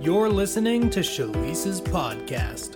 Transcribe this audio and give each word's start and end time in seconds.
You're 0.00 0.30
listening 0.30 0.88
to 0.90 1.00
Shalise's 1.00 1.78
podcast. 1.78 2.72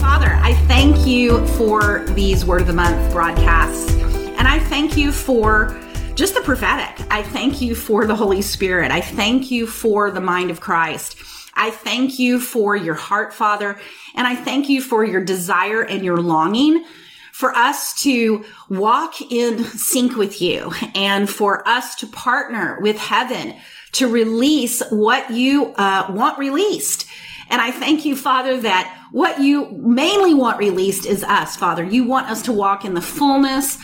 Father, 0.00 0.38
I 0.40 0.54
thank 0.68 1.08
you 1.08 1.44
for 1.56 2.04
these 2.10 2.44
Word 2.44 2.60
of 2.60 2.68
the 2.68 2.72
Month 2.72 3.12
broadcasts. 3.12 3.92
And 3.92 4.46
I 4.46 4.60
thank 4.60 4.96
you 4.96 5.10
for 5.10 5.76
just 6.14 6.36
the 6.36 6.40
prophetic. 6.42 7.04
I 7.10 7.24
thank 7.24 7.60
you 7.60 7.74
for 7.74 8.06
the 8.06 8.14
Holy 8.14 8.42
Spirit. 8.42 8.92
I 8.92 9.00
thank 9.00 9.50
you 9.50 9.66
for 9.66 10.12
the 10.12 10.20
mind 10.20 10.52
of 10.52 10.60
Christ. 10.60 11.16
I 11.54 11.72
thank 11.72 12.16
you 12.16 12.38
for 12.38 12.76
your 12.76 12.94
heart, 12.94 13.34
Father. 13.34 13.76
And 14.14 14.24
I 14.24 14.36
thank 14.36 14.68
you 14.68 14.80
for 14.80 15.04
your 15.04 15.24
desire 15.24 15.82
and 15.82 16.04
your 16.04 16.18
longing 16.18 16.84
for 17.32 17.56
us 17.56 18.00
to 18.02 18.44
walk 18.68 19.20
in 19.32 19.64
sync 19.64 20.14
with 20.14 20.40
you 20.40 20.72
and 20.94 21.28
for 21.28 21.66
us 21.66 21.96
to 21.96 22.06
partner 22.06 22.78
with 22.80 22.98
heaven 22.98 23.56
to 23.92 24.08
release 24.08 24.82
what 24.90 25.30
you 25.30 25.74
uh, 25.74 26.06
want 26.10 26.38
released. 26.38 27.06
And 27.50 27.60
I 27.60 27.70
thank 27.70 28.04
you, 28.04 28.16
Father, 28.16 28.60
that 28.60 29.08
what 29.12 29.40
you 29.40 29.70
mainly 29.72 30.32
want 30.32 30.58
released 30.58 31.04
is 31.04 31.22
us, 31.22 31.56
Father. 31.56 31.84
You 31.84 32.04
want 32.04 32.30
us 32.30 32.42
to 32.42 32.52
walk 32.52 32.84
in 32.84 32.94
the 32.94 33.02
fullness 33.02 33.76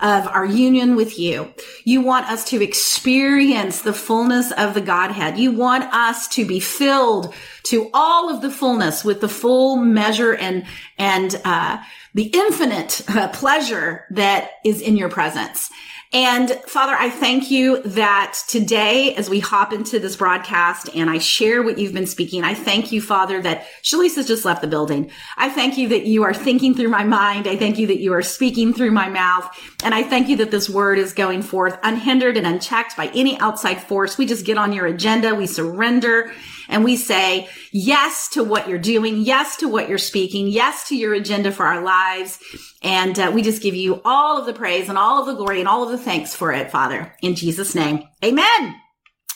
of 0.00 0.26
our 0.26 0.44
union 0.44 0.96
with 0.96 1.18
you. 1.18 1.54
You 1.84 2.02
want 2.02 2.28
us 2.28 2.44
to 2.50 2.62
experience 2.62 3.80
the 3.80 3.94
fullness 3.94 4.52
of 4.52 4.74
the 4.74 4.80
Godhead. 4.82 5.38
You 5.38 5.52
want 5.52 5.84
us 5.94 6.28
to 6.28 6.44
be 6.44 6.60
filled 6.60 7.32
to 7.64 7.88
all 7.94 8.28
of 8.28 8.42
the 8.42 8.50
fullness 8.50 9.04
with 9.04 9.22
the 9.22 9.28
full 9.28 9.76
measure 9.76 10.34
and, 10.34 10.66
and, 10.98 11.40
uh, 11.44 11.82
the 12.12 12.30
infinite 12.34 13.02
uh, 13.08 13.28
pleasure 13.28 14.04
that 14.10 14.52
is 14.64 14.80
in 14.80 14.96
your 14.96 15.08
presence. 15.08 15.70
And 16.14 16.52
Father, 16.68 16.94
I 16.94 17.10
thank 17.10 17.50
you 17.50 17.82
that 17.82 18.38
today, 18.46 19.16
as 19.16 19.28
we 19.28 19.40
hop 19.40 19.72
into 19.72 19.98
this 19.98 20.14
broadcast 20.14 20.88
and 20.94 21.10
I 21.10 21.18
share 21.18 21.60
what 21.60 21.76
you've 21.76 21.92
been 21.92 22.06
speaking, 22.06 22.44
I 22.44 22.54
thank 22.54 22.92
you, 22.92 23.02
Father, 23.02 23.42
that 23.42 23.66
Shalise 23.82 24.14
has 24.14 24.28
just 24.28 24.44
left 24.44 24.60
the 24.62 24.68
building. 24.68 25.10
I 25.36 25.48
thank 25.48 25.76
you 25.76 25.88
that 25.88 26.06
you 26.06 26.22
are 26.22 26.32
thinking 26.32 26.72
through 26.72 26.90
my 26.90 27.02
mind. 27.02 27.48
I 27.48 27.56
thank 27.56 27.78
you 27.78 27.88
that 27.88 27.98
you 27.98 28.12
are 28.12 28.22
speaking 28.22 28.72
through 28.72 28.92
my 28.92 29.08
mouth. 29.08 29.50
And 29.82 29.92
I 29.92 30.04
thank 30.04 30.28
you 30.28 30.36
that 30.36 30.52
this 30.52 30.70
word 30.70 31.00
is 31.00 31.12
going 31.12 31.42
forth 31.42 31.80
unhindered 31.82 32.36
and 32.36 32.46
unchecked 32.46 32.96
by 32.96 33.08
any 33.08 33.36
outside 33.40 33.82
force. 33.82 34.16
We 34.16 34.24
just 34.24 34.46
get 34.46 34.56
on 34.56 34.72
your 34.72 34.86
agenda. 34.86 35.34
We 35.34 35.48
surrender 35.48 36.30
and 36.68 36.84
we 36.84 36.96
say 36.96 37.48
yes 37.72 38.28
to 38.30 38.44
what 38.44 38.68
you're 38.68 38.78
doing, 38.78 39.18
yes 39.18 39.56
to 39.56 39.68
what 39.68 39.88
you're 39.88 39.98
speaking, 39.98 40.48
yes 40.48 40.88
to 40.88 40.96
your 40.96 41.14
agenda 41.14 41.52
for 41.52 41.66
our 41.66 41.82
lives. 41.82 42.38
And 42.82 43.18
uh, 43.18 43.30
we 43.34 43.42
just 43.42 43.62
give 43.62 43.74
you 43.74 44.00
all 44.04 44.38
of 44.38 44.46
the 44.46 44.52
praise 44.52 44.88
and 44.88 44.98
all 44.98 45.20
of 45.20 45.26
the 45.26 45.34
glory 45.34 45.60
and 45.60 45.68
all 45.68 45.82
of 45.84 45.90
the 45.90 45.98
thanks 45.98 46.34
for 46.34 46.52
it, 46.52 46.70
Father, 46.70 47.14
in 47.22 47.34
Jesus' 47.34 47.74
name. 47.74 48.04
Amen. 48.24 48.74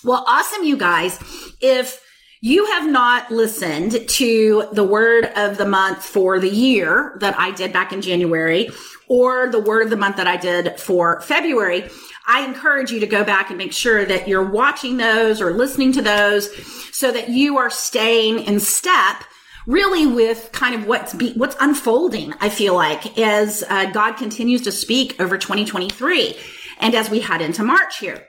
Well, 0.05 0.25
awesome, 0.27 0.65
you 0.65 0.77
guys. 0.77 1.19
If 1.61 2.03
you 2.41 2.67
have 2.67 2.89
not 2.89 3.31
listened 3.31 4.08
to 4.08 4.69
the 4.72 4.84
word 4.84 5.27
of 5.36 5.58
the 5.58 5.67
month 5.67 6.05
for 6.05 6.39
the 6.39 6.48
year 6.48 7.17
that 7.20 7.39
I 7.39 7.50
did 7.50 7.72
back 7.72 7.92
in 7.92 8.00
January 8.00 8.70
or 9.08 9.48
the 9.50 9.61
word 9.61 9.83
of 9.83 9.91
the 9.91 9.97
month 9.97 10.17
that 10.17 10.27
I 10.27 10.36
did 10.36 10.78
for 10.78 11.20
February, 11.22 11.89
I 12.27 12.44
encourage 12.44 12.92
you 12.92 13.00
to 13.00 13.06
go 13.06 13.25
back 13.25 13.48
and 13.48 13.59
make 13.59 13.72
sure 13.72 14.05
that 14.05 14.28
you're 14.28 14.48
watching 14.48 14.98
those 14.98 15.41
or 15.41 15.53
listening 15.53 15.92
to 15.92 16.03
those 16.03 16.48
so 16.97 17.11
that 17.11 17.31
you 17.31 17.59
are 17.59 17.70
staying 17.70 18.41
in 18.41 18.61
step 18.61 19.25
really 19.66 20.06
with 20.06 20.50
kind 20.53 20.75
of 20.75 20.86
what's 20.86 21.14
be, 21.14 21.34
what's 21.34 21.56
unfolding 21.61 22.33
i 22.41 22.48
feel 22.48 22.75
like 22.75 23.19
as 23.19 23.62
uh, 23.69 23.84
god 23.91 24.14
continues 24.14 24.62
to 24.62 24.72
speak 24.72 25.20
over 25.20 25.36
2023 25.36 26.34
and 26.81 26.94
as 26.94 27.11
we 27.11 27.20
head 27.20 27.42
into 27.42 27.62
march 27.62 27.98
here. 27.98 28.25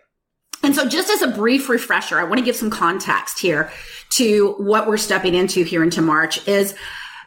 And 0.62 0.76
so 0.76 0.88
just 0.88 1.10
as 1.10 1.22
a 1.22 1.28
brief 1.30 1.70
refresher 1.70 2.20
i 2.20 2.26
want 2.26 2.40
to 2.40 2.46
give 2.46 2.58
some 2.58 2.70
context 2.70 3.40
here 3.40 3.72
to 4.10 4.54
what 4.58 4.88
we're 4.88 4.98
stepping 4.98 5.36
into 5.36 5.64
here 5.64 5.84
into 5.84 6.02
march 6.02 6.48
is 6.48 6.74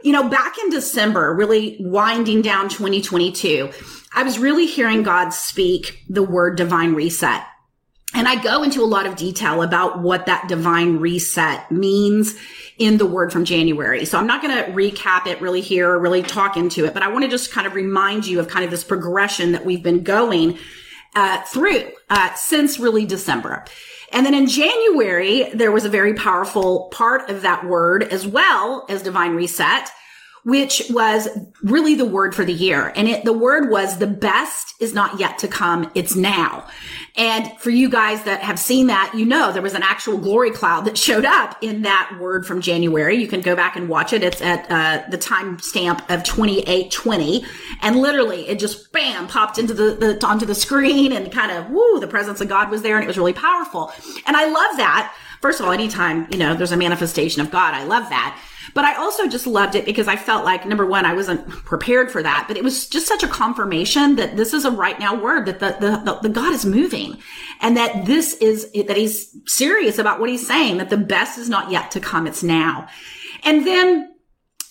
you 0.03 0.13
know 0.13 0.29
back 0.29 0.57
in 0.59 0.71
december 0.71 1.35
really 1.35 1.77
winding 1.81 2.43
down 2.43 2.69
2022 2.69 3.71
I 4.15 4.23
was 4.23 4.39
really 4.39 4.67
hearing 4.67 5.03
God 5.03 5.31
speak 5.31 6.05
the 6.09 6.23
word 6.23 6.57
divine 6.57 6.95
reset. 6.95 7.45
And 8.15 8.29
I 8.29 8.43
go 8.43 8.63
into 8.63 8.83
a 8.83 8.85
lot 8.85 9.07
of 9.07 9.17
detail 9.17 9.63
about 9.63 10.01
what 10.01 10.27
that 10.27 10.47
divine 10.47 10.99
reset 10.99 11.73
means 11.73 12.35
in 12.77 12.99
the 12.99 13.07
word 13.07 13.33
from 13.33 13.47
January. 13.47 14.05
So 14.05 14.19
I'm 14.19 14.27
not 14.27 14.43
going 14.43 14.55
to 14.55 14.71
recap 14.73 15.27
it 15.27 15.41
really 15.41 15.63
here 15.63 15.89
or 15.89 15.99
really 15.99 16.23
talk 16.23 16.59
into 16.59 16.85
it, 16.85 16.93
but 16.93 17.03
I 17.03 17.09
want 17.09 17.25
to 17.25 17.31
just 17.31 17.53
kind 17.53 17.67
of 17.67 17.75
remind 17.75 18.27
you 18.27 18.39
of 18.39 18.49
kind 18.49 18.67
of 18.67 18.71
this 18.71 18.85
progression 18.85 19.53
that 19.53 19.65
we've 19.65 19.83
been 19.83 20.03
going 20.03 20.59
uh, 21.15 21.41
through 21.45 21.91
uh, 22.11 22.35
since 22.35 22.79
really 22.79 23.07
December. 23.07 23.65
And 24.13 24.27
then 24.27 24.35
in 24.35 24.47
January, 24.47 25.51
there 25.55 25.73
was 25.73 25.85
a 25.85 25.89
very 25.89 26.15
powerful 26.15 26.89
part 26.93 27.31
of 27.31 27.43
that 27.43 27.65
word 27.65 28.03
as 28.03 28.27
well 28.27 28.85
as 28.89 29.03
divine 29.03 29.35
reset 29.35 29.91
which 30.45 30.83
was 30.91 31.29
really 31.63 31.95
the 31.95 32.05
word 32.05 32.35
for 32.35 32.45
the 32.45 32.53
year. 32.53 32.93
And 32.97 33.09
it, 33.09 33.25
the 33.25 33.33
word 33.33 33.71
was 33.71 33.99
the 33.99 34.09
best 34.09 34.75
is 34.81 34.93
not 34.93 35.21
yet 35.21 35.39
to 35.39 35.49
come. 35.49 35.91
It's 35.95 36.17
now. 36.17 36.67
And 37.17 37.53
for 37.59 37.71
you 37.71 37.89
guys 37.89 38.25
that 38.25 38.41
have 38.41 38.59
seen 38.59 38.89
that, 38.89 39.13
you 39.15 39.25
know, 39.25 39.53
there 39.53 39.63
was 39.63 39.75
an 39.75 39.83
actual 39.85 40.19
glory 40.19 40.51
cloud 40.51 40.87
that 40.87 40.99
showed 40.99 41.25
up 41.25 41.57
in 41.63 41.83
that 41.83 42.19
word 42.21 42.45
from 42.45 42.61
January. 42.61 43.17
You 43.17 43.29
can 43.29 43.41
go 43.41 43.55
back 43.55 43.77
and 43.77 43.89
watch 43.89 44.13
it. 44.13 44.25
It's 44.25 44.41
at 44.43 44.67
uh, 44.69 45.09
the 45.11 45.19
timestamp 45.19 46.01
of 46.13 46.25
2820. 46.25 47.45
And 47.81 47.97
literally 47.97 48.49
it 48.49 48.59
just 48.59 48.91
bam 48.93 49.29
popped 49.29 49.59
into 49.59 49.75
the, 49.75 49.95
the, 49.95 50.27
onto 50.27 50.47
the 50.47 50.55
screen 50.55 51.13
and 51.13 51.31
kind 51.31 51.53
of, 51.53 51.71
woo, 51.71 52.01
the 52.01 52.09
presence 52.09 52.41
of 52.41 52.49
God 52.49 52.69
was 52.69 52.83
there 52.83 52.97
and 52.97 53.05
it 53.05 53.09
was 53.09 53.19
really 53.19 53.33
powerful. 53.33 53.93
And 54.27 54.37
I 54.37 54.47
love 54.47 54.77
that. 54.79 55.15
First 55.41 55.61
of 55.61 55.67
all, 55.67 55.73
anytime, 55.73 56.27
you 56.31 56.39
know, 56.39 56.55
there's 56.55 56.73
a 56.73 56.77
manifestation 56.77 57.41
of 57.41 57.51
God, 57.51 57.75
I 57.75 57.85
love 57.85 58.09
that. 58.09 58.41
But 58.75 58.85
I 58.85 58.97
also 58.97 59.29
just 59.29 59.47
loved 59.47 59.75
it 59.75 59.85
because 59.85 60.09
I 60.09 60.17
felt 60.17 60.45
like 60.45 60.67
number 60.67 60.87
one, 60.87 61.05
I 61.05 61.15
wasn't 61.15 61.49
prepared 61.49 62.11
for 62.11 62.23
that, 62.23 62.47
but 62.49 62.57
it 62.57 62.65
was 62.65 62.89
just 62.89 63.07
such 63.07 63.23
a 63.23 63.29
confirmation 63.29 64.17
that 64.17 64.37
this 64.37 64.55
is 64.55 64.65
a 64.65 64.71
right 64.71 64.99
now 64.99 65.21
word 65.21 65.47
that 65.47 65.61
the, 65.61 65.77
the, 65.81 65.97
the, 66.05 66.29
the 66.29 66.29
God 66.29 66.53
is 66.53 66.65
moving 66.65 67.19
and 67.61 67.77
that 67.77 68.07
this 68.07 68.35
is, 68.35 68.71
that 68.73 68.97
he's 68.97 69.37
serious 69.47 69.99
about 69.99 70.21
what 70.21 70.31
he's 70.31 70.47
saying, 70.47 70.79
that 70.79 70.91
the 70.91 70.97
best 70.97 71.39
is 71.39 71.49
not 71.49 71.71
yet 71.71 71.91
to 71.93 72.01
come. 72.01 72.27
It's 72.27 72.43
now. 72.43 72.89
And 73.45 73.67
then 73.67 74.15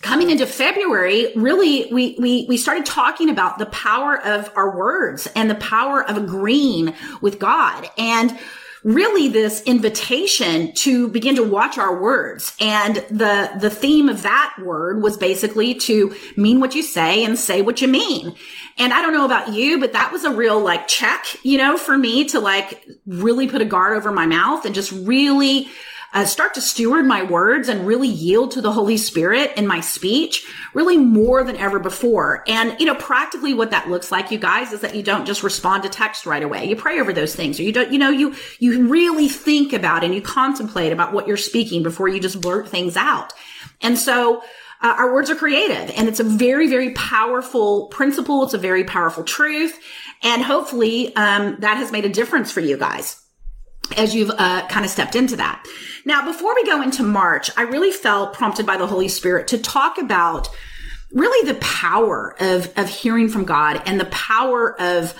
coming 0.01 0.29
into 0.31 0.45
February, 0.45 1.31
really, 1.35 1.91
we, 1.94 2.18
we, 2.19 2.45
we 2.50 2.57
started 2.57 2.85
talking 2.85 3.29
about 3.29 3.59
the 3.59 3.68
power 3.68 4.19
of 4.25 4.51
our 4.56 4.75
words 4.75 5.28
and 5.35 5.50
the 5.50 5.56
power 5.56 6.03
of 6.03 6.18
agreeing 6.18 6.95
with 7.22 7.39
God. 7.39 7.88
And 7.97 8.38
really 8.84 9.28
this 9.28 9.62
invitation 9.64 10.74
to 10.74 11.08
begin 11.08 11.36
to 11.36 11.44
watch 11.44 11.78
our 11.78 12.02
words. 12.02 12.56
And 12.59 12.96
the, 13.09 13.52
the 13.59 13.69
theme 13.69 14.09
of 14.09 14.24
that 14.24 14.56
word 14.64 15.03
was 15.03 15.18
basically 15.18 15.75
to 15.75 16.16
mean 16.36 16.59
what 16.59 16.74
you 16.74 16.81
say 16.81 17.24
and 17.24 17.38
say 17.38 17.62
what 17.62 17.81
you 17.81 17.88
mean. 17.88 18.36
And 18.78 18.94
I 18.94 19.02
don't 19.02 19.14
know 19.14 19.25
about 19.25 19.53
you, 19.53 19.80
but 19.80 19.94
that 19.94 20.12
was 20.12 20.24
a 20.24 20.31
real 20.31 20.59
like 20.59 20.88
check, 20.88 21.25
you 21.44 21.58
know, 21.58 21.78
for 21.78 21.97
me 21.97 22.25
to 22.30 22.40
like 22.40 22.86
really 23.06 23.47
put 23.47 23.62
a 23.62 23.66
guard 23.66 23.96
over 23.96 24.12
my 24.12 24.25
mouth 24.25 24.66
and 24.66 24.74
just 24.74 24.92
really 24.92 25.68
uh, 26.13 26.25
start 26.25 26.53
to 26.53 26.61
steward 26.61 27.05
my 27.05 27.23
words 27.23 27.69
and 27.69 27.88
really 27.88 28.07
yield 28.07 28.51
to 28.51 28.61
the 28.61 28.72
Holy 28.72 28.97
Spirit 28.97 29.53
in 29.55 29.66
my 29.66 29.79
speech, 29.79 30.45
really 30.73 30.97
more 30.97 31.44
than 31.44 31.55
ever 31.55 31.79
before. 31.79 32.44
And, 32.47 32.77
you 32.79 32.85
know, 32.85 32.95
practically 32.95 33.53
what 33.53 33.72
that 33.72 33.89
looks 33.89 34.11
like, 34.11 34.31
you 34.31 34.38
guys, 34.38 34.73
is 34.73 34.81
that 34.81 34.95
you 34.95 35.03
don't 35.03 35.25
just 35.25 35.44
respond 35.44 35.83
to 35.83 35.89
text 35.89 36.25
right 36.25 36.44
away. 36.44 36.66
You 36.66 36.75
pray 36.75 37.00
over 37.00 37.13
those 37.13 37.35
things 37.35 37.59
or 37.59 37.63
you 37.63 37.71
don't, 37.71 37.91
you 37.94 38.00
know, 38.00 38.09
you, 38.09 38.35
you 38.59 38.88
really 38.88 39.29
think 39.29 39.71
about 39.71 40.03
and 40.03 40.13
you 40.13 40.21
contemplate 40.21 40.91
about 40.91 41.13
what 41.13 41.27
you're 41.27 41.38
speaking 41.38 41.81
before 41.81 42.09
you 42.09 42.19
just 42.19 42.41
blurt 42.41 42.67
things 42.67 42.97
out. 42.97 43.33
And 43.81 43.97
so, 43.97 44.44
uh, 44.83 44.95
our 44.97 45.13
words 45.13 45.29
are 45.29 45.35
creative 45.35 45.94
and 45.95 46.07
it's 46.07 46.19
a 46.19 46.23
very, 46.23 46.67
very 46.67 46.91
powerful 46.94 47.85
principle. 47.88 48.44
It's 48.44 48.55
a 48.55 48.57
very 48.57 48.83
powerful 48.83 49.23
truth. 49.23 49.79
And 50.23 50.41
hopefully, 50.41 51.16
um, 51.16 51.57
that 51.59 51.77
has 51.77 51.91
made 51.91 52.03
a 52.03 52.09
difference 52.09 52.51
for 52.51 52.61
you 52.61 52.77
guys 52.77 53.20
as 53.97 54.15
you've 54.15 54.31
uh, 54.31 54.67
kind 54.67 54.85
of 54.85 54.91
stepped 54.91 55.15
into 55.15 55.35
that. 55.35 55.65
Now, 56.05 56.25
before 56.25 56.55
we 56.55 56.65
go 56.65 56.81
into 56.81 57.03
March, 57.03 57.51
I 57.57 57.63
really 57.63 57.91
felt 57.91 58.33
prompted 58.33 58.65
by 58.65 58.77
the 58.77 58.88
Holy 58.88 59.07
Spirit 59.07 59.47
to 59.49 59.57
talk 59.57 59.97
about 59.97 60.49
really 61.11 61.51
the 61.51 61.59
power 61.59 62.35
of, 62.39 62.71
of 62.77 62.89
hearing 62.89 63.29
from 63.29 63.45
God 63.45 63.81
and 63.85 63.99
the 63.99 64.05
power 64.05 64.79
of 64.81 65.13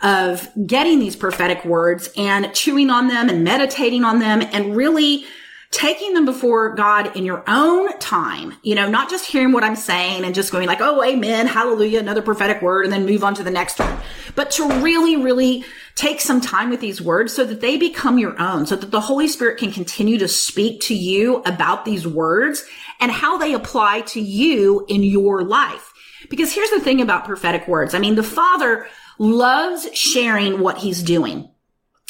of 0.00 0.48
getting 0.64 1.00
these 1.00 1.16
prophetic 1.16 1.64
words 1.64 2.08
and 2.16 2.54
chewing 2.54 2.88
on 2.88 3.08
them 3.08 3.28
and 3.28 3.42
meditating 3.42 4.04
on 4.04 4.20
them 4.20 4.40
and 4.52 4.76
really 4.76 5.24
taking 5.70 6.14
them 6.14 6.24
before 6.24 6.74
God 6.74 7.14
in 7.14 7.24
your 7.24 7.44
own 7.46 7.96
time, 7.98 8.54
you 8.62 8.74
know, 8.74 8.88
not 8.88 9.10
just 9.10 9.26
hearing 9.26 9.52
what 9.52 9.62
I'm 9.62 9.76
saying 9.76 10.24
and 10.24 10.34
just 10.34 10.50
going 10.50 10.66
like, 10.66 10.80
oh, 10.80 11.02
amen, 11.04 11.46
hallelujah, 11.46 12.00
another 12.00 12.22
prophetic 12.22 12.62
word, 12.62 12.84
and 12.84 12.92
then 12.92 13.04
move 13.04 13.22
on 13.22 13.34
to 13.34 13.42
the 13.42 13.50
next 13.50 13.78
one, 13.78 13.98
but 14.34 14.50
to 14.52 14.66
really, 14.80 15.16
really 15.16 15.64
take 15.94 16.20
some 16.20 16.40
time 16.40 16.70
with 16.70 16.80
these 16.80 17.02
words 17.02 17.34
so 17.34 17.44
that 17.44 17.60
they 17.60 17.76
become 17.76 18.18
your 18.18 18.40
own, 18.40 18.66
so 18.66 18.76
that 18.76 18.90
the 18.90 19.00
Holy 19.00 19.28
Spirit 19.28 19.58
can 19.58 19.70
continue 19.70 20.16
to 20.18 20.28
speak 20.28 20.80
to 20.80 20.94
you 20.94 21.42
about 21.42 21.84
these 21.84 22.06
words 22.06 22.64
and 22.98 23.12
how 23.12 23.36
they 23.36 23.52
apply 23.52 24.00
to 24.02 24.20
you 24.20 24.86
in 24.88 25.02
your 25.02 25.42
life. 25.42 25.92
Because 26.30 26.52
here's 26.52 26.70
the 26.70 26.80
thing 26.80 27.00
about 27.00 27.26
prophetic 27.26 27.68
words. 27.68 27.94
I 27.94 27.98
mean, 27.98 28.14
the 28.14 28.22
Father 28.22 28.86
loves 29.18 29.88
sharing 29.92 30.60
what 30.60 30.78
he's 30.78 31.02
doing. 31.02 31.50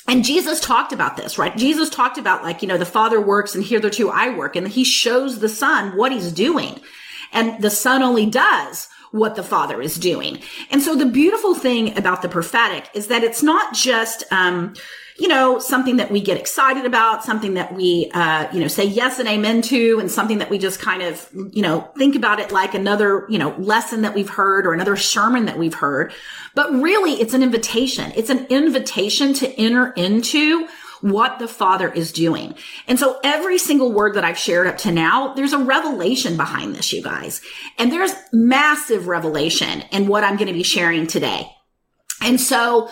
And 0.09 0.25
Jesus 0.25 0.59
talked 0.59 0.93
about 0.93 1.19
this, 1.19 1.39
right? 1.39 1.55
Jesus 1.57 1.91
talked 1.91 2.17
about 2.17 2.43
like, 2.43 2.63
you 2.63 2.69
know, 2.69 2.79
the 2.79 2.87
father 2.87 3.21
works 3.21 3.55
and 3.55 3.63
hitherto 3.63 4.09
I 4.09 4.35
work 4.35 4.57
and 4.57 4.67
he 4.67 4.83
shows 4.83 5.39
the 5.39 5.51
son 5.51 5.97
what 5.97 6.13
he's 6.13 6.33
doing. 6.33 6.81
And 7.33 7.63
the 7.63 7.71
son 7.71 8.03
only 8.03 8.25
does 8.25 8.89
what 9.13 9.35
the 9.35 9.43
father 9.43 9.83
is 9.83 9.97
doing. 9.97 10.41
And 10.71 10.83
so 10.83 10.95
the 10.95 11.07
beautiful 11.07 11.55
thing 11.55 11.97
about 11.97 12.23
the 12.23 12.29
prophetic 12.29 12.89
is 12.95 13.09
that 13.09 13.23
it's 13.23 13.43
not 13.43 13.75
just, 13.75 14.25
um, 14.33 14.75
you 15.19 15.27
know, 15.27 15.59
something 15.59 15.97
that 15.97 16.13
we 16.13 16.21
get 16.21 16.39
excited 16.39 16.85
about, 16.85 17.25
something 17.25 17.55
that 17.55 17.75
we, 17.75 18.09
uh, 18.15 18.47
you 18.53 18.61
know, 18.61 18.69
say 18.69 18.85
yes 18.85 19.19
and 19.19 19.29
amen 19.29 19.63
to, 19.63 19.99
and 19.99 20.09
something 20.09 20.39
that 20.39 20.49
we 20.49 20.59
just 20.59 20.81
kind 20.81 21.03
of, 21.03 21.29
you 21.53 21.61
know, 21.61 21.91
think 21.99 22.15
about 22.15 22.39
it 22.39 22.53
like 22.53 22.73
another, 22.73 23.27
you 23.29 23.39
know, 23.39 23.51
lesson 23.59 24.03
that 24.03 24.15
we've 24.15 24.31
heard 24.31 24.65
or 24.65 24.73
another 24.73 24.97
sermon 24.97 25.47
that 25.47 25.59
we've 25.59 25.75
heard. 25.75 26.13
But 26.55 26.73
really, 26.73 27.15
it's 27.15 27.35
an 27.35 27.43
invitation. 27.43 28.13
It's 28.15 28.31
an 28.31 28.47
invitation 28.47 29.35
to 29.35 29.49
enter 29.61 29.93
into 29.93 30.69
what 31.01 31.41
the 31.41 31.49
Father 31.49 31.93
is 31.93 32.13
doing. 32.13 32.55
And 32.87 32.99
so 32.99 33.19
every 33.25 33.59
single 33.59 33.93
word 33.93 34.15
that 34.15 34.25
I've 34.25 34.39
shared 34.39 34.69
up 34.69 34.79
to 34.79 34.93
now, 34.93 35.35
there's 35.35 35.53
a 35.53 35.59
revelation 35.59 36.37
behind 36.37 36.75
this, 36.75 36.93
you 36.93 37.03
guys. 37.03 37.41
And 37.77 37.91
there's 37.93 38.15
massive 38.33 39.09
revelation 39.09 39.83
in 39.91 40.07
what 40.07 40.23
I'm 40.23 40.37
going 40.37 40.49
to 40.49 40.53
be 40.53 40.63
sharing 40.63 41.07
today. 41.07 41.49
And 42.21 42.41
so 42.41 42.91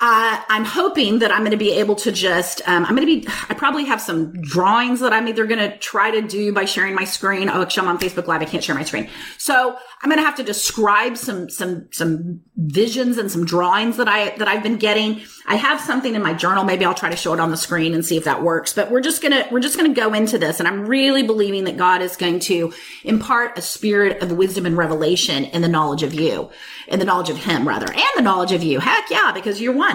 uh, 0.00 0.40
I'm 0.48 0.64
hoping 0.64 1.18
that 1.18 1.32
I'm 1.32 1.40
going 1.40 1.50
to 1.50 1.56
be 1.56 1.72
able 1.72 1.96
to 1.96 2.12
just, 2.12 2.62
um, 2.68 2.84
I'm 2.84 2.94
going 2.94 3.08
to 3.08 3.20
be, 3.20 3.28
I 3.48 3.54
probably 3.54 3.84
have 3.86 4.00
some 4.00 4.40
drawings 4.42 5.00
that 5.00 5.12
I'm 5.12 5.26
either 5.26 5.44
going 5.44 5.58
to 5.58 5.76
try 5.78 6.12
to 6.12 6.22
do 6.22 6.52
by 6.52 6.66
sharing 6.66 6.94
my 6.94 7.02
screen. 7.02 7.48
Oh, 7.48 7.62
actually, 7.62 7.88
I'm 7.88 7.94
on 7.96 7.98
Facebook 7.98 8.28
Live. 8.28 8.40
I 8.40 8.44
can't 8.44 8.62
share 8.62 8.76
my 8.76 8.84
screen. 8.84 9.10
So 9.38 9.76
I'm 10.00 10.08
going 10.08 10.20
to 10.20 10.24
have 10.24 10.36
to 10.36 10.44
describe 10.44 11.16
some, 11.16 11.50
some, 11.50 11.88
some 11.90 12.42
visions 12.56 13.18
and 13.18 13.28
some 13.28 13.44
drawings 13.44 13.96
that 13.96 14.06
I, 14.06 14.36
that 14.36 14.46
I've 14.46 14.62
been 14.62 14.76
getting. 14.76 15.20
I 15.48 15.56
have 15.56 15.80
something 15.80 16.14
in 16.14 16.22
my 16.22 16.32
journal. 16.32 16.62
Maybe 16.62 16.84
I'll 16.84 16.94
try 16.94 17.10
to 17.10 17.16
show 17.16 17.34
it 17.34 17.40
on 17.40 17.50
the 17.50 17.56
screen 17.56 17.92
and 17.92 18.04
see 18.04 18.16
if 18.16 18.22
that 18.22 18.40
works, 18.40 18.72
but 18.72 18.92
we're 18.92 19.00
just 19.00 19.20
going 19.20 19.32
to, 19.32 19.48
we're 19.50 19.58
just 19.58 19.76
going 19.76 19.92
to 19.92 20.00
go 20.00 20.14
into 20.14 20.38
this. 20.38 20.60
And 20.60 20.68
I'm 20.68 20.86
really 20.86 21.24
believing 21.24 21.64
that 21.64 21.76
God 21.76 22.02
is 22.02 22.16
going 22.16 22.38
to 22.40 22.72
impart 23.02 23.58
a 23.58 23.62
spirit 23.62 24.22
of 24.22 24.30
wisdom 24.30 24.64
and 24.64 24.76
revelation 24.76 25.46
in 25.46 25.62
the 25.62 25.68
knowledge 25.68 26.04
of 26.04 26.14
you, 26.14 26.50
in 26.86 27.00
the 27.00 27.04
knowledge 27.04 27.30
of 27.30 27.38
him 27.38 27.66
rather, 27.66 27.90
and 27.90 28.10
the 28.14 28.22
knowledge 28.22 28.52
of 28.52 28.62
you. 28.62 28.78
Heck 28.78 29.10
yeah, 29.10 29.32
because 29.32 29.60
you're 29.60 29.74
one 29.74 29.87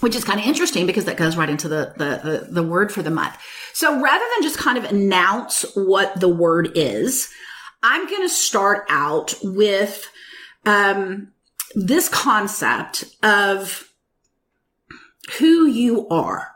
which 0.00 0.14
is 0.14 0.24
kind 0.24 0.38
of 0.38 0.46
interesting 0.46 0.86
because 0.86 1.06
that 1.06 1.16
goes 1.16 1.36
right 1.36 1.48
into 1.48 1.68
the, 1.68 1.94
the, 1.96 2.20
the, 2.22 2.46
the, 2.50 2.62
word 2.62 2.92
for 2.92 3.02
the 3.02 3.10
month. 3.10 3.36
So 3.72 4.00
rather 4.00 4.24
than 4.34 4.42
just 4.42 4.58
kind 4.58 4.76
of 4.76 4.84
announce 4.84 5.64
what 5.74 6.20
the 6.20 6.28
word 6.28 6.72
is, 6.74 7.30
I'm 7.82 8.06
going 8.08 8.22
to 8.22 8.28
start 8.28 8.84
out 8.90 9.34
with 9.42 10.06
um, 10.66 11.32
this 11.74 12.08
concept 12.08 13.04
of 13.22 13.88
who 15.38 15.66
you 15.66 16.08
are. 16.08 16.48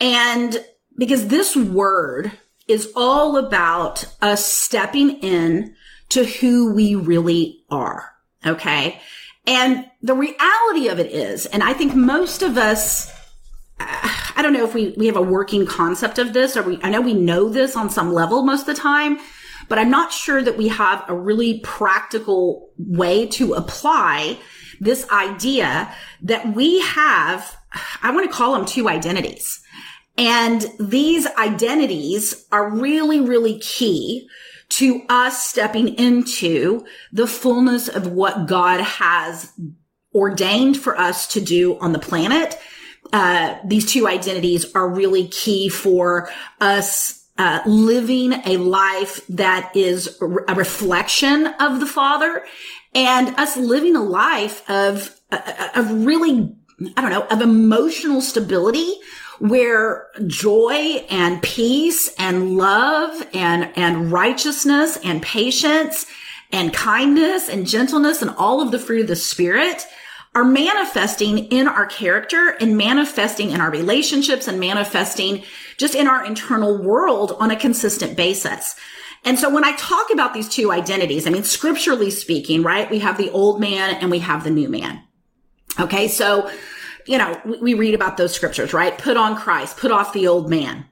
And 0.00 0.64
because 0.96 1.28
this 1.28 1.56
word 1.56 2.32
is 2.68 2.92
all 2.96 3.36
about 3.36 4.04
us 4.20 4.44
stepping 4.44 5.18
in 5.20 5.74
to 6.10 6.24
who 6.24 6.72
we 6.72 6.94
really 6.94 7.64
are. 7.70 8.12
Okay. 8.44 9.00
And 9.46 9.88
the 10.02 10.14
reality 10.14 10.88
of 10.88 10.98
it 10.98 11.12
is, 11.12 11.46
and 11.46 11.62
I 11.62 11.72
think 11.72 11.94
most 11.94 12.42
of 12.42 12.58
us, 12.58 13.12
I 13.78 14.40
don't 14.42 14.52
know 14.52 14.64
if 14.64 14.74
we, 14.74 14.94
we 14.96 15.06
have 15.06 15.16
a 15.16 15.22
working 15.22 15.66
concept 15.66 16.18
of 16.18 16.32
this 16.32 16.56
or 16.56 16.62
we, 16.62 16.80
I 16.82 16.90
know 16.90 17.00
we 17.00 17.14
know 17.14 17.48
this 17.48 17.76
on 17.76 17.90
some 17.90 18.12
level 18.12 18.42
most 18.42 18.68
of 18.68 18.74
the 18.74 18.80
time, 18.80 19.18
but 19.68 19.78
I'm 19.78 19.90
not 19.90 20.12
sure 20.12 20.42
that 20.42 20.56
we 20.56 20.68
have 20.68 21.04
a 21.08 21.14
really 21.14 21.60
practical 21.60 22.70
way 22.78 23.26
to 23.28 23.54
apply 23.54 24.38
this 24.80 25.08
idea 25.10 25.94
that 26.22 26.54
we 26.54 26.80
have, 26.80 27.56
I 28.02 28.10
want 28.10 28.30
to 28.30 28.36
call 28.36 28.52
them 28.54 28.66
two 28.66 28.88
identities. 28.88 29.60
And 30.18 30.66
these 30.80 31.26
identities 31.38 32.46
are 32.50 32.70
really, 32.70 33.20
really 33.20 33.58
key 33.58 34.28
to 34.76 35.02
us 35.08 35.46
stepping 35.46 35.88
into 35.94 36.84
the 37.12 37.26
fullness 37.26 37.88
of 37.88 38.08
what 38.08 38.46
God 38.46 38.80
has 38.80 39.52
ordained 40.14 40.76
for 40.76 40.98
us 40.98 41.26
to 41.28 41.40
do 41.40 41.78
on 41.78 41.92
the 41.92 41.98
planet. 41.98 42.58
Uh, 43.12 43.56
these 43.64 43.90
two 43.90 44.06
identities 44.06 44.74
are 44.74 44.88
really 44.88 45.28
key 45.28 45.68
for 45.68 46.28
us 46.60 47.26
uh, 47.38 47.60
living 47.66 48.32
a 48.32 48.56
life 48.56 49.26
that 49.28 49.74
is 49.74 50.20
a 50.20 50.54
reflection 50.54 51.46
of 51.60 51.80
the 51.80 51.86
Father 51.86 52.44
and 52.94 53.28
us 53.36 53.56
living 53.56 53.94
a 53.94 54.02
life 54.02 54.68
of, 54.70 55.18
uh, 55.30 55.68
of 55.74 56.04
really, 56.06 56.54
I 56.96 57.00
don't 57.00 57.10
know, 57.10 57.26
of 57.28 57.40
emotional 57.40 58.20
stability 58.20 58.94
where 59.38 60.08
joy 60.26 61.04
and 61.10 61.42
peace 61.42 62.14
and 62.18 62.56
love 62.56 63.26
and, 63.34 63.70
and 63.76 64.10
righteousness 64.10 64.98
and 65.04 65.22
patience 65.22 66.06
and 66.52 66.72
kindness 66.72 67.48
and 67.48 67.66
gentleness 67.66 68.22
and 68.22 68.30
all 68.38 68.60
of 68.60 68.70
the 68.70 68.78
fruit 68.78 69.02
of 69.02 69.08
the 69.08 69.16
spirit 69.16 69.86
are 70.34 70.44
manifesting 70.44 71.38
in 71.38 71.66
our 71.66 71.86
character 71.86 72.56
and 72.60 72.76
manifesting 72.76 73.50
in 73.50 73.60
our 73.60 73.70
relationships 73.70 74.46
and 74.46 74.60
manifesting 74.60 75.42
just 75.78 75.94
in 75.94 76.06
our 76.06 76.24
internal 76.24 76.76
world 76.82 77.34
on 77.40 77.50
a 77.50 77.56
consistent 77.56 78.16
basis. 78.16 78.76
And 79.24 79.38
so 79.38 79.52
when 79.52 79.64
I 79.64 79.74
talk 79.76 80.12
about 80.12 80.34
these 80.34 80.48
two 80.48 80.70
identities, 80.70 81.26
I 81.26 81.30
mean, 81.30 81.42
scripturally 81.42 82.10
speaking, 82.10 82.62
right? 82.62 82.90
We 82.90 83.00
have 83.00 83.18
the 83.18 83.30
old 83.30 83.60
man 83.60 83.96
and 83.96 84.10
we 84.10 84.20
have 84.20 84.44
the 84.44 84.50
new 84.50 84.68
man. 84.68 85.02
Okay. 85.80 86.08
So, 86.08 86.50
you 87.06 87.18
know, 87.18 87.40
we, 87.44 87.58
we 87.58 87.74
read 87.74 87.94
about 87.94 88.16
those 88.16 88.34
scriptures, 88.34 88.72
right? 88.72 88.96
Put 88.96 89.16
on 89.16 89.36
Christ, 89.36 89.76
put 89.76 89.90
off 89.90 90.12
the 90.12 90.26
old 90.26 90.50
man 90.50 90.86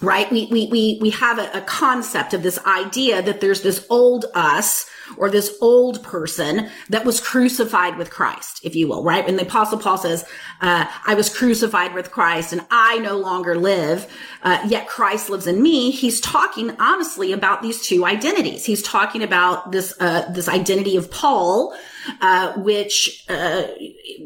right? 0.00 0.30
We, 0.30 0.46
we, 0.46 0.66
we, 0.66 0.98
we 1.00 1.10
have 1.10 1.38
a, 1.38 1.50
a, 1.58 1.60
concept 1.62 2.32
of 2.32 2.42
this 2.42 2.58
idea 2.64 3.20
that 3.20 3.40
there's 3.40 3.62
this 3.62 3.84
old 3.90 4.26
us 4.34 4.88
or 5.16 5.30
this 5.30 5.56
old 5.60 6.02
person 6.04 6.70
that 6.88 7.04
was 7.04 7.20
crucified 7.20 7.96
with 7.96 8.10
Christ, 8.10 8.60
if 8.62 8.76
you 8.76 8.86
will, 8.86 9.02
right? 9.02 9.26
And 9.26 9.38
the 9.38 9.42
apostle 9.42 9.78
Paul 9.78 9.98
says, 9.98 10.24
uh, 10.60 10.86
I 11.06 11.14
was 11.14 11.34
crucified 11.34 11.94
with 11.94 12.10
Christ 12.10 12.52
and 12.52 12.64
I 12.70 12.98
no 12.98 13.16
longer 13.16 13.56
live, 13.56 14.06
uh, 14.42 14.64
yet 14.68 14.86
Christ 14.86 15.30
lives 15.30 15.46
in 15.46 15.60
me. 15.62 15.90
He's 15.90 16.20
talking 16.20 16.76
honestly 16.78 17.32
about 17.32 17.62
these 17.62 17.84
two 17.84 18.04
identities. 18.04 18.64
He's 18.64 18.82
talking 18.82 19.22
about 19.22 19.72
this, 19.72 19.94
uh, 19.98 20.30
this 20.30 20.48
identity 20.48 20.96
of 20.96 21.10
Paul, 21.10 21.74
uh, 22.20 22.52
which 22.54 23.24
uh, 23.28 23.64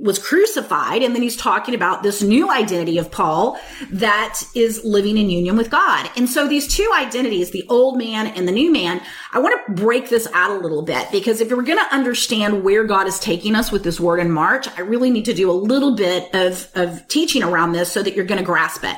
was 0.00 0.18
crucified, 0.18 1.02
and 1.02 1.14
then 1.14 1.22
he's 1.22 1.36
talking 1.36 1.74
about 1.74 2.02
this 2.02 2.22
new 2.22 2.50
identity 2.50 2.98
of 2.98 3.10
Paul 3.10 3.58
that 3.90 4.42
is 4.54 4.84
living 4.84 5.16
in 5.18 5.30
union 5.30 5.56
with 5.56 5.70
God. 5.70 6.10
And 6.16 6.28
so 6.28 6.48
these 6.48 6.72
two 6.72 6.90
identities, 6.96 7.50
the 7.50 7.64
old 7.68 7.98
man 7.98 8.26
and 8.28 8.46
the 8.46 8.52
new 8.52 8.72
man, 8.72 9.00
I 9.32 9.38
want 9.38 9.54
to 9.66 9.72
break 9.82 10.08
this 10.08 10.28
out 10.32 10.50
a 10.50 10.58
little 10.58 10.82
bit 10.82 11.10
because 11.10 11.40
if 11.40 11.50
we're 11.50 11.62
going 11.62 11.78
to 11.78 11.94
understand 11.94 12.64
where 12.64 12.84
God 12.84 13.06
is 13.06 13.18
taking 13.18 13.54
us 13.54 13.70
with 13.70 13.84
this 13.84 14.00
word 14.00 14.20
in 14.20 14.30
March, 14.30 14.66
I 14.76 14.80
really 14.82 15.10
need 15.10 15.24
to 15.26 15.34
do 15.34 15.50
a 15.50 15.52
little 15.52 15.96
bit 15.96 16.34
of, 16.34 16.68
of 16.74 17.06
teaching 17.08 17.42
around 17.42 17.72
this 17.72 17.92
so 17.92 18.02
that 18.02 18.14
you're 18.14 18.24
going 18.24 18.40
to 18.40 18.44
grasp 18.44 18.84
it. 18.84 18.96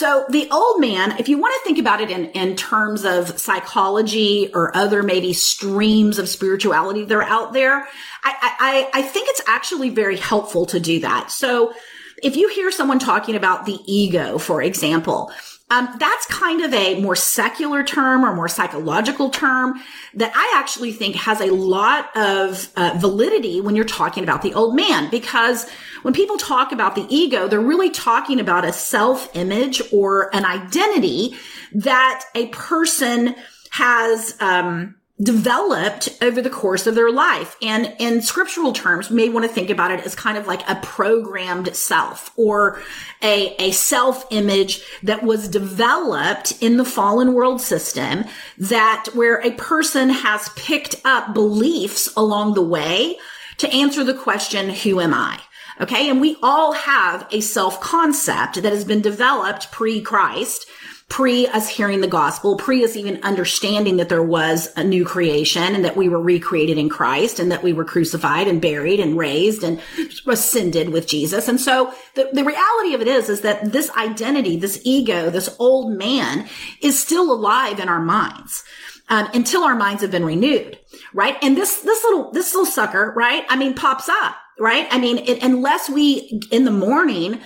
So 0.00 0.24
the 0.30 0.48
old 0.50 0.80
man, 0.80 1.18
if 1.18 1.28
you 1.28 1.36
want 1.36 1.52
to 1.60 1.62
think 1.62 1.78
about 1.78 2.00
it 2.00 2.10
in, 2.10 2.30
in 2.30 2.56
terms 2.56 3.04
of 3.04 3.38
psychology 3.38 4.50
or 4.54 4.74
other 4.74 5.02
maybe 5.02 5.34
streams 5.34 6.18
of 6.18 6.26
spirituality 6.26 7.04
that 7.04 7.14
are 7.14 7.22
out 7.22 7.52
there, 7.52 7.86
I, 8.24 8.88
I, 8.94 9.00
I 9.00 9.02
think 9.02 9.28
it's 9.28 9.42
actually 9.46 9.90
very 9.90 10.16
helpful 10.16 10.64
to 10.64 10.80
do 10.80 11.00
that. 11.00 11.30
So 11.30 11.74
if 12.22 12.34
you 12.34 12.48
hear 12.48 12.70
someone 12.70 12.98
talking 12.98 13.36
about 13.36 13.66
the 13.66 13.78
ego, 13.84 14.38
for 14.38 14.62
example, 14.62 15.32
um, 15.70 15.94
that's 15.98 16.26
kind 16.26 16.62
of 16.62 16.74
a 16.74 17.00
more 17.00 17.14
secular 17.14 17.84
term 17.84 18.24
or 18.24 18.34
more 18.34 18.48
psychological 18.48 19.30
term 19.30 19.80
that 20.14 20.32
I 20.34 20.58
actually 20.58 20.92
think 20.92 21.14
has 21.14 21.40
a 21.40 21.52
lot 21.52 22.14
of 22.16 22.68
uh, 22.76 22.96
validity 22.98 23.60
when 23.60 23.76
you're 23.76 23.84
talking 23.84 24.24
about 24.24 24.42
the 24.42 24.52
old 24.54 24.74
man. 24.74 25.08
Because 25.10 25.68
when 26.02 26.12
people 26.12 26.36
talk 26.38 26.72
about 26.72 26.96
the 26.96 27.06
ego, 27.08 27.46
they're 27.46 27.60
really 27.60 27.90
talking 27.90 28.40
about 28.40 28.64
a 28.64 28.72
self 28.72 29.34
image 29.36 29.80
or 29.92 30.34
an 30.34 30.44
identity 30.44 31.36
that 31.72 32.24
a 32.34 32.48
person 32.48 33.36
has, 33.70 34.36
um, 34.40 34.96
developed 35.22 36.08
over 36.22 36.40
the 36.40 36.50
course 36.50 36.86
of 36.86 36.94
their 36.94 37.10
life. 37.10 37.56
And 37.62 37.94
in 37.98 38.22
scriptural 38.22 38.72
terms, 38.72 39.10
may 39.10 39.28
want 39.28 39.46
to 39.46 39.52
think 39.52 39.68
about 39.68 39.90
it 39.90 40.00
as 40.06 40.14
kind 40.14 40.38
of 40.38 40.46
like 40.46 40.68
a 40.68 40.76
programmed 40.76 41.74
self 41.74 42.32
or 42.36 42.80
a, 43.22 43.54
a 43.62 43.70
self 43.72 44.24
image 44.30 44.82
that 45.02 45.22
was 45.22 45.48
developed 45.48 46.60
in 46.62 46.76
the 46.76 46.84
fallen 46.84 47.34
world 47.34 47.60
system 47.60 48.24
that 48.58 49.08
where 49.14 49.40
a 49.44 49.52
person 49.52 50.08
has 50.08 50.48
picked 50.50 50.96
up 51.04 51.34
beliefs 51.34 52.08
along 52.16 52.54
the 52.54 52.62
way 52.62 53.16
to 53.58 53.70
answer 53.74 54.02
the 54.02 54.14
question, 54.14 54.70
who 54.70 55.00
am 55.00 55.12
I? 55.12 55.38
Okay. 55.80 56.08
And 56.08 56.20
we 56.20 56.36
all 56.42 56.72
have 56.72 57.26
a 57.30 57.40
self 57.40 57.80
concept 57.80 58.62
that 58.62 58.72
has 58.72 58.84
been 58.84 59.00
developed 59.00 59.70
pre 59.70 60.00
Christ 60.00 60.66
pre 61.10 61.48
us 61.48 61.68
hearing 61.68 62.00
the 62.00 62.06
gospel, 62.06 62.56
pre 62.56 62.82
us 62.84 62.96
even 62.96 63.22
understanding 63.22 63.98
that 63.98 64.08
there 64.08 64.22
was 64.22 64.72
a 64.76 64.84
new 64.84 65.04
creation 65.04 65.74
and 65.74 65.84
that 65.84 65.96
we 65.96 66.08
were 66.08 66.20
recreated 66.20 66.78
in 66.78 66.88
Christ 66.88 67.38
and 67.38 67.52
that 67.52 67.62
we 67.62 67.74
were 67.74 67.84
crucified 67.84 68.46
and 68.46 68.62
buried 68.62 69.00
and 69.00 69.18
raised 69.18 69.62
and 69.62 69.80
ascended 70.26 70.88
with 70.90 71.08
Jesus. 71.08 71.48
And 71.48 71.60
so 71.60 71.92
the, 72.14 72.30
the 72.32 72.44
reality 72.44 72.94
of 72.94 73.02
it 73.02 73.08
is, 73.08 73.28
is 73.28 73.40
that 73.42 73.72
this 73.72 73.90
identity, 73.90 74.56
this 74.56 74.80
ego, 74.84 75.28
this 75.28 75.54
old 75.58 75.92
man 75.92 76.48
is 76.80 76.98
still 76.98 77.30
alive 77.30 77.80
in 77.80 77.88
our 77.90 78.00
minds. 78.00 78.64
Um, 79.08 79.28
until 79.34 79.64
our 79.64 79.74
minds 79.74 80.02
have 80.02 80.12
been 80.12 80.24
renewed, 80.24 80.78
right? 81.12 81.36
And 81.42 81.56
this, 81.56 81.80
this 81.80 82.04
little, 82.04 82.30
this 82.30 82.54
little 82.54 82.64
sucker, 82.64 83.12
right? 83.16 83.44
I 83.48 83.56
mean, 83.56 83.74
pops 83.74 84.08
up, 84.08 84.36
right? 84.56 84.86
I 84.88 85.00
mean, 85.00 85.18
it, 85.18 85.42
unless 85.42 85.90
we 85.90 86.40
in 86.52 86.64
the 86.64 86.70
morning, 86.70 87.40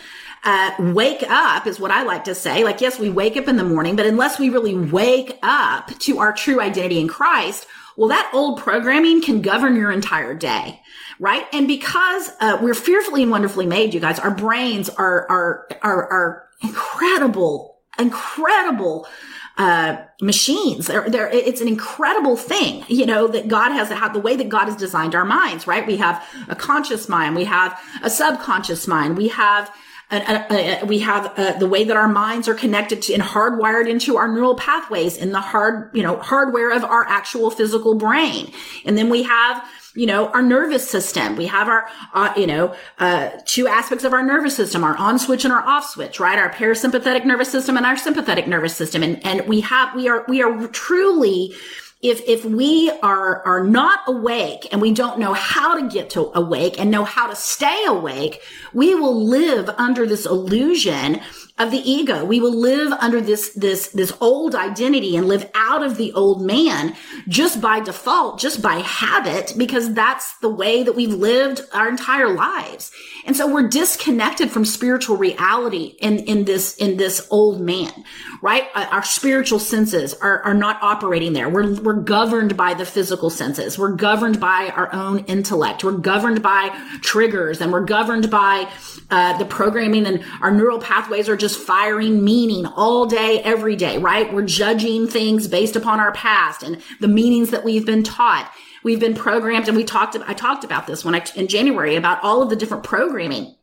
uh, 0.45 0.73
wake 0.79 1.25
up 1.29 1.67
is 1.67 1.81
what 1.81 1.91
I 1.91 2.03
like 2.03 2.25
to 2.25 2.35
say. 2.35 2.65
Like, 2.65 2.81
yes, 2.81 2.99
we 2.99 3.11
wake 3.11 3.37
up 3.37 3.49
in 3.49 3.57
the 3.57 3.65
morning, 3.65 3.97
but 3.97 4.07
unless 4.07 4.39
we 4.39 4.51
really 4.51 4.77
wake 4.77 5.39
up 5.43 5.99
to 6.01 6.19
our 6.19 6.33
true 6.33 6.61
identity 6.61 7.01
in 7.01 7.09
Christ, 7.09 7.67
well, 7.97 8.09
that 8.09 8.31
old 8.35 8.61
programming 8.61 9.23
can 9.23 9.41
govern 9.41 9.77
your 9.77 9.91
entire 9.91 10.35
day. 10.35 10.81
Right. 11.21 11.47
And 11.53 11.69
because, 11.69 12.31
uh, 12.41 12.59
we're 12.61 12.75
fearfully 12.75 13.23
and 13.23 13.31
wonderfully 13.31 13.67
made, 13.67 13.95
you 13.95 14.01
guys, 14.01 14.19
our 14.19 14.33
brains 14.33 14.89
are, 14.89 15.27
are, 15.31 15.69
are, 15.83 16.13
are 16.13 16.49
incredible, 16.63 17.79
incredible, 17.99 19.07
uh, 19.57 19.97
machines. 20.21 20.89
They're, 20.89 21.29
it's 21.29 21.61
an 21.61 21.69
incredible 21.69 22.37
thing, 22.37 22.85
you 22.89 23.07
know, 23.07 23.29
that 23.29 23.47
God 23.47 23.71
has 23.71 23.89
how 23.91 24.09
the 24.09 24.19
way 24.19 24.35
that 24.35 24.49
God 24.49 24.65
has 24.65 24.77
designed 24.77 25.15
our 25.15 25.25
minds, 25.25 25.69
right? 25.69 25.87
We 25.87 25.97
have 25.99 26.27
a 26.49 26.57
conscious 26.57 27.09
mind. 27.09 27.37
We 27.37 27.45
have 27.45 27.81
a 28.03 28.11
subconscious 28.11 28.89
mind. 28.89 29.17
We 29.17 29.29
have 29.29 29.73
we 30.87 30.99
have 31.01 31.33
uh, 31.39 31.59
the 31.59 31.67
way 31.67 31.85
that 31.85 31.97
our 31.97 32.09
minds 32.09 32.49
are 32.49 32.55
connected 32.55 33.03
to 33.03 33.15
and 33.15 33.23
hardwired 33.23 33.89
into 33.89 34.17
our 34.17 34.29
neural 34.29 34.55
pathways 34.55 35.17
in 35.17 35.33
the 35.33 35.41
hard, 35.41 35.91
you 35.95 36.03
know, 36.03 36.19
hardware 36.19 36.71
of 36.71 36.85
our 36.85 37.05
actual 37.09 37.51
physical 37.51 37.95
brain. 37.95 38.53
And 38.85 38.97
then 38.99 39.09
we 39.09 39.23
have, 39.23 39.67
you 39.95 40.07
know, 40.07 40.29
our 40.29 40.43
nervous 40.43 40.89
system. 40.89 41.37
We 41.37 41.47
have 41.47 41.69
our, 41.69 41.89
uh, 42.13 42.33
you 42.37 42.47
know, 42.47 42.75
uh, 42.99 43.31
two 43.47 43.67
aspects 43.67 44.05
of 44.05 44.13
our 44.13 44.23
nervous 44.23 44.55
system, 44.57 44.85
our 44.85 44.97
on 44.97 45.19
switch 45.19 45.45
and 45.45 45.53
our 45.53 45.65
off 45.67 45.89
switch, 45.89 46.21
right? 46.21 46.39
Our 46.39 46.51
parasympathetic 46.51 47.25
nervous 47.25 47.51
system 47.51 47.77
and 47.77 47.87
our 47.87 47.97
sympathetic 47.97 48.47
nervous 48.47 48.77
system. 48.77 49.03
And, 49.03 49.25
and 49.25 49.49
we 49.49 49.61
have, 49.61 49.95
we 49.95 50.09
are, 50.09 50.25
we 50.29 50.43
are 50.43 50.69
truly, 50.69 51.55
if 52.05 52.21
if 52.29 52.45
we 52.45 52.91
are 53.03 53.43
are 53.47 53.65
not 53.65 54.01
awake 54.07 54.69
and 54.71 54.83
we 54.83 54.93
don't 54.93 55.19
know 55.19 55.33
how 55.33 55.81
to 55.81 55.89
get 55.89 56.11
to 56.11 56.31
awake 56.35 56.79
and 56.79 56.91
know 56.91 57.05
how 57.05 57.27
to 57.27 57.35
stay 57.35 57.83
awake 57.87 58.43
we 58.75 58.95
will 58.95 59.27
live 59.27 59.71
under 59.79 60.07
this 60.07 60.27
illusion 60.27 61.19
of 61.57 61.71
the 61.71 61.89
ego. 61.89 62.25
We 62.25 62.41
will 62.41 62.53
live 62.53 62.93
under 62.95 63.21
this, 63.21 63.51
this, 63.51 63.89
this 63.89 64.13
old 64.21 64.57
identity 64.57 65.17
and 65.17 65.29
live 65.29 65.49
out 65.55 65.85
of 65.85 65.97
the 65.97 66.13
old 66.13 66.43
man 66.43 66.97
just 67.29 67.61
by 67.61 67.79
default, 67.79 68.41
just 68.41 68.61
by 68.61 68.79
habit, 68.79 69.55
because 69.57 69.95
that's 69.95 70.37
the 70.39 70.49
way 70.49 70.83
that 70.83 70.97
we've 70.97 71.13
lived 71.13 71.61
our 71.73 71.89
entire 71.89 72.35
lives. 72.35 72.91
And 73.25 73.37
so 73.37 73.47
we're 73.47 73.69
disconnected 73.69 74.51
from 74.51 74.65
spiritual 74.65 75.17
reality 75.17 75.95
in, 76.01 76.19
in 76.21 76.45
this, 76.45 76.77
in 76.77 76.97
this 76.97 77.25
old 77.31 77.61
man, 77.61 77.93
right? 78.43 78.65
Uh, 78.75 78.89
our 78.91 79.05
spiritual 79.05 79.61
senses 79.61 80.13
are, 80.15 80.43
are 80.43 80.55
not 80.55 80.83
operating 80.83 81.35
there. 81.35 81.49
We're, 81.49 81.81
we're 81.81 82.01
governed 82.01 82.57
by 82.57 82.75
the 82.75 82.85
physical 82.85 83.31
senses. 83.31 83.79
We're 83.79 83.95
governed 83.95 84.41
by 84.41 84.73
our 84.75 84.93
own 84.93 85.21
intellect. 85.27 85.85
We're 85.85 85.93
governed 85.93 86.43
by 86.43 86.77
triggers 87.01 87.61
and 87.61 87.73
we're 87.73 87.85
governed 87.85 88.29
by 88.29 88.69
uh, 89.11 89.39
the 89.39 89.45
programming 89.45 90.07
and 90.07 90.25
our 90.43 90.51
neural 90.51 90.81
pathways 90.81 91.29
are 91.29 91.37
just 91.45 91.61
firing 91.61 92.25
meaning 92.25 92.65
all 92.65 93.05
day, 93.05 93.39
every 93.43 93.77
day, 93.77 93.99
right? 93.99 94.33
We're 94.33 94.47
judging 94.47 95.07
things 95.07 95.47
based 95.47 95.77
upon 95.77 96.01
our 96.01 96.11
past 96.11 96.63
and 96.63 96.81
the 97.01 97.07
meanings 97.07 97.51
that 97.51 97.65
we've 97.65 97.85
been 97.85 98.03
taught. 98.03 98.51
We've 98.83 98.99
been 98.99 99.13
programmed 99.13 99.69
and 99.69 99.77
we 99.77 99.85
talked, 99.85 100.17
I 100.27 100.33
talked 100.33 100.65
about 100.65 100.87
this 100.87 101.05
when 101.05 101.15
I, 101.15 101.23
in 101.37 101.47
January 101.47 101.97
about 101.97 102.25
all 102.25 102.41
of 102.41 102.49
the 102.49 102.57
different 102.57 102.83
programming 102.83 103.55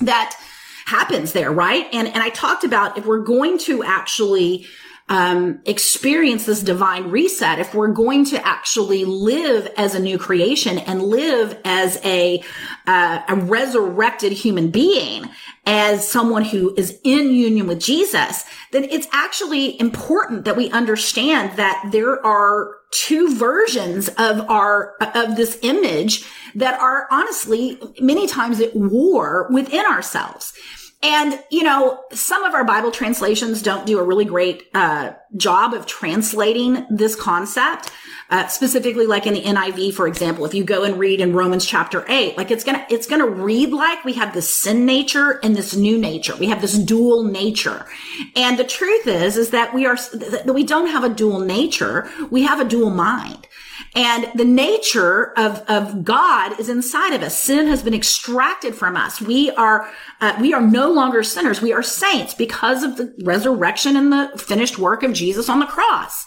that 0.00 0.40
happens 0.86 1.34
there, 1.34 1.52
right? 1.52 1.86
And, 1.92 2.08
and 2.08 2.22
I 2.22 2.30
talked 2.30 2.64
about 2.64 2.96
if 2.96 3.04
we're 3.04 3.18
going 3.18 3.58
to 3.58 3.84
actually 3.84 4.64
um, 5.08 5.60
experience 5.64 6.44
this 6.44 6.62
divine 6.62 7.10
reset, 7.10 7.58
if 7.58 7.74
we're 7.74 7.88
going 7.88 8.24
to 8.26 8.46
actually 8.46 9.04
live 9.04 9.66
as 9.76 9.94
a 9.94 10.00
new 10.00 10.18
creation 10.18 10.78
and 10.78 11.02
live 11.02 11.58
as 11.64 11.98
a 12.04 12.42
uh, 12.86 13.22
a 13.28 13.36
resurrected 13.36 14.32
human 14.32 14.70
being, 14.70 15.24
as 15.64 16.06
someone 16.06 16.44
who 16.44 16.74
is 16.76 16.98
in 17.04 17.30
union 17.32 17.66
with 17.66 17.80
Jesus, 17.80 18.44
then 18.72 18.84
it's 18.84 19.06
actually 19.12 19.78
important 19.80 20.44
that 20.44 20.56
we 20.56 20.70
understand 20.70 21.56
that 21.58 21.90
there 21.92 22.24
are 22.24 22.74
two 22.90 23.34
versions 23.34 24.08
of 24.08 24.40
our 24.48 24.94
of 25.14 25.36
this 25.36 25.58
image 25.62 26.24
that 26.54 26.78
are 26.80 27.06
honestly 27.10 27.78
many 28.00 28.26
times 28.26 28.60
at 28.60 28.74
war 28.74 29.48
within 29.50 29.84
ourselves. 29.86 30.54
And, 31.00 31.38
you 31.50 31.62
know, 31.62 32.02
some 32.10 32.42
of 32.42 32.54
our 32.54 32.64
Bible 32.64 32.90
translations 32.90 33.62
don't 33.62 33.86
do 33.86 34.00
a 34.00 34.02
really 34.02 34.24
great 34.24 34.64
uh, 34.74 35.12
job 35.36 35.72
of 35.72 35.86
translating 35.86 36.86
this 36.90 37.14
concept. 37.14 37.92
Uh, 38.30 38.46
specifically, 38.46 39.06
like 39.06 39.26
in 39.26 39.32
the 39.32 39.42
NIV, 39.42 39.94
for 39.94 40.06
example, 40.06 40.44
if 40.44 40.52
you 40.52 40.62
go 40.62 40.84
and 40.84 40.98
read 40.98 41.18
in 41.18 41.32
Romans 41.32 41.64
chapter 41.64 42.04
eight, 42.08 42.36
like 42.36 42.50
it's 42.50 42.62
gonna, 42.62 42.84
it's 42.90 43.06
gonna 43.06 43.26
read 43.26 43.70
like 43.70 44.04
we 44.04 44.12
have 44.12 44.34
this 44.34 44.54
sin 44.54 44.84
nature 44.84 45.40
and 45.42 45.56
this 45.56 45.74
new 45.74 45.96
nature. 45.96 46.36
We 46.36 46.48
have 46.48 46.60
this 46.60 46.76
dual 46.76 47.24
nature. 47.24 47.86
And 48.36 48.58
the 48.58 48.64
truth 48.64 49.06
is, 49.06 49.38
is 49.38 49.48
that 49.50 49.72
we 49.72 49.86
are, 49.86 49.96
that 49.96 50.52
we 50.52 50.62
don't 50.62 50.88
have 50.88 51.04
a 51.04 51.08
dual 51.08 51.40
nature. 51.40 52.10
We 52.30 52.42
have 52.42 52.60
a 52.60 52.66
dual 52.66 52.90
mind. 52.90 53.46
And 53.94 54.30
the 54.34 54.44
nature 54.44 55.32
of, 55.38 55.58
of 55.68 56.04
God 56.04 56.58
is 56.60 56.68
inside 56.68 57.14
of 57.14 57.22
us. 57.22 57.38
Sin 57.38 57.66
has 57.66 57.82
been 57.82 57.94
extracted 57.94 58.74
from 58.74 58.96
us. 58.96 59.20
We 59.20 59.50
are, 59.52 59.90
uh, 60.20 60.36
we 60.40 60.52
are 60.52 60.60
no 60.60 60.90
longer 60.92 61.22
sinners. 61.22 61.62
We 61.62 61.72
are 61.72 61.82
saints 61.82 62.34
because 62.34 62.82
of 62.82 62.96
the 62.96 63.14
resurrection 63.24 63.96
and 63.96 64.12
the 64.12 64.30
finished 64.36 64.78
work 64.78 65.02
of 65.02 65.12
Jesus 65.12 65.48
on 65.48 65.60
the 65.60 65.66
cross. 65.66 66.26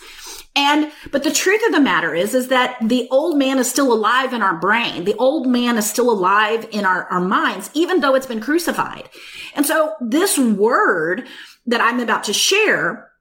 And, 0.56 0.92
but 1.12 1.24
the 1.24 1.32
truth 1.32 1.62
of 1.66 1.72
the 1.72 1.80
matter 1.80 2.14
is, 2.14 2.36
is 2.36 2.50
that 2.50 2.76
the 2.82 3.08
old 3.10 3.38
man 3.38 3.58
is 3.58 3.70
still 3.70 3.94
alive 3.94 4.34
in 4.34 4.42
our 4.42 4.58
brain. 4.58 5.06
The 5.06 5.16
old 5.16 5.48
man 5.48 5.78
is 5.78 5.90
still 5.90 6.12
alive 6.12 6.68
in 6.72 6.84
our, 6.84 7.06
our 7.06 7.22
minds, 7.22 7.70
even 7.74 8.02
though 8.02 8.16
it's 8.16 8.28
been 8.28 8.42
crucified. 8.42 9.10
And 9.56 9.66
so 9.66 9.96
this 10.02 10.38
word 10.38 11.26
that 11.68 11.80
I'm 11.80 12.02
about 12.02 12.26
to 12.26 12.34
share 12.34 13.12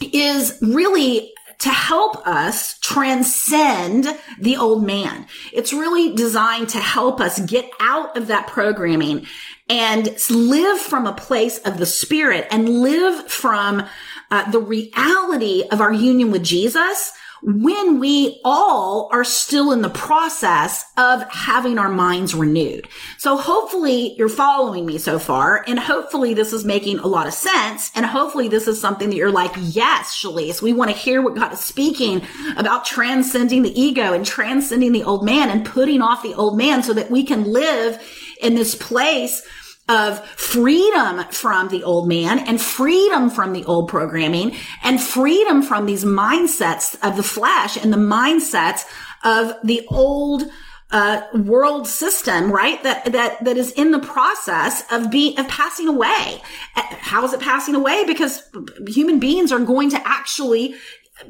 is 0.00 0.58
really 0.62 1.32
to 1.60 1.68
help 1.68 2.26
us 2.26 2.78
transcend 2.80 4.06
the 4.38 4.56
old 4.56 4.84
man. 4.84 5.26
It's 5.52 5.72
really 5.72 6.14
designed 6.14 6.70
to 6.70 6.78
help 6.78 7.20
us 7.20 7.38
get 7.40 7.70
out 7.80 8.16
of 8.16 8.26
that 8.28 8.46
programming 8.46 9.26
and 9.68 10.08
live 10.30 10.80
from 10.80 11.06
a 11.06 11.12
place 11.12 11.58
of 11.58 11.78
the 11.78 11.86
spirit 11.86 12.46
and 12.50 12.80
live 12.80 13.30
from 13.30 13.84
uh, 14.30 14.50
the 14.50 14.58
reality 14.58 15.64
of 15.70 15.80
our 15.80 15.92
union 15.92 16.30
with 16.30 16.42
Jesus 16.42 17.12
when 17.42 17.98
we 17.98 18.40
all 18.44 19.08
are 19.12 19.24
still 19.24 19.72
in 19.72 19.82
the 19.82 19.90
process 19.90 20.84
of 20.96 21.22
having 21.30 21.78
our 21.78 21.88
minds 21.88 22.34
renewed. 22.34 22.88
So 23.18 23.36
hopefully 23.36 24.14
you're 24.16 24.28
following 24.28 24.84
me 24.84 24.98
so 24.98 25.18
far 25.18 25.64
and 25.66 25.78
hopefully 25.78 26.34
this 26.34 26.52
is 26.52 26.64
making 26.64 26.98
a 26.98 27.06
lot 27.06 27.26
of 27.26 27.32
sense. 27.32 27.90
And 27.94 28.04
hopefully 28.04 28.48
this 28.48 28.66
is 28.66 28.80
something 28.80 29.10
that 29.10 29.16
you're 29.16 29.32
like, 29.32 29.52
yes, 29.56 30.14
Shalise, 30.14 30.60
we 30.60 30.72
want 30.72 30.90
to 30.90 30.96
hear 30.96 31.22
what 31.22 31.34
God 31.34 31.52
is 31.52 31.60
speaking 31.60 32.22
about 32.56 32.84
transcending 32.84 33.62
the 33.62 33.80
ego 33.80 34.12
and 34.12 34.24
transcending 34.26 34.92
the 34.92 35.04
old 35.04 35.24
man 35.24 35.50
and 35.50 35.64
putting 35.64 36.02
off 36.02 36.22
the 36.22 36.34
old 36.34 36.56
man 36.56 36.82
so 36.82 36.92
that 36.92 37.10
we 37.10 37.24
can 37.24 37.44
live 37.44 38.02
in 38.40 38.54
this 38.54 38.74
place 38.74 39.46
of 39.90 40.24
freedom 40.28 41.24
from 41.30 41.68
the 41.68 41.82
old 41.82 42.06
man 42.06 42.38
and 42.38 42.62
freedom 42.62 43.28
from 43.28 43.52
the 43.52 43.64
old 43.64 43.88
programming 43.88 44.54
and 44.84 45.00
freedom 45.00 45.62
from 45.62 45.84
these 45.84 46.04
mindsets 46.04 46.96
of 47.02 47.16
the 47.16 47.24
flesh 47.24 47.76
and 47.76 47.92
the 47.92 47.98
mindsets 47.98 48.84
of 49.24 49.52
the 49.64 49.84
old 49.88 50.44
uh, 50.92 51.22
world 51.34 51.86
system, 51.86 52.52
right? 52.52 52.82
That 52.84 53.12
that 53.12 53.44
that 53.44 53.56
is 53.56 53.72
in 53.72 53.90
the 53.90 53.98
process 53.98 54.84
of 54.92 55.10
being 55.10 55.38
of 55.38 55.48
passing 55.48 55.88
away. 55.88 56.40
How 56.74 57.24
is 57.24 57.32
it 57.32 57.40
passing 57.40 57.74
away? 57.74 58.04
Because 58.04 58.42
human 58.86 59.18
beings 59.18 59.52
are 59.52 59.60
going 59.60 59.90
to 59.90 60.00
actually 60.06 60.74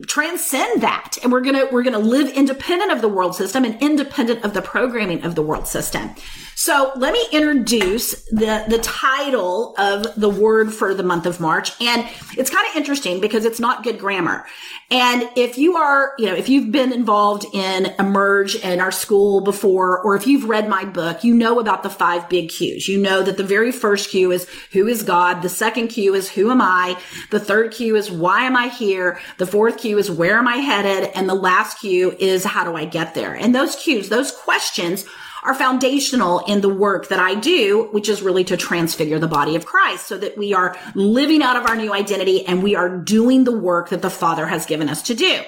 transcend 0.07 0.83
that 0.83 1.19
and 1.23 1.33
we're 1.33 1.41
going 1.41 1.57
to 1.57 1.69
we're 1.73 1.83
going 1.83 1.95
to 1.95 1.99
live 1.99 2.31
independent 2.31 2.93
of 2.93 3.01
the 3.01 3.09
world 3.09 3.35
system 3.35 3.65
and 3.65 3.81
independent 3.83 4.45
of 4.45 4.55
the 4.55 4.63
programming 4.63 5.25
of 5.25 5.35
the 5.35 5.43
world 5.43 5.67
system 5.67 6.15
So 6.61 6.93
let 6.95 7.15
me 7.15 7.27
introduce 7.33 8.11
the, 8.25 8.67
the 8.69 8.81
title 8.83 9.75
of 9.79 10.15
the 10.15 10.29
word 10.29 10.75
for 10.75 10.93
the 10.93 11.03
month 11.03 11.25
of 11.25 11.41
March. 11.41 11.73
And 11.81 12.07
it's 12.37 12.51
kind 12.51 12.69
of 12.69 12.77
interesting 12.77 13.19
because 13.19 13.47
it's 13.47 13.61
not 13.61 13.83
good 13.83 13.99
grammar. 13.99 14.45
And 14.91 15.27
if 15.37 15.57
you 15.57 15.79
are, 15.79 16.13
you 16.19 16.27
know, 16.27 16.35
if 16.35 16.51
you've 16.51 16.71
been 16.71 16.93
involved 16.93 17.47
in 17.55 17.87
Emerge 17.99 18.57
in 18.57 18.79
our 18.79 18.93
school 18.93 19.41
before, 19.41 20.03
or 20.03 20.17
if 20.17 20.27
you've 20.27 20.51
read 20.51 20.69
my 20.69 20.85
book, 20.85 21.25
you 21.25 21.35
know 21.35 21.61
about 21.61 21.83
the 21.83 21.89
five 21.89 22.29
big 22.29 22.51
cues. 22.51 22.87
You 22.89 23.01
know 23.01 23.23
that 23.23 23.39
the 23.39 23.43
very 23.43 23.73
first 23.73 24.11
cue 24.11 24.31
is 24.31 24.47
who 24.73 24.87
is 24.87 25.03
God? 25.03 25.41
The 25.41 25.49
second 25.49 25.89
cue 25.89 26.15
is 26.15 26.29
who 26.29 26.51
am 26.51 26.61
I? 26.61 27.01
The 27.31 27.41
third 27.41 27.73
cue 27.73 27.97
is 27.97 28.11
why 28.11 28.43
am 28.43 28.55
I 28.55 28.69
here? 28.69 29.19
The 29.39 29.47
fourth 29.47 29.79
cue 29.79 29.97
is 29.97 30.11
where 30.11 30.37
am 30.37 30.47
I 30.47 30.57
headed? 30.57 31.11
And 31.15 31.27
the 31.27 31.35
last 31.35 31.79
cue 31.79 32.15
is 32.19 32.45
how 32.45 32.65
do 32.65 32.77
I 32.77 32.85
get 32.85 33.15
there? 33.15 33.33
And 33.33 33.55
those 33.55 33.77
cues, 33.77 34.11
those 34.11 34.31
questions 34.31 35.07
are 35.43 35.55
foundational 35.55 36.41
in 36.41 36.61
the 36.61 36.69
work 36.69 37.09
that 37.09 37.19
I 37.19 37.35
do, 37.35 37.89
which 37.93 38.09
is 38.09 38.23
really 38.23 38.45
to 38.45 38.57
transfigure 38.57 39.19
the 39.19 39.29
body 39.29 39.57
of 39.57 39.67
Christ 39.67 40.07
so 40.07 40.19
that 40.19 40.37
we 40.37 40.53
are 40.55 40.77
living 40.95 41.43
out 41.43 41.57
of 41.57 41.67
our 41.67 41.77
new 41.77 41.93
identity 41.93 42.47
and 42.47 42.63
we 42.63 42.75
are 42.75 42.99
doing 42.99 43.45
the 43.45 43.59
work 43.59 43.89
that 43.89 44.03
the 44.03 44.11
Father 44.11 44.47
has 44.47 44.67
given 44.67 44.89
us 44.89 45.03
to 45.03 45.15
do. 45.15 45.41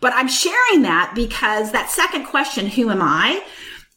But 0.00 0.12
I'm 0.14 0.28
sharing 0.28 0.82
that 0.82 1.12
because 1.14 1.72
that 1.72 1.90
second 1.90 2.26
question, 2.26 2.66
who 2.66 2.90
am 2.90 3.02
I? 3.02 3.42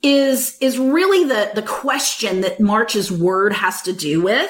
is 0.01 0.57
is 0.61 0.77
really 0.77 1.25
the 1.25 1.51
the 1.55 1.61
question 1.61 2.41
that 2.41 2.59
March's 2.59 3.11
word 3.11 3.53
has 3.53 3.81
to 3.83 3.93
do 3.93 4.21
with. 4.21 4.49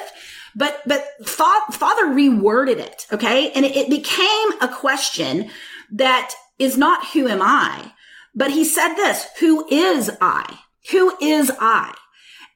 But 0.54 0.82
but 0.86 1.04
Father 1.26 2.06
reworded 2.06 2.78
it, 2.78 3.06
okay, 3.12 3.52
and 3.52 3.64
it, 3.64 3.76
it 3.76 3.90
became 3.90 4.60
a 4.60 4.68
question 4.68 5.50
that 5.92 6.34
is 6.58 6.76
not 6.76 7.06
who 7.08 7.28
am 7.28 7.40
I, 7.42 7.92
but 8.34 8.50
he 8.50 8.64
said 8.64 8.94
this: 8.94 9.26
Who 9.38 9.66
is 9.68 10.10
I? 10.20 10.58
Who 10.90 11.14
is 11.20 11.50
I? 11.60 11.94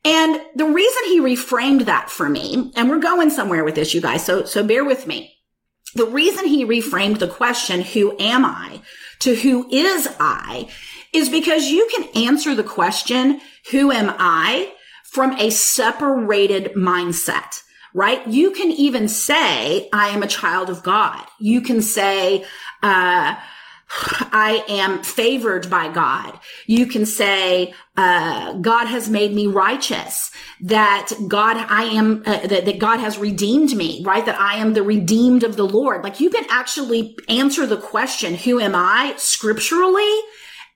And 0.05 0.41
the 0.55 0.67
reason 0.67 1.03
he 1.05 1.21
reframed 1.21 1.87
that 1.87 2.11
for 2.11 2.29
me, 2.29 2.73
and 2.77 2.91
we're 2.91 2.99
going 2.99 3.31
somewhere 3.31 3.65
with 3.65 3.75
this, 3.75 3.95
you 3.95 4.01
guys, 4.01 4.25
so, 4.25 4.45
so 4.45 4.63
bear 4.63 4.85
with 4.85 5.07
me. 5.07 5.35
The 5.95 6.07
reason 6.07 6.47
he 6.47 6.65
reframed 6.65 7.21
the 7.21 7.29
question, 7.29 7.81
who 7.81 8.17
am 8.19 8.45
I, 8.45 8.83
to 9.21 9.35
who 9.35 9.69
is 9.71 10.09
I, 10.19 10.69
is 11.13 11.29
because 11.29 11.69
you 11.69 11.89
can 11.95 12.27
answer 12.27 12.55
the 12.55 12.65
question, 12.65 13.41
who 13.71 13.93
am 13.93 14.15
I, 14.19 14.73
from 15.05 15.33
a 15.39 15.51
separated 15.51 16.73
mindset, 16.75 17.63
right? 17.95 18.27
You 18.27 18.51
can 18.51 18.73
even 18.73 19.09
say, 19.09 19.89
I 19.93 20.09
am 20.09 20.23
a 20.23 20.29
child 20.29 20.69
of 20.69 20.83
God. 20.83 21.25
You 21.39 21.61
can 21.61 21.81
say, 21.81 22.45
uh, 22.83 23.37
I 23.91 24.65
am 24.69 25.03
favored 25.03 25.71
by 25.71 25.93
God. 25.93 26.39
You 26.67 26.87
can 26.87 27.07
say, 27.07 27.75
uh, 27.97 28.55
God 28.55 28.87
has 28.87 29.09
made 29.09 29.33
me 29.33 29.47
righteous, 29.47 30.31
that 30.63 31.11
God, 31.29 31.57
I 31.57 31.85
am, 31.85 32.23
uh, 32.27 32.47
that, 32.47 32.65
that 32.65 32.79
God 32.79 32.99
has 32.99 33.19
redeemed 33.19 33.77
me, 33.77 34.03
right? 34.05 34.25
That 34.27 34.41
I 34.41 34.57
am 34.57 34.75
the 34.75 34.83
redeemed 34.83 35.45
of 35.45 35.57
the 35.57 35.67
Lord. 35.67 36.03
Like 36.03 36.21
you 36.21 36.31
can 36.31 36.45
actually 36.51 37.17
answer 37.29 37.67
the 37.67 37.77
question, 37.77 38.35
who 38.35 38.59
am 38.59 38.75
I 38.75 39.15
scripturally 39.17 40.21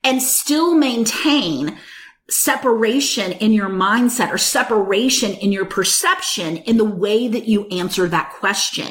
and 0.04 0.22
still 0.22 0.74
maintain 0.74 1.78
separation 2.30 3.32
in 3.32 3.52
your 3.52 3.70
mindset 3.70 4.30
or 4.30 4.38
separation 4.38 5.32
in 5.32 5.50
your 5.50 5.64
perception 5.64 6.58
in 6.58 6.76
the 6.76 6.84
way 6.84 7.26
that 7.26 7.46
you 7.46 7.66
answer 7.68 8.06
that 8.06 8.30
question. 8.38 8.88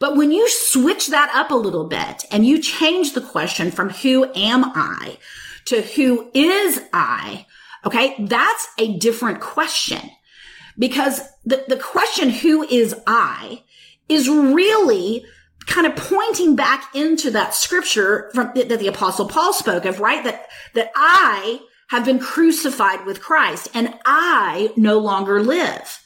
But 0.00 0.16
when 0.16 0.30
you 0.30 0.48
switch 0.48 1.08
that 1.08 1.30
up 1.34 1.50
a 1.50 1.56
little 1.56 1.84
bit 1.84 2.24
and 2.30 2.46
you 2.46 2.62
change 2.62 3.12
the 3.12 3.20
question 3.20 3.70
from 3.70 3.90
who 3.90 4.30
am 4.34 4.64
I 4.74 5.18
to 5.66 5.82
who 5.82 6.30
is 6.34 6.80
I, 6.92 7.46
okay, 7.84 8.14
that's 8.20 8.68
a 8.78 8.96
different 8.98 9.40
question 9.40 10.10
because 10.78 11.20
the, 11.44 11.64
the 11.68 11.76
question 11.76 12.30
who 12.30 12.62
is 12.62 12.94
I 13.06 13.62
is 14.08 14.28
really 14.28 15.24
kind 15.66 15.86
of 15.86 15.96
pointing 15.96 16.56
back 16.56 16.94
into 16.94 17.30
that 17.30 17.54
scripture 17.54 18.30
from 18.34 18.52
that 18.54 18.68
the 18.68 18.86
apostle 18.86 19.28
Paul 19.28 19.52
spoke 19.52 19.84
of, 19.84 20.00
right? 20.00 20.24
That, 20.24 20.46
that 20.74 20.90
I 20.94 21.60
have 21.88 22.04
been 22.04 22.18
crucified 22.18 23.04
with 23.04 23.20
Christ 23.20 23.68
and 23.74 23.94
I 24.06 24.72
no 24.76 24.98
longer 24.98 25.42
live. 25.42 26.02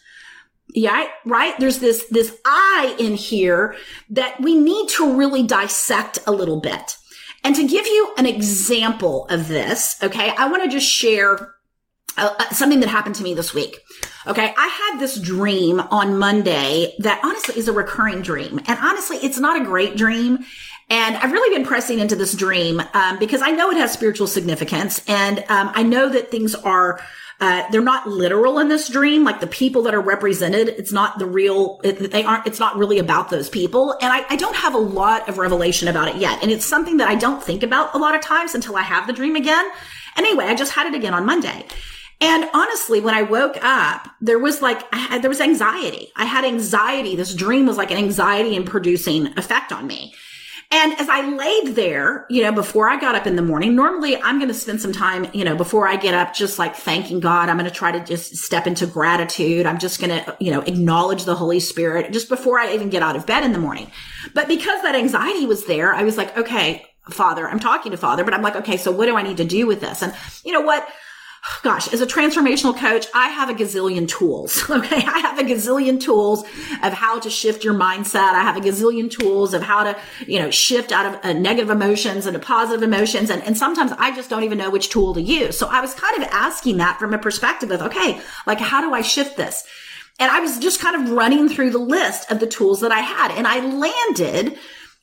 Yeah, 0.75 1.07
right. 1.27 1.55
There's 1.59 1.79
this, 1.79 2.07
this 2.11 2.37
I 2.45 2.97
in 2.99 3.15
here 3.15 3.77
that 4.11 4.41
we 4.41 4.55
need 4.55 4.89
to 4.91 5.17
really 5.17 5.43
dissect 5.43 6.19
a 6.27 6.33
little 6.33 6.61
bit. 6.61 6.97
And 7.45 7.55
to 7.57 7.67
give 7.67 7.87
you 7.87 8.15
an 8.17 8.27
example 8.27 9.27
of 9.29 9.49
this, 9.49 9.97
okay, 10.03 10.31
I 10.31 10.49
want 10.49 10.63
to 10.63 10.71
just 10.71 10.87
share 10.87 11.55
uh, 12.17 12.35
uh, 12.39 12.51
something 12.51 12.81
that 12.81 12.89
happened 12.89 13.15
to 13.17 13.23
me 13.23 13.35
this 13.35 13.55
week. 13.55 13.79
Okay. 14.27 14.55
I 14.57 14.91
had 14.91 15.01
this 15.01 15.19
dream 15.19 15.81
on 15.81 16.19
Monday 16.19 16.95
that 16.99 17.21
honestly 17.25 17.59
is 17.59 17.69
a 17.69 17.73
recurring 17.73 18.23
dream. 18.23 18.61
And 18.67 18.79
honestly, 18.79 19.17
it's 19.17 19.39
not 19.39 19.61
a 19.61 19.65
great 19.65 19.97
dream. 19.97 20.41
And 20.93 21.17
I've 21.17 21.33
really 21.33 21.57
been 21.57 21.67
pressing 21.67 22.01
into 22.01 22.15
this 22.15 22.35
dream 22.35 22.83
um, 22.93 23.19
because 23.19 23.41
I 23.41 23.51
know 23.51 23.71
it 23.71 23.79
has 23.79 23.91
spiritual 23.91 24.27
significance. 24.27 25.01
And 25.09 25.39
um, 25.49 25.73
I 25.75 25.83
know 25.83 26.11
that 26.11 26.31
things 26.31 26.55
are 26.55 27.01
uh, 27.41 27.65
they're 27.73 27.81
not 27.81 28.07
literal 28.07 28.59
in 28.59 28.69
this 28.69 28.91
dream. 28.91 29.25
Like 29.25 29.41
the 29.41 29.47
people 29.47 29.83
that 29.85 29.95
are 29.95 30.03
represented, 30.03 30.69
it's 30.69 30.93
not 30.93 31.19
the 31.19 31.25
real, 31.25 31.81
it, 31.83 32.13
they 32.13 32.23
aren't, 32.23 32.47
it's 32.47 32.61
not 32.61 32.77
really 32.77 32.99
about 32.99 33.31
those 33.31 33.49
people. 33.49 33.93
And 34.03 34.13
I, 34.13 34.25
I 34.29 34.37
don't 34.37 34.55
have 34.55 34.75
a 34.75 34.79
lot 34.79 35.29
of 35.31 35.39
revelation 35.39 35.89
about 35.89 36.09
it 36.09 36.17
yet. 36.17 36.41
And 36.43 36.53
it's 36.53 36.67
something 36.67 36.99
that 36.99 37.09
I 37.09 37.15
don't 37.15 37.43
think 37.43 37.63
about 37.63 37.95
a 37.95 37.99
lot 37.99 38.15
of 38.15 38.21
times 38.21 38.55
until 38.55 38.77
I 38.77 38.83
have 38.83 39.07
the 39.07 39.15
dream 39.15 39.35
again. 39.35 39.67
Anyway, 40.17 40.45
I 40.45 40.55
just 40.55 40.73
had 40.73 40.87
it 40.87 40.95
again 40.95 41.15
on 41.15 41.25
Monday. 41.25 41.65
And 42.21 42.49
honestly, 42.53 43.01
when 43.01 43.15
I 43.15 43.23
woke 43.23 43.59
up, 43.63 44.09
there 44.21 44.39
was 44.39 44.61
like, 44.61 44.93
had, 44.95 45.23
there 45.23 45.31
was 45.31 45.41
anxiety. 45.41 46.13
I 46.15 46.27
had 46.27 46.45
anxiety. 46.45 47.17
This 47.17 47.35
dream 47.35 47.67
was 47.67 47.79
like 47.79 47.91
an 47.91 47.97
anxiety 47.97 48.55
and 48.57 48.67
producing 48.67 49.37
effect 49.39 49.73
on 49.73 49.87
me. 49.87 50.15
And 50.75 50.99
as 50.99 51.07
I 51.11 51.29
laid 51.29 51.75
there, 51.77 52.25
you 52.31 52.43
know, 52.43 52.51
before 52.51 52.89
I 52.89 52.99
got 52.99 53.15
up 53.15 53.27
in 53.27 53.37
the 53.37 53.43
morning, 53.43 53.77
normally 53.77 54.17
I'm 54.17 54.39
going 54.39 54.49
to 54.49 54.55
spend 54.55 54.81
some 54.81 54.93
time, 54.93 55.27
you 55.35 55.45
know, 55.45 55.55
before 55.55 55.87
I 55.87 55.97
get 55.97 56.15
up, 56.15 56.33
just 56.33 56.59
like 56.59 56.75
thanking 56.75 57.21
God. 57.21 57.51
I'm 57.51 57.59
going 57.59 57.69
to 57.69 57.75
try 57.75 57.93
to 57.93 58.03
just 58.03 58.37
step 58.37 58.67
into 58.67 58.87
gratitude. 58.87 59.67
I'm 59.67 59.79
just 59.79 60.01
going 60.01 60.11
to, 60.11 60.37
you 60.41 60.51
know, 60.51 60.63
acknowledge 60.63 61.25
the 61.25 61.35
Holy 61.35 61.61
Spirit 61.61 62.11
just 62.11 62.31
before 62.31 62.59
I 62.59 62.73
even 62.73 62.89
get 62.89 63.03
out 63.03 63.17
of 63.17 63.27
bed 63.27 63.45
in 63.45 63.53
the 63.53 63.59
morning. 63.59 63.91
But 64.33 64.49
because 64.49 64.81
that 64.83 64.95
anxiety 64.95 65.45
was 65.45 65.67
there, 65.67 65.93
I 65.93 66.05
was 66.05 66.17
like, 66.17 66.35
okay, 66.39 66.87
Father, 67.11 67.47
I'm 67.47 67.61
talking 67.61 67.93
to 67.93 67.99
Father, 67.99 68.25
but 68.25 68.33
I'm 68.33 68.43
like, 68.43 68.57
okay, 68.57 68.79
so 68.79 68.91
what 68.93 69.07
do 69.07 69.17
I 69.17 69.23
need 69.23 69.37
to 69.37 69.45
do 69.45 69.67
with 69.67 69.83
this? 69.83 70.03
And 70.03 70.15
you 70.43 70.53
know 70.53 70.63
what? 70.63 70.89
Gosh, 71.63 71.93
as 71.93 72.01
a 72.01 72.07
transformational 72.07 72.77
coach, 72.77 73.07
I 73.15 73.29
have 73.29 73.51
a 73.51 73.55
gazillion 73.55 74.09
tools. 74.09 74.63
Okay. 74.73 74.97
I 74.97 75.19
have 75.19 75.39
a 75.39 75.43
gazillion 75.43 76.01
tools 76.01 76.45
of 76.83 76.93
how 76.93 77.21
to 77.21 77.31
shift 77.31 77.63
your 77.63 77.75
mindset. 77.75 78.33
I 78.33 78.41
have 78.41 78.57
a 78.57 78.61
gazillion 78.61 79.11
tools 79.11 79.55
of 79.55 79.63
how 79.63 79.85
to, 79.85 79.99
you 80.27 80.39
know, 80.39 80.51
shift 80.51 80.93
out 80.93 81.07
of 81.07 81.25
uh, 81.25 81.33
negative 81.35 81.71
emotions 81.71 82.27
into 82.27 82.39
positive 82.39 82.83
emotions. 82.83 83.31
And, 83.31 83.43
and 83.43 83.57
sometimes 83.57 83.93
I 83.93 84.15
just 84.15 84.31
don't 84.31 84.45
even 84.45 84.59
know 84.59 84.71
which 84.71 84.89
tool 84.89 85.15
to 85.15 85.21
use. 85.21 85.57
So 85.57 85.69
I 85.69 85.81
was 85.81 85.95
kind 85.95 86.17
of 86.23 86.29
asking 86.31 86.79
that 86.79 86.99
from 86.99 87.13
a 87.13 87.19
perspective 87.19 87.71
of, 87.71 87.83
okay, 87.83 88.21
like, 88.47 88.59
how 88.59 88.81
do 88.81 88.93
I 88.93 89.03
shift 89.03 89.37
this? 89.37 89.65
And 90.19 90.31
I 90.31 90.41
was 90.41 90.59
just 90.59 90.81
kind 90.81 90.97
of 90.97 91.13
running 91.13 91.49
through 91.49 91.71
the 91.71 91.79
list 91.79 92.31
of 92.31 92.41
the 92.41 92.47
tools 92.47 92.81
that 92.81 92.93
I 92.93 93.01
had 93.01 93.31
and 93.33 93.47
I 93.47 93.61
landed 93.61 94.59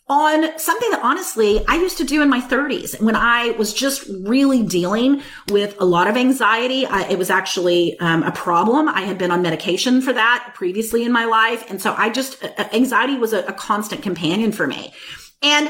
on 0.10 0.58
something 0.58 0.90
that 0.90 1.02
honestly 1.04 1.64
I 1.68 1.76
used 1.76 1.98
to 2.00 2.04
do 2.04 2.22
in 2.22 2.30
my 2.30 2.42
30s 2.42 3.00
when 3.00 3.16
I 3.16 3.52
was 3.52 3.74
just 3.74 4.10
really 4.22 4.64
dealing 4.64 5.22
with 5.50 5.76
a 5.80 5.86
lot 5.86 6.08
of 6.08 6.18
anxiety. 6.18 6.86
I, 6.86 7.04
it 7.04 7.20
was 7.20 7.30
actually 7.30 7.98
um, 8.00 8.24
a 8.24 8.32
problem. 8.32 8.90
I 8.90 9.02
had 9.02 9.20
been 9.20 9.30
on 9.30 9.44
medication 9.44 10.02
for 10.02 10.12
that 10.14 10.54
previously 10.56 11.04
in 11.04 11.12
my 11.12 11.26
life. 11.26 11.70
And 11.70 11.80
so 11.80 11.94
I 11.96 12.10
just, 12.10 12.44
uh, 12.44 12.68
anxiety 12.74 13.18
was 13.18 13.34
a, 13.34 13.44
a 13.46 13.54
constant 13.54 14.02
companion 14.02 14.52
for 14.52 14.66
me. 14.66 14.94
And 15.44 15.68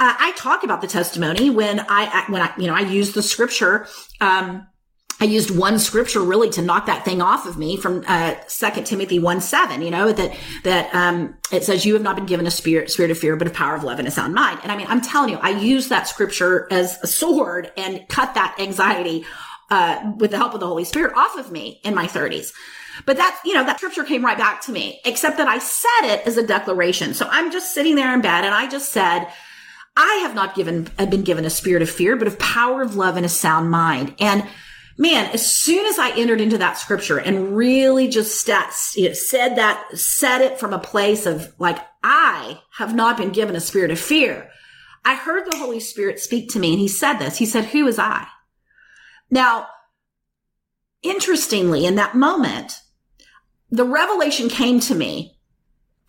uh, 0.00 0.14
I 0.18 0.32
talk 0.36 0.62
about 0.62 0.82
the 0.82 0.86
testimony 0.86 1.48
when 1.48 1.80
I, 1.88 2.24
when 2.28 2.42
I, 2.42 2.52
you 2.58 2.66
know, 2.66 2.74
I 2.74 2.80
use 2.80 3.14
the 3.14 3.22
scripture, 3.22 3.88
um, 4.20 4.66
I 5.20 5.24
used 5.24 5.56
one 5.56 5.78
scripture 5.78 6.20
really 6.20 6.48
to 6.50 6.62
knock 6.62 6.86
that 6.86 7.04
thing 7.04 7.20
off 7.20 7.44
of 7.46 7.58
me 7.58 7.76
from, 7.76 8.04
uh, 8.06 8.36
second 8.46 8.84
Timothy 8.84 9.18
1 9.18 9.40
7, 9.40 9.82
you 9.82 9.90
know, 9.90 10.12
that, 10.12 10.36
that, 10.62 10.94
um, 10.94 11.36
it 11.50 11.64
says 11.64 11.84
you 11.84 11.94
have 11.94 12.02
not 12.02 12.14
been 12.14 12.26
given 12.26 12.46
a 12.46 12.50
spirit, 12.50 12.90
spirit 12.90 13.10
of 13.10 13.18
fear, 13.18 13.34
but 13.34 13.48
a 13.48 13.50
power 13.50 13.74
of 13.74 13.82
love 13.82 13.98
and 13.98 14.06
a 14.06 14.12
sound 14.12 14.34
mind. 14.34 14.60
And 14.62 14.70
I 14.70 14.76
mean, 14.76 14.86
I'm 14.88 15.00
telling 15.00 15.30
you, 15.30 15.38
I 15.38 15.50
use 15.50 15.88
that 15.88 16.06
scripture 16.06 16.68
as 16.70 16.98
a 17.02 17.06
sword 17.08 17.72
and 17.76 18.06
cut 18.08 18.34
that 18.34 18.56
anxiety, 18.60 19.24
uh, 19.70 20.12
with 20.16 20.30
the 20.30 20.36
help 20.36 20.54
of 20.54 20.60
the 20.60 20.66
Holy 20.66 20.84
Spirit 20.84 21.14
off 21.16 21.36
of 21.36 21.50
me 21.50 21.80
in 21.84 21.94
my 21.94 22.06
thirties. 22.06 22.52
But 23.04 23.16
that, 23.16 23.40
you 23.44 23.54
know, 23.54 23.64
that 23.64 23.78
scripture 23.78 24.04
came 24.04 24.24
right 24.24 24.38
back 24.38 24.62
to 24.62 24.72
me, 24.72 25.00
except 25.04 25.36
that 25.36 25.48
I 25.48 25.58
said 25.58 26.14
it 26.14 26.26
as 26.26 26.36
a 26.36 26.46
declaration. 26.46 27.14
So 27.14 27.28
I'm 27.30 27.52
just 27.52 27.74
sitting 27.74 27.94
there 27.94 28.12
in 28.14 28.20
bed 28.20 28.44
and 28.44 28.54
I 28.54 28.68
just 28.68 28.92
said, 28.92 29.28
I 29.96 30.20
have 30.22 30.34
not 30.34 30.54
given, 30.54 30.88
been 30.96 31.22
given 31.22 31.44
a 31.44 31.50
spirit 31.50 31.82
of 31.82 31.90
fear, 31.90 32.16
but 32.16 32.28
of 32.28 32.38
power 32.38 32.82
of 32.82 32.96
love 32.96 33.16
and 33.16 33.26
a 33.26 33.28
sound 33.28 33.70
mind. 33.70 34.14
And 34.18 34.44
man, 34.98 35.30
as 35.32 35.50
soon 35.50 35.86
as 35.86 35.98
I 35.98 36.10
entered 36.10 36.40
into 36.40 36.58
that 36.58 36.76
scripture 36.76 37.18
and 37.18 37.56
really 37.56 38.08
just 38.08 38.38
stat, 38.40 38.74
you 38.96 39.08
know, 39.08 39.14
said 39.14 39.56
that, 39.56 39.96
said 39.96 40.40
it 40.40 40.58
from 40.58 40.74
a 40.74 40.78
place 40.78 41.24
of 41.24 41.54
like, 41.58 41.78
I 42.02 42.60
have 42.76 42.94
not 42.94 43.16
been 43.16 43.30
given 43.30 43.54
a 43.54 43.60
spirit 43.60 43.92
of 43.92 44.00
fear. 44.00 44.50
I 45.04 45.14
heard 45.14 45.50
the 45.50 45.56
Holy 45.56 45.78
Spirit 45.78 46.18
speak 46.18 46.50
to 46.50 46.58
me 46.58 46.72
and 46.72 46.80
he 46.80 46.88
said 46.88 47.14
this. 47.14 47.38
He 47.38 47.46
said, 47.46 47.66
who 47.66 47.86
is 47.86 47.98
I? 47.98 48.26
Now, 49.30 49.68
interestingly, 51.02 51.86
in 51.86 51.94
that 51.94 52.16
moment, 52.16 52.80
the 53.70 53.84
revelation 53.84 54.48
came 54.48 54.80
to 54.80 54.94
me 54.96 55.38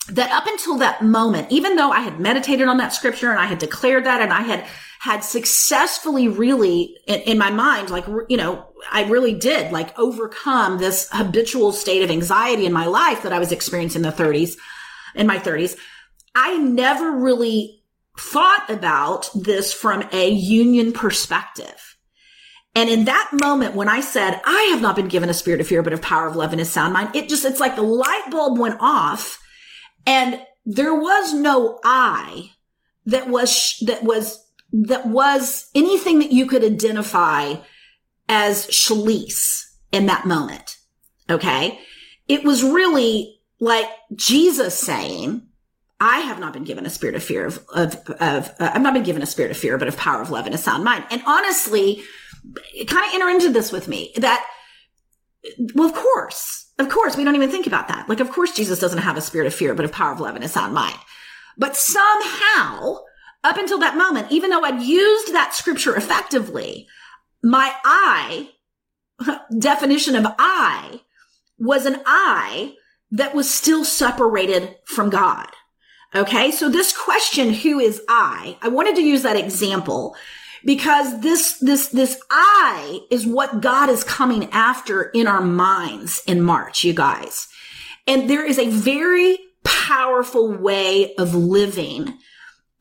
that 0.09 0.31
up 0.31 0.47
until 0.47 0.77
that 0.77 1.03
moment, 1.03 1.51
even 1.51 1.75
though 1.75 1.91
I 1.91 1.99
had 1.99 2.19
meditated 2.19 2.67
on 2.67 2.77
that 2.77 2.93
scripture 2.93 3.29
and 3.29 3.39
I 3.39 3.45
had 3.45 3.59
declared 3.59 4.05
that 4.05 4.21
and 4.21 4.33
I 4.33 4.41
had 4.41 4.65
had 4.99 5.23
successfully 5.23 6.27
really 6.27 6.97
in, 7.07 7.21
in, 7.21 7.37
my 7.37 7.49
mind, 7.49 7.89
like, 7.89 8.05
you 8.27 8.35
know, 8.35 8.67
I 8.91 9.05
really 9.05 9.33
did 9.33 9.71
like 9.71 9.97
overcome 9.97 10.77
this 10.77 11.07
habitual 11.11 11.71
state 11.71 12.03
of 12.03 12.11
anxiety 12.11 12.65
in 12.65 12.73
my 12.73 12.85
life 12.85 13.23
that 13.23 13.31
I 13.31 13.39
was 13.39 13.53
experiencing 13.53 14.03
in 14.03 14.09
the 14.09 14.23
30s, 14.23 14.57
in 15.15 15.25
my 15.25 15.37
30s. 15.37 15.77
I 16.35 16.57
never 16.57 17.11
really 17.13 17.81
thought 18.17 18.65
about 18.69 19.29
this 19.33 19.71
from 19.71 20.03
a 20.11 20.29
union 20.29 20.91
perspective. 20.91 21.97
And 22.75 22.89
in 22.89 23.05
that 23.05 23.29
moment, 23.31 23.75
when 23.75 23.87
I 23.87 24.01
said, 24.01 24.41
I 24.43 24.69
have 24.71 24.81
not 24.81 24.97
been 24.97 25.07
given 25.07 25.29
a 25.29 25.33
spirit 25.33 25.61
of 25.61 25.67
fear, 25.67 25.81
but 25.81 25.93
of 25.93 26.01
power 26.01 26.27
of 26.27 26.35
love 26.35 26.51
and 26.51 26.61
a 26.61 26.65
sound 26.65 26.93
mind, 26.93 27.15
it 27.15 27.29
just, 27.29 27.45
it's 27.45 27.61
like 27.61 27.77
the 27.77 27.81
light 27.81 28.27
bulb 28.29 28.59
went 28.59 28.77
off 28.81 29.41
and 30.05 30.41
there 30.65 30.93
was 30.93 31.33
no 31.33 31.79
I 31.85 32.51
that 33.05 33.29
was, 33.29 33.81
that 33.87 34.03
was, 34.03 34.45
that 34.71 35.07
was 35.07 35.69
anything 35.73 36.19
that 36.19 36.31
you 36.31 36.45
could 36.45 36.63
identify 36.63 37.55
as 38.27 38.67
Shalise 38.67 39.65
in 39.91 40.05
that 40.05 40.25
moment. 40.25 40.77
Okay. 41.29 41.79
It 42.27 42.43
was 42.43 42.63
really 42.63 43.39
like 43.59 43.87
Jesus 44.15 44.77
saying, 44.77 45.47
I 45.99 46.19
have 46.19 46.39
not 46.39 46.53
been 46.53 46.63
given 46.63 46.85
a 46.85 46.89
spirit 46.89 47.15
of 47.15 47.23
fear 47.23 47.45
of, 47.45 47.65
of, 47.73 47.95
of 48.19 48.49
uh, 48.59 48.71
I've 48.73 48.81
not 48.81 48.93
been 48.93 49.03
given 49.03 49.21
a 49.21 49.27
spirit 49.27 49.51
of 49.51 49.57
fear, 49.57 49.77
but 49.77 49.87
of 49.87 49.97
power 49.97 50.21
of 50.21 50.29
love 50.29 50.45
and 50.45 50.55
a 50.55 50.57
sound 50.57 50.83
mind. 50.83 51.03
And 51.11 51.21
honestly, 51.25 52.03
it 52.73 52.87
kind 52.87 53.05
of 53.05 53.13
enter 53.13 53.29
into 53.29 53.49
this 53.49 53.71
with 53.71 53.87
me 53.87 54.13
that, 54.17 54.45
well, 55.75 55.89
of 55.89 55.95
course, 55.95 56.71
of 56.79 56.87
course, 56.87 57.17
we 57.17 57.25
don't 57.25 57.35
even 57.35 57.51
think 57.51 57.67
about 57.67 57.89
that. 57.89 58.07
Like, 58.07 58.21
of 58.21 58.31
course, 58.31 58.53
Jesus 58.53 58.79
doesn't 58.79 58.99
have 58.99 59.17
a 59.17 59.21
spirit 59.21 59.47
of 59.47 59.53
fear, 59.53 59.73
but 59.73 59.83
of 59.83 59.91
power 59.91 60.13
of 60.13 60.21
love 60.21 60.35
and 60.35 60.43
a 60.43 60.47
sound 60.47 60.73
mind. 60.73 60.97
But 61.57 61.75
somehow, 61.75 62.99
up 63.43 63.57
until 63.57 63.79
that 63.79 63.97
moment, 63.97 64.31
even 64.31 64.49
though 64.49 64.63
I'd 64.63 64.81
used 64.81 65.33
that 65.33 65.53
scripture 65.53 65.95
effectively, 65.95 66.87
my 67.43 67.73
I 67.83 68.51
definition 69.57 70.15
of 70.15 70.25
I 70.37 71.01
was 71.57 71.85
an 71.85 72.01
I 72.05 72.75
that 73.11 73.33
was 73.33 73.53
still 73.53 73.83
separated 73.83 74.75
from 74.85 75.09
God. 75.09 75.47
Okay. 76.15 76.51
So 76.51 76.69
this 76.69 76.95
question, 76.95 77.53
who 77.53 77.79
is 77.79 78.01
I? 78.07 78.57
I 78.61 78.69
wanted 78.69 78.95
to 78.95 79.03
use 79.03 79.21
that 79.23 79.37
example 79.37 80.15
because 80.65 81.21
this, 81.21 81.57
this, 81.59 81.87
this 81.89 82.19
I 82.31 82.99
is 83.11 83.25
what 83.25 83.61
God 83.61 83.89
is 83.89 84.03
coming 84.03 84.49
after 84.51 85.03
in 85.03 85.27
our 85.27 85.41
minds 85.41 86.21
in 86.25 86.41
March, 86.41 86.83
you 86.83 86.93
guys. 86.93 87.47
And 88.07 88.29
there 88.29 88.45
is 88.45 88.57
a 88.57 88.69
very 88.69 89.37
powerful 89.63 90.51
way 90.51 91.15
of 91.15 91.35
living 91.35 92.17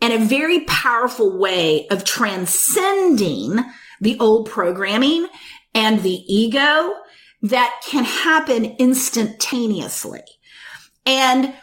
and 0.00 0.12
a 0.12 0.24
very 0.24 0.60
powerful 0.60 1.36
way 1.36 1.86
of 1.88 2.04
transcending 2.04 3.58
the 4.00 4.18
old 4.20 4.48
programming 4.48 5.26
and 5.74 6.02
the 6.02 6.22
ego 6.32 6.94
that 7.42 7.80
can 7.86 8.04
happen 8.04 8.64
instantaneously. 8.78 10.22
And 11.06 11.54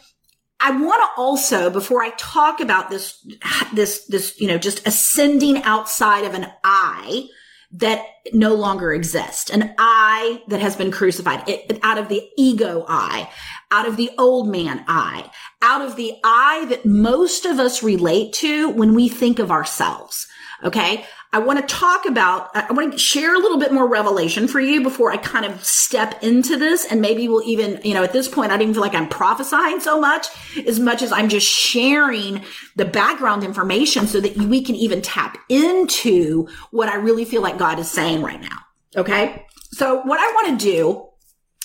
I 0.60 0.71
want 0.71 1.02
to 1.02 1.21
also, 1.21 1.69
before 1.69 2.02
I 2.02 2.12
talk 2.12 2.60
about 2.60 2.89
this, 2.89 3.26
this, 3.74 4.06
this, 4.06 4.39
you 4.39 4.48
know, 4.48 4.58
just 4.58 4.88
ascending 4.88 5.63
outside 5.63 6.26
of 6.26 6.34
an 6.34 6.48
I 6.63 7.28
that 7.71 8.02
no 8.32 8.54
longer 8.54 8.93
exists, 8.93 9.50
an 9.50 9.76
I 9.78 10.41
that 10.48 10.62
has 10.62 10.76
been 10.76 10.91
crucified 10.91 11.48
it, 11.50 11.78
out 11.84 11.98
of 11.98 12.08
the 12.08 12.28
ego 12.38 12.86
I, 12.88 13.30
out 13.71 13.88
of 13.88 13.97
the 13.97 14.12
old 14.17 14.47
man 14.47 14.84
I, 14.88 15.30
out 15.62 15.82
of 15.82 15.95
the 15.95 16.13
I 16.23 16.65
that 16.69 16.86
most 16.86 17.45
of 17.45 17.60
us 17.60 17.84
relate 17.84 18.34
to 18.34 18.69
when 18.69 18.93
we 18.95 19.10
think 19.10 19.39
of 19.39 19.51
ourselves. 19.51 20.28
Okay. 20.63 21.06
I 21.34 21.39
want 21.39 21.60
to 21.60 21.75
talk 21.75 22.06
about, 22.06 22.49
I 22.56 22.71
want 22.71 22.93
to 22.93 22.97
share 22.97 23.36
a 23.36 23.39
little 23.39 23.60
bit 23.60 23.73
more 23.73 23.89
revelation 23.89 24.47
for 24.47 24.62
you 24.62 24.82
before 24.82 25.12
I 25.12 25.17
kind 25.17 25.43
of 25.45 25.62
step 25.65 26.23
into 26.23 26.56
this. 26.56 26.86
And 26.89 27.01
maybe 27.01 27.28
we'll 27.28 27.43
even, 27.45 27.82
you 27.84 27.93
know, 27.93 28.04
at 28.04 28.13
this 28.13 28.30
point, 28.30 28.51
I 28.51 28.56
don't 28.56 28.62
even 28.62 28.73
feel 28.73 28.82
like 28.82 28.95
I'm 28.95 29.10
prophesying 29.10 29.82
so 29.82 29.99
much 29.99 30.28
as 30.65 30.80
much 30.80 31.01
as 31.01 31.12
I'm 31.12 31.28
just 31.28 31.45
sharing 31.45 32.41
the 32.78 32.86
background 32.86 33.43
information 33.43 34.08
so 34.08 34.21
that 34.21 34.38
we 34.38 34.63
can 34.63 34.75
even 34.75 35.01
tap 35.01 35.38
into 35.49 36.47
what 36.71 36.88
I 36.88 36.95
really 36.95 37.25
feel 37.25 37.41
like 37.41 37.58
God 37.58 37.80
is 37.80 37.91
saying 37.91 38.21
right 38.21 38.39
now. 38.39 38.60
Okay. 38.95 39.45
So 39.71 40.04
what 40.04 40.19
I 40.21 40.32
want 40.36 40.58
to 40.58 40.65
do 40.65 41.10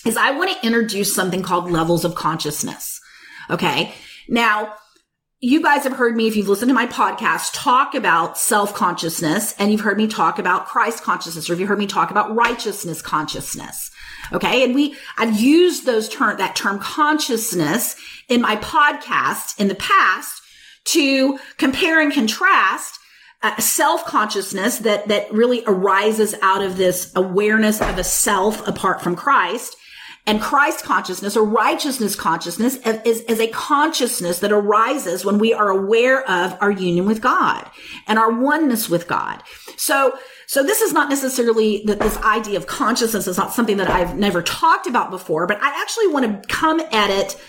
is 0.05 0.17
I 0.17 0.31
want 0.33 0.51
to 0.51 0.67
introduce 0.67 1.15
something 1.15 1.43
called 1.43 1.71
levels 1.71 2.05
of 2.05 2.15
consciousness. 2.15 3.01
Okay. 3.51 3.95
Now, 4.29 4.75
you 5.41 5.63
guys 5.63 5.85
have 5.85 5.95
heard 5.95 6.17
me, 6.17 6.29
if 6.29 6.37
you've 6.37 6.49
listened 6.49 6.69
to 6.69 6.75
my 6.75 6.87
podcast, 6.87 7.53
talk 7.55 7.95
about 7.95 8.37
self 8.37 8.75
consciousness 8.75 9.55
and 9.59 9.73
you've 9.73 9.81
heard 9.81 9.97
me 9.97 10.07
talk 10.07 10.39
about 10.39 10.67
Christ 10.67 11.03
consciousness 11.03 11.49
or 11.49 11.55
if 11.55 11.61
you 11.61 11.67
heard 11.67 11.79
me 11.79 11.87
talk 11.87 12.11
about 12.11 12.35
righteousness 12.35 13.01
consciousness. 13.01 13.91
Okay. 14.33 14.63
And 14.63 14.75
we, 14.75 14.97
I've 15.17 15.41
used 15.41 15.87
those 15.87 16.09
term, 16.09 16.37
that 16.37 16.57
term 16.57 16.79
consciousness 16.79 17.97
in 18.29 18.43
my 18.43 18.57
podcast 18.57 19.59
in 19.59 19.69
the 19.69 19.75
past 19.75 20.43
to 20.85 21.39
compare 21.57 22.01
and 22.01 22.13
contrast 22.13 22.99
uh, 23.43 23.59
self 23.59 24.05
consciousness 24.05 24.79
that, 24.79 25.09
that 25.09 25.33
really 25.33 25.63
arises 25.67 26.35
out 26.43 26.63
of 26.63 26.77
this 26.77 27.11
awareness 27.17 27.81
of 27.81 27.97
a 27.97 28.05
self 28.05 28.67
apart 28.69 29.01
from 29.03 29.17
Christ 29.17 29.75
and 30.27 30.41
Christ 30.41 30.85
consciousness 30.85 31.37
or 31.37 31.45
righteousness 31.45 32.15
consciousness 32.15 32.77
is, 32.77 33.21
is 33.23 33.41
a 33.41 33.49
consciousness 33.49 34.41
that 34.41 34.53
arises 34.53 35.25
when 35.25 35.39
we 35.39 35.53
are 35.53 35.71
aware 35.71 36.29
of 36.29 36.57
our 36.61 36.71
union 36.71 37.07
with 37.07 37.21
God 37.21 37.69
and 38.07 38.19
our 38.19 38.31
oneness 38.31 38.89
with 38.89 39.09
God. 39.09 39.43
So, 39.77 40.17
so 40.47 40.63
this 40.63 40.83
is 40.83 40.93
not 40.93 41.09
necessarily 41.09 41.83
that 41.87 42.01
this 42.01 42.17
idea 42.19 42.59
of 42.59 42.67
consciousness 42.67 43.27
is 43.27 43.39
not 43.39 43.53
something 43.53 43.79
that 43.79 43.89
I've 43.89 44.17
never 44.17 44.43
talked 44.43 44.87
about 44.87 45.11
before, 45.11 45.47
but 45.47 45.59
I 45.63 45.81
actually 45.81 46.09
want 46.09 46.43
to 46.43 46.49
come 46.49 46.81
at 46.81 47.11
it 47.11 47.41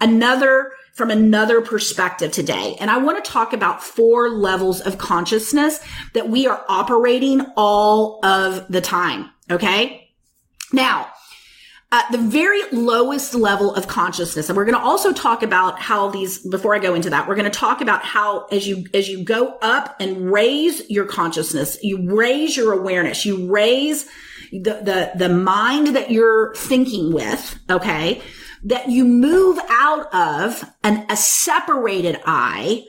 another 0.00 0.72
from 0.98 1.10
another 1.12 1.60
perspective 1.60 2.32
today. 2.32 2.76
And 2.80 2.90
I 2.90 2.98
want 2.98 3.24
to 3.24 3.30
talk 3.30 3.52
about 3.52 3.84
four 3.84 4.28
levels 4.30 4.80
of 4.80 4.98
consciousness 4.98 5.78
that 6.12 6.28
we 6.28 6.48
are 6.48 6.64
operating 6.68 7.40
all 7.56 8.18
of 8.24 8.66
the 8.68 8.80
time. 8.80 9.30
Okay. 9.48 10.10
Now, 10.72 11.08
at 11.90 12.10
the 12.12 12.18
very 12.18 12.60
lowest 12.70 13.34
level 13.34 13.74
of 13.74 13.86
consciousness. 13.86 14.48
And 14.48 14.56
we're 14.56 14.66
going 14.66 14.76
to 14.78 14.84
also 14.84 15.12
talk 15.12 15.42
about 15.42 15.78
how 15.80 16.10
these, 16.10 16.38
before 16.38 16.74
I 16.74 16.78
go 16.78 16.94
into 16.94 17.08
that, 17.10 17.26
we're 17.26 17.34
going 17.34 17.50
to 17.50 17.58
talk 17.58 17.80
about 17.80 18.04
how 18.04 18.44
as 18.46 18.66
you, 18.68 18.84
as 18.92 19.08
you 19.08 19.24
go 19.24 19.56
up 19.62 19.96
and 19.98 20.30
raise 20.30 20.88
your 20.90 21.06
consciousness, 21.06 21.78
you 21.82 22.14
raise 22.14 22.56
your 22.56 22.72
awareness, 22.74 23.24
you 23.24 23.50
raise 23.50 24.06
the, 24.52 24.80
the, 24.82 25.12
the 25.16 25.28
mind 25.30 25.96
that 25.96 26.10
you're 26.10 26.54
thinking 26.54 27.12
with, 27.12 27.58
okay, 27.70 28.20
that 28.64 28.90
you 28.90 29.04
move 29.04 29.58
out 29.70 30.12
of 30.12 30.70
an, 30.84 31.06
a 31.08 31.16
separated 31.16 32.20
I 32.26 32.84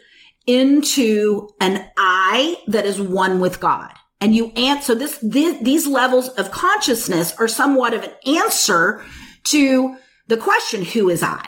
into 0.46 1.48
an 1.62 1.90
I 1.96 2.58
that 2.68 2.86
is 2.86 3.00
one 3.00 3.40
with 3.40 3.62
God 3.62 3.94
and 4.22 4.36
you 4.36 4.52
answer 4.52 4.96
this, 4.96 5.18
these 5.20 5.88
levels 5.88 6.30
of 6.30 6.52
consciousness 6.52 7.34
are 7.38 7.48
somewhat 7.48 7.94
of 7.94 8.04
an 8.04 8.12
answer 8.26 9.04
to 9.46 9.98
the 10.28 10.38
question, 10.38 10.84
who 10.84 11.10
is 11.10 11.24
I? 11.24 11.48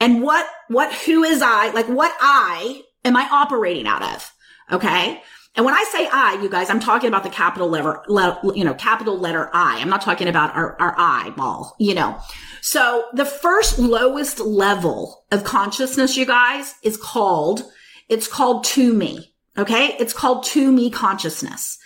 And 0.00 0.22
what, 0.22 0.46
what, 0.68 0.92
who 0.92 1.22
is 1.24 1.42
I? 1.42 1.70
Like 1.70 1.86
what 1.86 2.14
I 2.20 2.82
am 3.04 3.16
I 3.16 3.28
operating 3.30 3.86
out 3.86 4.02
of? 4.02 4.32
Okay. 4.70 5.22
And 5.56 5.64
when 5.64 5.74
I 5.74 5.84
say 5.90 6.08
I, 6.12 6.40
you 6.40 6.48
guys, 6.48 6.70
I'm 6.70 6.78
talking 6.78 7.08
about 7.08 7.24
the 7.24 7.30
capital 7.30 7.68
letter, 7.68 8.02
le, 8.08 8.40
you 8.54 8.64
know, 8.64 8.74
capital 8.74 9.18
letter 9.18 9.50
I. 9.52 9.80
I'm 9.80 9.88
not 9.88 10.00
talking 10.00 10.28
about 10.28 10.54
our, 10.54 10.80
our 10.80 10.94
eyeball, 10.96 11.74
you 11.78 11.94
know. 11.94 12.18
So 12.60 13.06
the 13.14 13.24
first 13.24 13.78
lowest 13.78 14.38
level 14.38 15.24
of 15.32 15.42
consciousness, 15.42 16.16
you 16.16 16.24
guys, 16.24 16.74
is 16.82 16.96
called, 16.96 17.62
it's 18.08 18.28
called 18.28 18.64
to 18.64 18.94
me. 18.94 19.34
Okay. 19.58 19.96
It's 19.98 20.12
called 20.12 20.44
to 20.44 20.70
me 20.70 20.88
consciousness. 20.88 21.78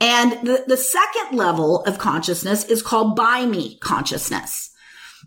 And 0.00 0.32
the, 0.46 0.64
the 0.66 0.76
second 0.76 1.36
level 1.36 1.82
of 1.84 1.98
consciousness 1.98 2.64
is 2.64 2.82
called 2.82 3.16
by 3.16 3.46
me 3.46 3.78
consciousness. 3.78 4.70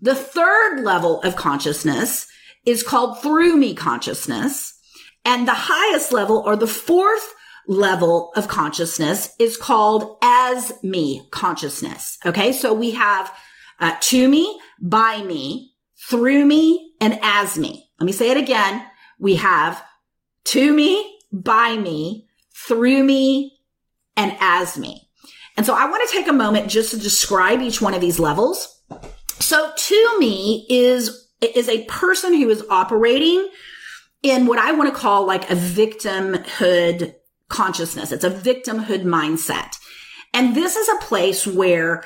The 0.01 0.15
third 0.15 0.81
level 0.83 1.21
of 1.21 1.35
consciousness 1.35 2.27
is 2.65 2.83
called 2.83 3.21
through 3.21 3.57
me 3.57 3.73
consciousness. 3.75 4.77
And 5.25 5.47
the 5.47 5.53
highest 5.53 6.11
level 6.11 6.37
or 6.45 6.55
the 6.55 6.67
fourth 6.67 7.33
level 7.67 8.31
of 8.35 8.47
consciousness 8.47 9.33
is 9.39 9.57
called 9.57 10.17
as 10.21 10.73
me 10.83 11.27
consciousness. 11.31 12.17
Okay. 12.25 12.51
So 12.51 12.73
we 12.73 12.91
have 12.91 13.31
uh, 13.79 13.95
to 13.99 14.27
me, 14.27 14.59
by 14.79 15.21
me, 15.23 15.73
through 16.09 16.45
me, 16.45 16.93
and 16.99 17.19
as 17.21 17.57
me. 17.57 17.89
Let 17.99 18.05
me 18.05 18.11
say 18.11 18.31
it 18.31 18.37
again. 18.37 18.85
We 19.19 19.35
have 19.35 19.83
to 20.45 20.73
me, 20.73 21.19
by 21.31 21.77
me, 21.77 22.27
through 22.67 23.03
me, 23.03 23.59
and 24.15 24.35
as 24.39 24.77
me. 24.77 25.09
And 25.57 25.65
so 25.65 25.73
I 25.73 25.89
want 25.89 26.07
to 26.07 26.15
take 26.15 26.27
a 26.27 26.33
moment 26.33 26.69
just 26.69 26.91
to 26.91 26.97
describe 26.97 27.61
each 27.61 27.81
one 27.81 27.93
of 27.93 28.01
these 28.01 28.19
levels. 28.19 28.81
So 29.39 29.71
to 29.75 30.19
me 30.19 30.65
is, 30.69 31.29
is 31.41 31.67
a 31.67 31.85
person 31.85 32.33
who 32.33 32.49
is 32.49 32.63
operating 32.69 33.49
in 34.23 34.45
what 34.45 34.59
I 34.59 34.71
want 34.71 34.93
to 34.93 34.99
call 34.99 35.25
like 35.25 35.49
a 35.49 35.55
victimhood 35.55 37.15
consciousness. 37.49 38.11
It's 38.11 38.23
a 38.23 38.29
victimhood 38.29 39.03
mindset. 39.03 39.75
And 40.33 40.55
this 40.55 40.75
is 40.75 40.87
a 40.87 41.05
place 41.05 41.45
where 41.45 42.03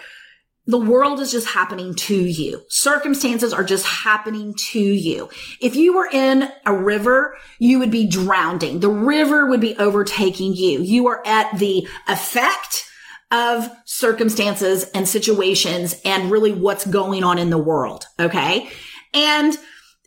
the 0.68 0.80
world 0.80 1.20
is 1.20 1.32
just 1.32 1.48
happening 1.48 1.94
to 1.94 2.16
you. 2.16 2.64
Circumstances 2.70 3.54
are 3.54 3.64
just 3.64 3.86
happening 3.86 4.54
to 4.72 4.80
you. 4.80 5.30
If 5.62 5.76
you 5.76 5.96
were 5.96 6.10
in 6.12 6.50
a 6.66 6.76
river, 6.76 7.38
you 7.60 7.80
would 7.80 7.92
be 7.92 8.08
drowning. 8.08 8.80
The 8.80 8.90
river 8.90 9.46
would 9.48 9.62
be 9.62 9.78
overtaking 9.78 10.56
you. 10.56 10.82
You 10.82 11.08
are 11.08 11.22
at 11.26 11.60
the 11.60 11.88
effect 12.08 12.86
of 13.32 13.70
circumstances 13.86 14.86
and 14.94 15.08
situations 15.08 16.00
and 16.04 16.32
really 16.32 16.52
what's 16.52 16.86
going 16.86 17.24
on 17.24 17.38
in 17.38 17.50
the 17.50 17.58
world. 17.58 18.06
Okay. 18.20 18.70
And 19.14 19.58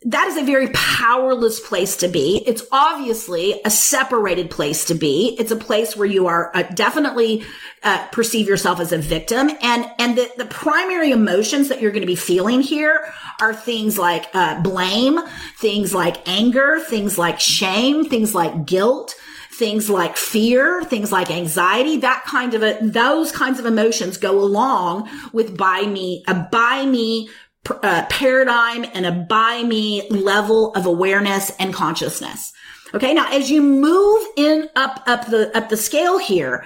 that 0.03 0.27
is 0.27 0.37
a 0.37 0.43
very 0.43 0.69
powerless 0.69 1.59
place 1.59 1.97
to 1.97 2.07
be. 2.07 2.41
It's 2.45 2.63
obviously 2.71 3.59
a 3.65 3.69
separated 3.69 4.49
place 4.49 4.85
to 4.85 4.95
be. 4.95 5.35
It's 5.37 5.51
a 5.51 5.57
place 5.57 5.95
where 5.95 6.07
you 6.07 6.27
are 6.27 6.55
uh, 6.55 6.63
definitely 6.73 7.43
uh, 7.83 8.07
perceive 8.07 8.47
yourself 8.47 8.79
as 8.79 8.93
a 8.93 8.97
victim, 8.97 9.49
and 9.61 9.91
and 9.99 10.17
the, 10.17 10.29
the 10.37 10.45
primary 10.45 11.11
emotions 11.11 11.67
that 11.67 11.81
you're 11.81 11.91
going 11.91 12.01
to 12.01 12.07
be 12.07 12.15
feeling 12.15 12.61
here 12.61 13.11
are 13.41 13.53
things 13.53 13.97
like 13.97 14.27
uh, 14.33 14.61
blame, 14.61 15.19
things 15.57 15.93
like 15.93 16.27
anger, 16.27 16.79
things 16.79 17.17
like 17.17 17.39
shame, 17.39 18.05
things 18.05 18.33
like 18.33 18.65
guilt 18.65 19.15
things 19.59 19.89
like 19.89 20.15
fear, 20.15 20.81
things 20.85 21.11
like 21.11 21.29
anxiety, 21.29 21.97
that 21.97 22.23
kind 22.25 22.53
of 22.53 22.63
a, 22.63 22.77
those 22.81 23.29
kinds 23.29 23.59
of 23.59 23.65
emotions 23.65 24.15
go 24.15 24.39
along 24.39 25.09
with 25.33 25.57
by 25.57 25.81
me, 25.81 26.23
a 26.29 26.33
by 26.33 26.85
me 26.85 27.29
uh, 27.69 28.05
paradigm 28.09 28.85
and 28.93 29.05
a 29.05 29.11
by 29.11 29.63
me 29.63 30.07
level 30.09 30.73
of 30.75 30.85
awareness 30.85 31.51
and 31.59 31.73
consciousness. 31.73 32.53
Okay. 32.93 33.13
Now, 33.13 33.31
as 33.31 33.51
you 33.51 33.61
move 33.61 34.25
in 34.35 34.69
up, 34.75 35.03
up 35.05 35.27
the, 35.27 35.55
up 35.55 35.69
the 35.69 35.77
scale 35.77 36.17
here, 36.17 36.65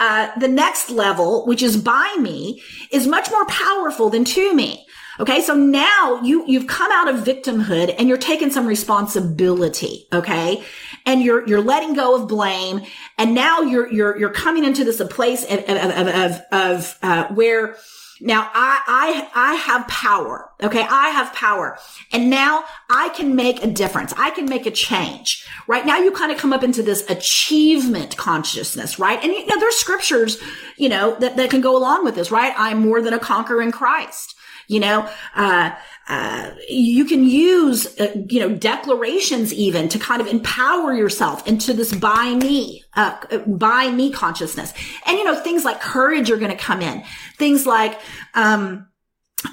uh, 0.00 0.30
the 0.38 0.48
next 0.48 0.90
level, 0.90 1.44
which 1.46 1.62
is 1.62 1.76
by 1.76 2.16
me, 2.18 2.62
is 2.90 3.06
much 3.06 3.30
more 3.30 3.44
powerful 3.46 4.08
than 4.08 4.24
to 4.24 4.54
me. 4.54 4.86
Okay. 5.20 5.42
So 5.42 5.54
now 5.54 6.20
you, 6.22 6.46
you've 6.46 6.68
come 6.68 6.90
out 6.92 7.08
of 7.08 7.24
victimhood 7.24 7.94
and 7.98 8.08
you're 8.08 8.16
taking 8.16 8.50
some 8.50 8.66
responsibility. 8.66 10.06
Okay. 10.12 10.64
And 11.04 11.22
you're, 11.22 11.46
you're 11.46 11.60
letting 11.60 11.94
go 11.94 12.14
of 12.14 12.28
blame. 12.28 12.82
And 13.18 13.34
now 13.34 13.60
you're, 13.60 13.92
you're, 13.92 14.18
you're 14.18 14.32
coming 14.32 14.64
into 14.64 14.84
this 14.84 15.00
a 15.00 15.06
place 15.06 15.44
of, 15.44 15.58
of, 15.68 16.08
of, 16.08 16.42
of 16.52 16.98
uh, 17.02 17.28
where 17.34 17.76
now 18.20 18.50
I, 18.52 19.28
I, 19.34 19.50
I 19.52 19.54
have 19.54 19.86
power. 19.88 20.50
Okay. 20.62 20.84
I 20.88 21.10
have 21.10 21.32
power 21.34 21.78
and 22.12 22.30
now 22.30 22.64
I 22.90 23.10
can 23.10 23.36
make 23.36 23.62
a 23.62 23.66
difference. 23.66 24.12
I 24.16 24.30
can 24.30 24.46
make 24.46 24.66
a 24.66 24.70
change. 24.70 25.46
Right 25.66 25.86
now 25.86 25.98
you 25.98 26.10
kind 26.10 26.32
of 26.32 26.38
come 26.38 26.52
up 26.52 26.64
into 26.64 26.82
this 26.82 27.08
achievement 27.08 28.16
consciousness, 28.16 28.98
right? 28.98 29.22
And 29.22 29.32
you 29.32 29.46
know, 29.46 29.58
there's 29.58 29.76
scriptures, 29.76 30.38
you 30.76 30.88
know, 30.88 31.16
that, 31.20 31.36
that 31.36 31.50
can 31.50 31.60
go 31.60 31.76
along 31.76 32.04
with 32.04 32.14
this, 32.14 32.30
right? 32.30 32.52
I'm 32.56 32.80
more 32.80 33.00
than 33.00 33.14
a 33.14 33.18
conqueror 33.18 33.62
in 33.62 33.72
Christ. 33.72 34.34
You 34.68 34.80
know, 34.80 35.10
uh, 35.34 35.70
uh, 36.08 36.50
you 36.68 37.06
can 37.06 37.24
use, 37.24 37.98
uh, 37.98 38.14
you 38.28 38.38
know, 38.38 38.54
declarations 38.54 39.52
even 39.52 39.88
to 39.88 39.98
kind 39.98 40.20
of 40.20 40.26
empower 40.26 40.92
yourself 40.92 41.46
into 41.48 41.72
this 41.72 41.94
by 41.94 42.34
me, 42.34 42.84
uh, 42.94 43.16
by 43.46 43.90
me 43.90 44.12
consciousness. 44.12 44.74
And, 45.06 45.16
you 45.16 45.24
know, 45.24 45.34
things 45.40 45.64
like 45.64 45.80
courage 45.80 46.30
are 46.30 46.36
going 46.36 46.50
to 46.50 46.56
come 46.56 46.82
in. 46.82 47.02
Things 47.38 47.64
like, 47.64 47.98
um, 48.34 48.88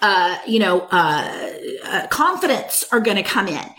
uh, 0.01 0.37
you 0.45 0.59
know, 0.59 0.81
uh, 0.91 1.53
uh, 1.85 2.07
confidence 2.07 2.83
are 2.91 2.99
going 2.99 3.17
to 3.17 3.23
come 3.23 3.47
in. 3.47 3.69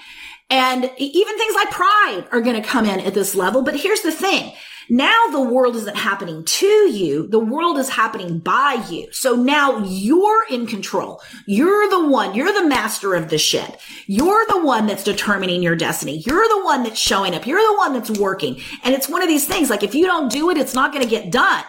And 0.48 0.90
even 0.96 1.36
things 1.38 1.54
like 1.54 1.70
pride 1.70 2.24
are 2.32 2.40
going 2.40 2.60
to 2.60 2.66
come 2.66 2.86
in 2.86 3.00
at 3.00 3.14
this 3.14 3.34
level. 3.34 3.62
But 3.62 3.76
here's 3.76 4.00
the 4.00 4.12
thing. 4.12 4.54
Now 4.88 5.26
the 5.32 5.40
world 5.40 5.76
isn't 5.76 5.96
happening 5.96 6.44
to 6.44 6.66
you. 6.66 7.26
The 7.26 7.38
world 7.38 7.78
is 7.78 7.88
happening 7.88 8.38
by 8.38 8.84
you. 8.88 9.08
So 9.12 9.34
now 9.34 9.78
you're 9.84 10.46
in 10.48 10.66
control. 10.66 11.20
You're 11.46 11.88
the 11.90 12.08
one. 12.08 12.34
You're 12.34 12.52
the 12.52 12.68
master 12.68 13.14
of 13.14 13.28
the 13.28 13.38
ship. 13.38 13.80
You're 14.06 14.46
the 14.46 14.64
one 14.64 14.86
that's 14.86 15.04
determining 15.04 15.62
your 15.62 15.76
destiny. 15.76 16.22
You're 16.26 16.48
the 16.48 16.64
one 16.64 16.82
that's 16.82 17.00
showing 17.00 17.34
up. 17.34 17.46
You're 17.46 17.60
the 17.60 17.78
one 17.78 17.92
that's 17.92 18.10
working. 18.10 18.60
And 18.84 18.94
it's 18.94 19.08
one 19.08 19.22
of 19.22 19.28
these 19.28 19.46
things 19.46 19.70
like 19.70 19.82
if 19.82 19.94
you 19.94 20.06
don't 20.06 20.30
do 20.30 20.50
it, 20.50 20.58
it's 20.58 20.74
not 20.74 20.92
going 20.92 21.04
to 21.04 21.10
get 21.10 21.32
done 21.32 21.64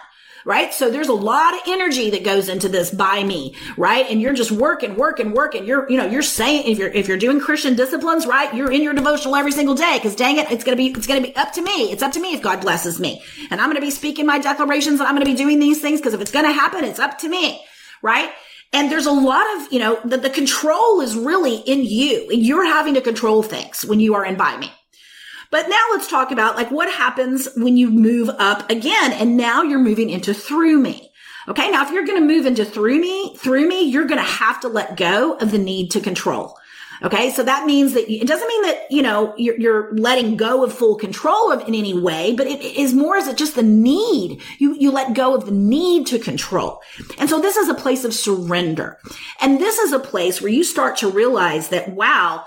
right? 0.48 0.72
So 0.72 0.90
there's 0.90 1.08
a 1.08 1.12
lot 1.12 1.52
of 1.52 1.60
energy 1.66 2.08
that 2.08 2.24
goes 2.24 2.48
into 2.48 2.70
this 2.70 2.90
by 2.90 3.22
me, 3.22 3.54
right? 3.76 4.06
And 4.08 4.18
you're 4.18 4.32
just 4.32 4.50
working, 4.50 4.96
working, 4.96 5.32
working. 5.32 5.66
You're, 5.66 5.86
you 5.90 5.98
know, 5.98 6.06
you're 6.06 6.22
saying 6.22 6.72
if 6.72 6.78
you're, 6.78 6.88
if 6.88 7.06
you're 7.06 7.18
doing 7.18 7.38
Christian 7.38 7.76
disciplines, 7.76 8.26
right? 8.26 8.54
You're 8.54 8.72
in 8.72 8.82
your 8.82 8.94
devotional 8.94 9.36
every 9.36 9.52
single 9.52 9.74
day. 9.74 10.00
Cause 10.02 10.16
dang 10.16 10.38
it, 10.38 10.50
it's 10.50 10.64
going 10.64 10.74
to 10.74 10.82
be, 10.82 10.88
it's 10.98 11.06
going 11.06 11.22
to 11.22 11.28
be 11.28 11.36
up 11.36 11.52
to 11.52 11.60
me. 11.60 11.92
It's 11.92 12.02
up 12.02 12.12
to 12.12 12.20
me 12.20 12.32
if 12.32 12.40
God 12.40 12.62
blesses 12.62 12.98
me. 12.98 13.22
And 13.50 13.60
I'm 13.60 13.66
going 13.66 13.76
to 13.76 13.82
be 13.82 13.90
speaking 13.90 14.24
my 14.24 14.38
declarations 14.38 15.00
and 15.00 15.06
I'm 15.06 15.14
going 15.14 15.26
to 15.26 15.30
be 15.30 15.36
doing 15.36 15.58
these 15.58 15.82
things. 15.82 16.00
Cause 16.00 16.14
if 16.14 16.20
it's 16.22 16.32
going 16.32 16.46
to 16.46 16.52
happen, 16.52 16.82
it's 16.82 16.98
up 16.98 17.18
to 17.18 17.28
me, 17.28 17.62
right? 18.00 18.30
And 18.72 18.90
there's 18.90 19.04
a 19.04 19.12
lot 19.12 19.44
of, 19.56 19.70
you 19.70 19.80
know, 19.80 20.00
that 20.06 20.22
the 20.22 20.30
control 20.30 21.02
is 21.02 21.14
really 21.14 21.56
in 21.56 21.84
you. 21.84 22.26
And 22.32 22.42
you're 22.42 22.64
having 22.64 22.94
to 22.94 23.02
control 23.02 23.42
things 23.42 23.84
when 23.84 24.00
you 24.00 24.14
are 24.14 24.24
in 24.24 24.36
by 24.36 24.56
me. 24.56 24.72
But 25.50 25.68
now 25.68 25.82
let's 25.92 26.08
talk 26.08 26.30
about 26.30 26.56
like 26.56 26.70
what 26.70 26.92
happens 26.92 27.48
when 27.56 27.76
you 27.76 27.90
move 27.90 28.28
up 28.38 28.68
again 28.70 29.12
and 29.12 29.36
now 29.36 29.62
you're 29.62 29.78
moving 29.78 30.10
into 30.10 30.34
through 30.34 30.78
me. 30.78 31.10
Okay. 31.48 31.70
Now, 31.70 31.82
if 31.84 31.90
you're 31.90 32.04
going 32.04 32.20
to 32.20 32.26
move 32.26 32.44
into 32.44 32.64
through 32.64 33.00
me, 33.00 33.34
through 33.36 33.66
me, 33.66 33.82
you're 33.82 34.04
going 34.04 34.22
to 34.22 34.30
have 34.30 34.60
to 34.60 34.68
let 34.68 34.98
go 34.98 35.36
of 35.38 35.50
the 35.50 35.58
need 35.58 35.90
to 35.92 36.00
control. 36.00 36.54
Okay. 37.02 37.30
So 37.30 37.42
that 37.44 37.64
means 37.64 37.94
that 37.94 38.10
it 38.10 38.26
doesn't 38.26 38.48
mean 38.48 38.62
that, 38.62 38.86
you 38.90 39.00
know, 39.00 39.32
you're, 39.38 39.58
you're 39.58 39.96
letting 39.96 40.36
go 40.36 40.62
of 40.62 40.74
full 40.74 40.96
control 40.96 41.50
of 41.50 41.66
in 41.66 41.74
any 41.74 41.94
way, 41.94 42.34
but 42.34 42.46
it 42.46 42.60
is 42.60 42.92
more 42.92 43.16
as 43.16 43.28
it 43.28 43.38
just 43.38 43.54
the 43.54 43.62
need. 43.62 44.42
You, 44.58 44.74
you 44.74 44.90
let 44.90 45.14
go 45.14 45.34
of 45.34 45.46
the 45.46 45.52
need 45.52 46.06
to 46.08 46.18
control. 46.18 46.82
And 47.18 47.30
so 47.30 47.40
this 47.40 47.56
is 47.56 47.68
a 47.68 47.74
place 47.74 48.04
of 48.04 48.12
surrender. 48.12 48.98
And 49.40 49.58
this 49.58 49.78
is 49.78 49.92
a 49.92 50.00
place 50.00 50.42
where 50.42 50.52
you 50.52 50.64
start 50.64 50.96
to 50.98 51.10
realize 51.10 51.68
that, 51.68 51.88
wow, 51.90 52.44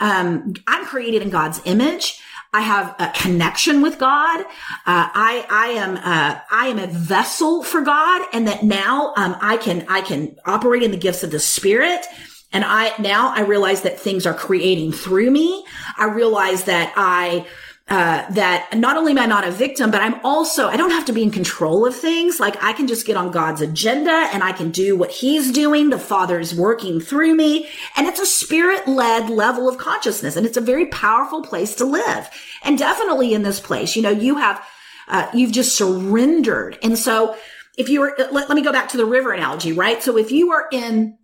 um, 0.00 0.54
I'm 0.66 0.86
created 0.86 1.20
in 1.20 1.28
God's 1.30 1.60
image. 1.64 2.22
I 2.52 2.62
have 2.62 2.94
a 2.98 3.12
connection 3.14 3.82
with 3.82 3.98
God. 3.98 4.40
Uh, 4.40 4.44
I, 4.86 5.46
I 5.50 5.66
am, 5.72 5.96
uh, 5.96 6.40
I 6.50 6.68
am 6.68 6.78
a 6.78 6.86
vessel 6.86 7.62
for 7.62 7.82
God 7.82 8.26
and 8.32 8.48
that 8.48 8.62
now, 8.62 9.12
um, 9.16 9.36
I 9.40 9.58
can, 9.58 9.84
I 9.88 10.00
can 10.00 10.36
operate 10.46 10.82
in 10.82 10.90
the 10.90 10.96
gifts 10.96 11.22
of 11.22 11.30
the 11.30 11.40
spirit. 11.40 12.06
And 12.50 12.64
I, 12.64 12.94
now 12.98 13.34
I 13.34 13.40
realize 13.40 13.82
that 13.82 14.00
things 14.00 14.24
are 14.24 14.32
creating 14.32 14.92
through 14.92 15.30
me. 15.30 15.64
I 15.98 16.06
realize 16.06 16.64
that 16.64 16.94
I, 16.96 17.46
uh, 17.90 18.30
that 18.30 18.76
not 18.76 18.98
only 18.98 19.12
am 19.12 19.18
I 19.18 19.24
not 19.24 19.46
a 19.46 19.50
victim, 19.50 19.90
but 19.90 20.02
I'm 20.02 20.20
also, 20.22 20.68
I 20.68 20.76
don't 20.76 20.90
have 20.90 21.06
to 21.06 21.12
be 21.12 21.22
in 21.22 21.30
control 21.30 21.86
of 21.86 21.96
things. 21.96 22.38
Like 22.38 22.62
I 22.62 22.74
can 22.74 22.86
just 22.86 23.06
get 23.06 23.16
on 23.16 23.30
God's 23.30 23.62
agenda 23.62 24.28
and 24.32 24.42
I 24.42 24.52
can 24.52 24.70
do 24.70 24.94
what 24.94 25.10
he's 25.10 25.50
doing. 25.50 25.88
The 25.88 25.98
Father 25.98 26.38
is 26.38 26.54
working 26.54 27.00
through 27.00 27.34
me 27.34 27.66
and 27.96 28.06
it's 28.06 28.20
a 28.20 28.26
spirit 28.26 28.86
led 28.86 29.30
level 29.30 29.70
of 29.70 29.78
consciousness 29.78 30.36
and 30.36 30.44
it's 30.44 30.58
a 30.58 30.62
very 30.62 30.86
powerful 30.86 31.42
place 31.42 31.74
to 31.76 31.86
live. 31.86 32.28
And 32.62 32.76
definitely 32.76 33.32
in 33.32 33.42
this 33.42 33.58
place, 33.58 33.96
you 33.96 34.02
know, 34.02 34.10
you 34.10 34.36
have, 34.36 34.62
uh, 35.08 35.30
you've 35.32 35.52
just 35.52 35.76
surrendered. 35.76 36.78
And 36.82 36.98
so 36.98 37.36
if 37.78 37.88
you 37.88 38.00
were, 38.00 38.14
let, 38.18 38.32
let 38.32 38.50
me 38.50 38.62
go 38.62 38.72
back 38.72 38.90
to 38.90 38.98
the 38.98 39.06
river 39.06 39.32
analogy, 39.32 39.72
right? 39.72 40.02
So 40.02 40.18
if 40.18 40.30
you 40.30 40.52
are 40.52 40.68
in, 40.70 41.16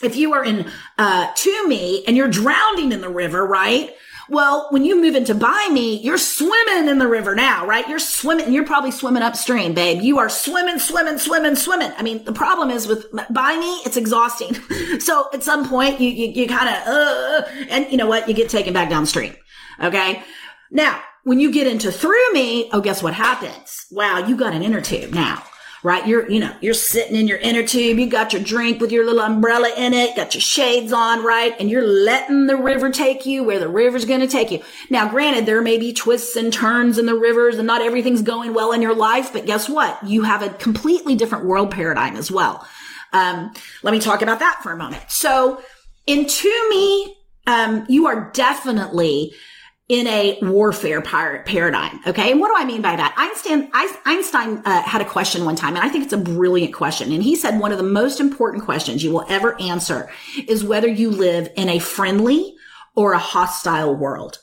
if 0.00 0.14
you 0.14 0.34
are 0.34 0.44
in, 0.44 0.70
uh, 0.96 1.32
to 1.34 1.68
me 1.68 2.04
and 2.06 2.16
you're 2.16 2.28
drowning 2.28 2.92
in 2.92 3.00
the 3.00 3.08
river, 3.08 3.44
right? 3.44 3.92
Well, 4.28 4.68
when 4.70 4.84
you 4.84 5.00
move 5.00 5.14
into 5.14 5.34
by 5.34 5.68
me, 5.70 5.98
you're 6.00 6.18
swimming 6.18 6.88
in 6.88 6.98
the 6.98 7.06
river 7.06 7.34
now, 7.34 7.66
right? 7.66 7.86
You're 7.88 7.98
swimming, 7.98 8.46
and 8.46 8.54
you're 8.54 8.64
probably 8.64 8.90
swimming 8.90 9.22
upstream, 9.22 9.74
babe. 9.74 10.00
You 10.02 10.18
are 10.18 10.28
swimming, 10.28 10.78
swimming, 10.78 11.18
swimming, 11.18 11.56
swimming. 11.56 11.92
I 11.96 12.02
mean, 12.02 12.24
the 12.24 12.32
problem 12.32 12.70
is 12.70 12.86
with 12.86 13.06
by 13.30 13.56
me, 13.56 13.80
it's 13.84 13.96
exhausting. 13.96 14.54
so 15.00 15.28
at 15.32 15.42
some 15.42 15.68
point 15.68 16.00
you, 16.00 16.10
you, 16.10 16.28
you 16.28 16.48
kind 16.48 16.68
of, 16.68 16.86
uh, 16.86 17.42
and 17.68 17.90
you 17.90 17.96
know 17.96 18.06
what? 18.06 18.28
You 18.28 18.34
get 18.34 18.48
taken 18.48 18.72
back 18.72 18.88
downstream. 18.88 19.34
Okay. 19.82 20.22
Now, 20.70 21.02
when 21.24 21.40
you 21.40 21.52
get 21.52 21.66
into 21.66 21.92
through 21.92 22.32
me, 22.32 22.70
oh, 22.72 22.80
guess 22.80 23.02
what 23.02 23.14
happens? 23.14 23.86
Wow, 23.90 24.26
you 24.26 24.36
got 24.36 24.54
an 24.54 24.62
inner 24.62 24.80
tube 24.80 25.12
now 25.12 25.42
right? 25.84 26.06
You're, 26.06 26.28
you 26.30 26.40
know, 26.40 26.56
you're 26.62 26.72
sitting 26.72 27.14
in 27.14 27.28
your 27.28 27.36
inner 27.38 27.62
tube. 27.62 27.98
You 27.98 28.06
got 28.06 28.32
your 28.32 28.42
drink 28.42 28.80
with 28.80 28.90
your 28.90 29.04
little 29.04 29.20
umbrella 29.20 29.70
in 29.76 29.92
it, 29.92 30.16
got 30.16 30.34
your 30.34 30.40
shades 30.40 30.94
on, 30.94 31.22
right? 31.22 31.54
And 31.60 31.68
you're 31.68 31.86
letting 31.86 32.46
the 32.46 32.56
river 32.56 32.90
take 32.90 33.26
you 33.26 33.44
where 33.44 33.58
the 33.58 33.68
river's 33.68 34.06
going 34.06 34.20
to 34.20 34.26
take 34.26 34.50
you. 34.50 34.62
Now, 34.88 35.06
granted, 35.10 35.44
there 35.44 35.60
may 35.60 35.76
be 35.76 35.92
twists 35.92 36.36
and 36.36 36.50
turns 36.50 36.96
in 36.96 37.04
the 37.04 37.14
rivers 37.14 37.58
and 37.58 37.66
not 37.66 37.82
everything's 37.82 38.22
going 38.22 38.54
well 38.54 38.72
in 38.72 38.80
your 38.80 38.94
life, 38.94 39.30
but 39.30 39.44
guess 39.44 39.68
what? 39.68 40.02
You 40.02 40.22
have 40.22 40.42
a 40.42 40.48
completely 40.54 41.16
different 41.16 41.44
world 41.44 41.70
paradigm 41.70 42.16
as 42.16 42.30
well. 42.30 42.66
Um, 43.12 43.52
let 43.82 43.92
me 43.92 44.00
talk 44.00 44.22
about 44.22 44.38
that 44.38 44.60
for 44.62 44.72
a 44.72 44.76
moment. 44.78 45.04
So 45.08 45.62
in 46.06 46.26
to 46.26 46.68
me, 46.70 47.14
um, 47.46 47.84
you 47.90 48.06
are 48.06 48.30
definitely 48.32 49.34
in 49.88 50.06
a 50.06 50.38
warfare 50.40 51.02
paradigm. 51.02 52.00
Okay. 52.06 52.30
And 52.32 52.40
what 52.40 52.48
do 52.48 52.54
I 52.56 52.64
mean 52.64 52.80
by 52.80 52.96
that? 52.96 53.14
Einstein, 53.18 53.70
Einstein 54.06 54.62
uh, 54.64 54.82
had 54.82 55.02
a 55.02 55.04
question 55.04 55.44
one 55.44 55.56
time, 55.56 55.76
and 55.76 55.84
I 55.84 55.90
think 55.90 56.04
it's 56.04 56.12
a 56.14 56.18
brilliant 56.18 56.72
question. 56.72 57.12
And 57.12 57.22
he 57.22 57.36
said 57.36 57.60
one 57.60 57.70
of 57.70 57.76
the 57.76 57.84
most 57.84 58.18
important 58.18 58.64
questions 58.64 59.04
you 59.04 59.12
will 59.12 59.26
ever 59.28 59.60
answer 59.60 60.10
is 60.48 60.64
whether 60.64 60.88
you 60.88 61.10
live 61.10 61.50
in 61.56 61.68
a 61.68 61.78
friendly 61.78 62.56
or 62.96 63.12
a 63.12 63.18
hostile 63.18 63.94
world. 63.94 64.38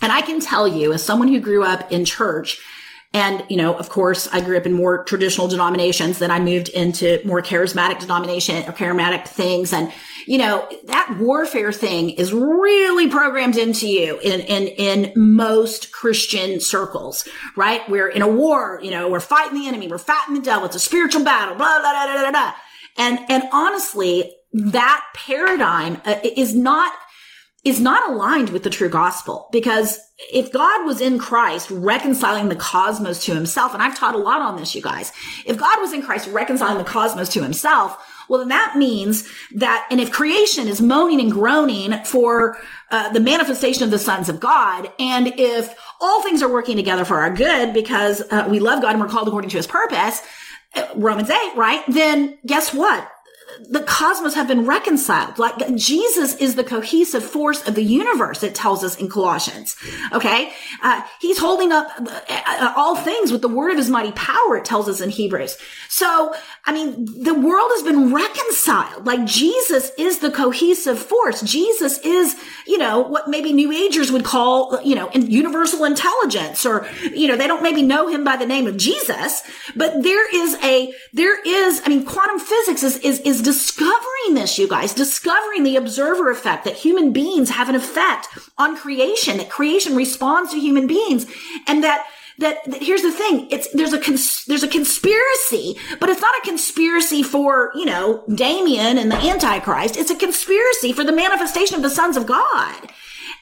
And 0.00 0.10
I 0.10 0.22
can 0.22 0.40
tell 0.40 0.66
you, 0.66 0.92
as 0.92 1.02
someone 1.02 1.28
who 1.28 1.38
grew 1.38 1.62
up 1.62 1.92
in 1.92 2.04
church, 2.04 2.60
and, 3.14 3.44
you 3.50 3.58
know, 3.58 3.74
of 3.74 3.90
course, 3.90 4.26
I 4.32 4.40
grew 4.40 4.56
up 4.56 4.64
in 4.64 4.72
more 4.72 5.04
traditional 5.04 5.46
denominations. 5.46 6.18
Then 6.18 6.30
I 6.30 6.40
moved 6.40 6.70
into 6.70 7.20
more 7.26 7.42
charismatic 7.42 8.00
denomination 8.00 8.64
or 8.66 8.72
charismatic 8.72 9.28
things. 9.28 9.72
And, 9.72 9.92
you 10.26 10.38
know, 10.38 10.66
that 10.84 11.18
warfare 11.18 11.72
thing 11.72 12.10
is 12.10 12.32
really 12.32 13.08
programmed 13.08 13.58
into 13.58 13.86
you 13.86 14.18
in, 14.20 14.40
in, 14.40 14.68
in 14.68 15.12
most 15.14 15.92
Christian 15.92 16.58
circles, 16.58 17.28
right? 17.54 17.86
We're 17.88 18.08
in 18.08 18.22
a 18.22 18.28
war, 18.28 18.80
you 18.82 18.90
know, 18.90 19.10
we're 19.10 19.20
fighting 19.20 19.60
the 19.60 19.68
enemy, 19.68 19.88
we're 19.88 19.98
fighting 19.98 20.34
the 20.34 20.40
devil. 20.40 20.64
It's 20.66 20.76
a 20.76 20.80
spiritual 20.80 21.22
battle, 21.22 21.54
blah, 21.54 21.80
blah, 21.80 22.06
blah, 22.06 22.20
blah, 22.22 22.30
blah. 22.30 22.54
And, 22.96 23.18
and 23.28 23.42
honestly, 23.52 24.32
that 24.54 25.04
paradigm 25.14 26.00
uh, 26.06 26.16
is 26.24 26.54
not, 26.54 26.92
is 27.64 27.80
not 27.80 28.10
aligned 28.10 28.50
with 28.50 28.64
the 28.64 28.70
true 28.70 28.88
gospel 28.88 29.48
because 29.52 30.00
if 30.32 30.52
God 30.52 30.84
was 30.84 31.00
in 31.00 31.18
Christ 31.18 31.70
reconciling 31.70 32.48
the 32.48 32.56
cosmos 32.56 33.24
to 33.24 33.34
himself, 33.34 33.72
and 33.72 33.82
I've 33.82 33.96
taught 33.96 34.16
a 34.16 34.18
lot 34.18 34.40
on 34.40 34.56
this, 34.56 34.74
you 34.74 34.82
guys, 34.82 35.12
if 35.46 35.56
God 35.56 35.80
was 35.80 35.92
in 35.92 36.02
Christ 36.02 36.28
reconciling 36.28 36.78
the 36.78 36.84
cosmos 36.84 37.28
to 37.30 37.42
himself, 37.42 38.04
well, 38.28 38.40
then 38.40 38.48
that 38.48 38.76
means 38.76 39.28
that, 39.54 39.86
and 39.90 40.00
if 40.00 40.10
creation 40.10 40.66
is 40.66 40.80
moaning 40.80 41.20
and 41.20 41.30
groaning 41.30 42.02
for 42.04 42.58
uh, 42.90 43.12
the 43.12 43.20
manifestation 43.20 43.84
of 43.84 43.90
the 43.90 43.98
sons 43.98 44.28
of 44.28 44.40
God, 44.40 44.90
and 44.98 45.28
if 45.38 45.74
all 46.00 46.22
things 46.22 46.42
are 46.42 46.52
working 46.52 46.76
together 46.76 47.04
for 47.04 47.18
our 47.18 47.32
good 47.32 47.72
because 47.72 48.22
uh, 48.30 48.46
we 48.48 48.58
love 48.58 48.82
God 48.82 48.92
and 48.92 49.00
we're 49.00 49.08
called 49.08 49.28
according 49.28 49.50
to 49.50 49.56
his 49.56 49.66
purpose, 49.66 50.20
uh, 50.74 50.86
Romans 50.96 51.30
8, 51.30 51.52
right? 51.56 51.82
Then 51.86 52.38
guess 52.46 52.72
what? 52.72 53.08
The 53.60 53.80
cosmos 53.80 54.34
have 54.34 54.48
been 54.48 54.66
reconciled. 54.66 55.38
Like 55.38 55.74
Jesus 55.76 56.34
is 56.36 56.54
the 56.54 56.64
cohesive 56.64 57.24
force 57.24 57.66
of 57.66 57.74
the 57.74 57.82
universe, 57.82 58.42
it 58.42 58.54
tells 58.54 58.82
us 58.84 58.96
in 58.96 59.08
Colossians. 59.08 59.76
Okay. 60.12 60.52
Uh, 60.82 61.02
he's 61.20 61.38
holding 61.38 61.72
up 61.72 61.88
uh, 62.28 62.72
all 62.76 62.96
things 62.96 63.32
with 63.32 63.42
the 63.42 63.48
word 63.48 63.70
of 63.70 63.76
his 63.76 63.90
mighty 63.90 64.12
power, 64.12 64.56
it 64.56 64.64
tells 64.64 64.88
us 64.88 65.00
in 65.00 65.10
Hebrews. 65.10 65.56
So, 65.88 66.34
I 66.64 66.72
mean, 66.72 67.04
the 67.22 67.34
world 67.34 67.70
has 67.74 67.82
been 67.82 68.14
reconciled. 68.14 69.06
Like 69.06 69.24
Jesus 69.26 69.90
is 69.98 70.20
the 70.20 70.30
cohesive 70.30 70.98
force. 70.98 71.42
Jesus 71.42 71.98
is, 71.98 72.36
you 72.66 72.78
know, 72.78 73.00
what 73.00 73.28
maybe 73.28 73.52
New 73.52 73.72
Agers 73.72 74.10
would 74.10 74.24
call, 74.24 74.80
you 74.82 74.94
know, 74.94 75.10
universal 75.12 75.84
intelligence 75.84 76.64
or, 76.64 76.88
you 77.02 77.28
know, 77.28 77.36
they 77.36 77.46
don't 77.46 77.62
maybe 77.62 77.82
know 77.82 78.08
him 78.08 78.24
by 78.24 78.36
the 78.36 78.46
name 78.46 78.66
of 78.66 78.76
Jesus, 78.76 79.42
but 79.76 80.02
there 80.02 80.34
is 80.34 80.54
a, 80.62 80.92
there 81.12 81.40
is, 81.42 81.82
I 81.84 81.88
mean, 81.88 82.04
quantum 82.04 82.38
physics 82.38 82.82
is, 82.82 82.96
is, 82.98 83.20
is 83.20 83.41
discovering 83.42 84.34
this, 84.34 84.58
you 84.58 84.68
guys, 84.68 84.94
discovering 84.94 85.62
the 85.62 85.76
observer 85.76 86.30
effect 86.30 86.64
that 86.64 86.76
human 86.76 87.12
beings 87.12 87.50
have 87.50 87.68
an 87.68 87.74
effect 87.74 88.28
on 88.58 88.76
creation, 88.76 89.36
that 89.38 89.50
creation 89.50 89.96
responds 89.96 90.52
to 90.52 90.60
human 90.60 90.86
beings 90.86 91.26
and 91.66 91.82
that 91.84 92.06
that, 92.38 92.64
that, 92.64 92.82
here's 92.82 93.02
the 93.02 93.12
thing 93.12 93.46
it's 93.50 93.68
there's 93.72 93.92
a 93.92 94.00
cons, 94.00 94.46
there's 94.46 94.62
a 94.62 94.68
conspiracy 94.68 95.76
but 96.00 96.08
it's 96.08 96.22
not 96.22 96.34
a 96.38 96.46
conspiracy 96.46 97.22
for 97.22 97.70
you 97.74 97.84
know 97.84 98.24
damien 98.34 98.96
and 98.96 99.12
the 99.12 99.16
antichrist 99.16 99.98
it's 99.98 100.10
a 100.10 100.16
conspiracy 100.16 100.94
for 100.94 101.04
the 101.04 101.12
manifestation 101.12 101.76
of 101.76 101.82
the 101.82 101.90
sons 101.90 102.16
of 102.16 102.26
god. 102.26 102.90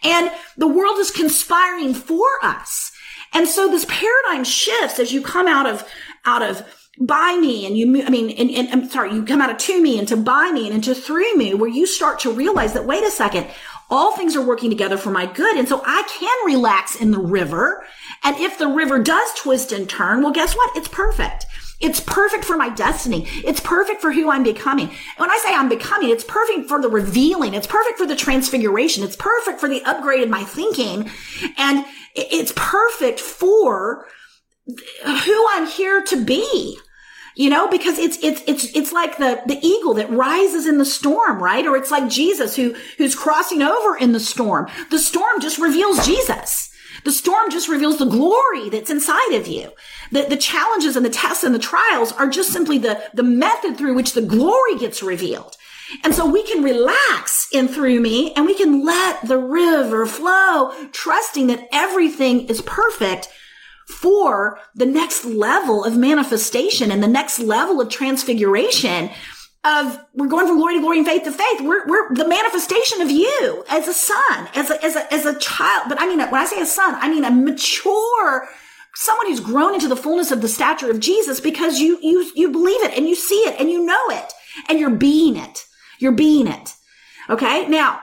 And 0.03 0.31
the 0.57 0.69
world 0.69 0.99
is 0.99 1.11
conspiring 1.11 1.95
for 1.95 2.27
us. 2.43 2.93
And 3.33 3.47
so 3.47 3.69
this 3.69 3.87
paradigm 3.87 4.45
shifts 4.45 4.99
as 4.99 5.13
you 5.13 5.23
come 5.23 5.47
out 5.47 5.67
of 5.67 5.87
out 6.25 6.43
of 6.43 6.65
by 7.01 7.39
me 7.41 7.65
and 7.65 7.79
you 7.79 8.05
i 8.05 8.11
mean 8.11 8.29
and, 8.31 8.51
and, 8.51 8.69
i'm 8.69 8.89
sorry 8.89 9.13
you 9.15 9.25
come 9.25 9.41
out 9.41 9.51
of 9.51 9.57
to 9.57 9.81
me 9.81 9.99
into 9.99 10.17
by 10.17 10.51
me 10.51 10.67
and 10.67 10.75
into 10.75 10.95
through 10.95 11.35
me 11.35 11.55
where 11.55 11.69
you 11.69 11.87
start 11.87 12.21
to 12.21 12.31
realize 12.31 12.75
that 12.75 12.85
wait 12.85 13.03
a 13.03 13.11
second 13.11 13.47
all 13.89 14.15
things 14.15 14.37
are 14.37 14.47
working 14.47 14.69
together 14.69 14.99
for 14.99 15.11
my 15.11 15.25
good 15.25 15.57
and 15.57 15.67
so 15.67 15.83
i 15.87 16.03
can 16.09 16.47
relax 16.47 16.95
in 16.97 17.11
the 17.11 17.19
river 17.19 17.87
and 18.23 18.37
if 18.37 18.59
the 18.59 18.69
river 18.69 19.03
does 19.03 19.33
twist 19.35 19.73
and 19.73 19.89
turn 19.89 20.23
well 20.23 20.33
guess 20.33 20.55
what 20.55 20.77
it's 20.77 20.89
perfect 20.89 21.47
it's 21.81 21.99
perfect 21.99 22.45
for 22.45 22.59
my 22.59 22.69
destiny. 22.69 23.27
It's 23.43 23.59
perfect 23.59 24.03
for 24.03 24.13
who 24.13 24.31
I'm 24.31 24.43
becoming. 24.43 24.89
And 24.89 24.99
when 25.17 25.31
I 25.31 25.41
say 25.43 25.55
I'm 25.55 25.71
becoming, 25.71 26.11
it's 26.11 26.25
perfect 26.25 26.69
for 26.69 26.79
the 26.79 26.91
revealing. 26.91 27.55
It's 27.55 27.67
perfect 27.67 27.97
for 27.97 28.05
the 28.05 28.15
transfiguration. 28.15 29.03
It's 29.03 29.17
perfect 29.17 29.61
for 29.61 29.67
the 29.67 29.83
upgrade 29.85 30.23
in 30.23 30.29
my 30.29 30.45
thinking. 30.45 31.11
And 31.57 31.87
it's 32.15 32.53
perfect 32.55 33.19
for 33.19 34.07
who 34.67 35.47
I'm 35.53 35.67
here 35.67 36.03
to 36.03 36.23
be 36.23 36.79
you 37.41 37.49
know, 37.49 37.69
because 37.69 37.99
it's, 37.99 38.19
it's, 38.23 38.43
it's, 38.47 38.65
it's 38.77 38.93
like 38.93 39.17
the, 39.17 39.41
the 39.47 39.59
eagle 39.67 39.95
that 39.95 40.11
rises 40.11 40.67
in 40.67 40.77
the 40.77 40.85
storm, 40.85 41.43
right? 41.43 41.67
Or 41.67 41.75
it's 41.75 41.91
like 41.91 42.07
Jesus 42.07 42.55
who, 42.55 42.77
who's 42.99 43.15
crossing 43.15 43.63
over 43.63 43.97
in 43.97 44.13
the 44.13 44.21
storm. 44.21 44.69
The 44.91 44.99
storm 44.99 45.41
just 45.41 45.57
reveals 45.57 46.05
Jesus. 46.05 46.71
The 47.07 47.13
storm 47.13 47.51
just 47.51 47.67
reveals 47.67 47.97
the 47.97 48.05
glory 48.05 48.69
that's 48.69 48.91
inside 48.91 49.33
of 49.33 49.47
you. 49.47 49.71
The, 50.13 50.25
the 50.25 50.37
challenges 50.37 50.97
and 50.97 51.07
the 51.07 51.09
tests 51.09 51.43
and 51.43 51.55
the 51.55 51.59
trials 51.59 52.13
are 52.13 52.29
just 52.29 52.53
simply 52.53 52.77
the, 52.77 53.03
the 53.15 53.23
method 53.23 53.79
through 53.79 53.95
which 53.95 54.13
the 54.13 54.21
glory 54.21 54.77
gets 54.77 55.03
revealed. 55.03 55.57
And 56.05 56.15
so 56.15 56.31
we 56.31 56.43
can 56.43 56.63
relax 56.63 57.49
in 57.55 57.69
through 57.69 58.01
me 58.01 58.35
and 58.35 58.45
we 58.45 58.55
can 58.55 58.85
let 58.85 59.27
the 59.27 59.39
river 59.39 60.05
flow, 60.05 60.73
trusting 60.93 61.47
that 61.47 61.67
everything 61.73 62.49
is 62.49 62.61
perfect 62.61 63.31
for 63.91 64.59
the 64.75 64.87
next 64.87 65.25
level 65.25 65.85
of 65.85 65.97
manifestation 65.97 66.91
and 66.91 67.03
the 67.03 67.09
next 67.09 67.39
level 67.39 67.81
of 67.81 67.89
transfiguration 67.89 69.11
of 69.65 70.01
we're 70.15 70.29
going 70.29 70.47
from 70.47 70.57
glory 70.57 70.77
to 70.77 70.81
glory 70.81 70.99
and 70.99 71.07
faith 71.07 71.25
to 71.25 71.33
faith. 71.33 71.61
We're, 71.61 71.87
we're 71.87 72.15
the 72.15 72.27
manifestation 72.27 73.03
of 73.03 73.11
you 73.11 73.65
as 73.69 73.89
a 73.89 73.93
son, 73.93 74.49
as 74.55 74.71
a, 74.71 74.83
as 74.83 74.97
a, 74.97 75.13
as 75.13 75.27
a 75.27 75.39
child. 75.39 75.87
But 75.89 76.01
I 76.01 76.07
mean, 76.07 76.19
when 76.19 76.41
I 76.41 76.47
say 76.47 76.61
a 76.61 76.67
son, 76.67 76.95
I 76.95 77.11
mean 77.11 77.25
a 77.25 77.31
mature, 77.31 78.49
someone 78.95 79.27
who's 79.27 79.41
grown 79.41 79.75
into 79.75 79.89
the 79.89 79.97
fullness 79.97 80.31
of 80.31 80.41
the 80.41 80.49
stature 80.49 80.91
of 80.91 81.01
Jesus 81.01 81.41
because 81.41 81.79
you, 81.79 81.99
you, 82.01 82.31
you 82.35 82.51
believe 82.51 82.83
it 82.83 82.97
and 82.97 83.07
you 83.07 83.15
see 83.15 83.41
it 83.41 83.61
and 83.61 83.71
you 83.71 83.85
know 83.85 84.09
it 84.09 84.33
and 84.69 84.79
you're 84.79 84.91
being 84.91 85.37
it. 85.37 85.67
You're 85.99 86.13
being 86.13 86.47
it. 86.47 86.75
Okay. 87.29 87.69
Now, 87.69 88.01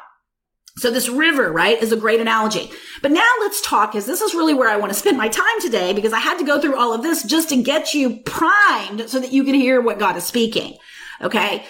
so 0.78 0.92
this 0.92 1.10
river, 1.10 1.52
right, 1.52 1.82
is 1.82 1.92
a 1.92 1.98
great 1.98 2.20
analogy. 2.22 2.72
But 3.02 3.12
now 3.12 3.30
let's 3.40 3.62
talk, 3.62 3.92
because 3.92 4.06
this 4.06 4.22
is 4.22 4.36
really 4.36 4.54
where 4.54 4.70
I 4.70 4.78
want 4.78 4.92
to 4.94 4.98
spend 4.98 5.18
my 5.18 5.28
time 5.28 5.60
today, 5.60 5.92
because 5.94 6.14
I 6.14 6.20
had 6.20 6.38
to 6.38 6.46
go 6.46 6.62
through 6.62 6.78
all 6.78 6.94
of 6.94 7.02
this 7.02 7.24
just 7.24 7.50
to 7.50 7.62
get 7.62 7.94
you 7.94 8.18
primed 8.18 9.10
so 9.10 9.20
that 9.20 9.34
you 9.34 9.44
can 9.44 9.56
hear 9.56 9.82
what 9.82 10.00
God 10.00 10.16
is 10.18 10.24
speaking. 10.24 10.78
Okay. 11.22 11.66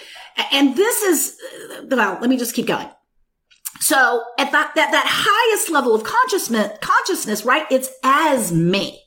And 0.52 0.76
this 0.76 1.02
is, 1.02 1.36
uh, 1.70 1.86
well, 1.88 2.18
let 2.20 2.28
me 2.28 2.36
just 2.36 2.54
keep 2.54 2.66
going. 2.66 2.88
So 3.80 4.24
at 4.38 4.52
that, 4.52 4.72
that, 4.74 4.90
that 4.92 5.06
highest 5.08 5.70
level 5.70 5.94
of 5.94 6.04
consciousness, 6.04 6.76
consciousness, 6.80 7.44
right? 7.44 7.64
It's 7.70 7.88
as 8.04 8.52
me. 8.52 9.00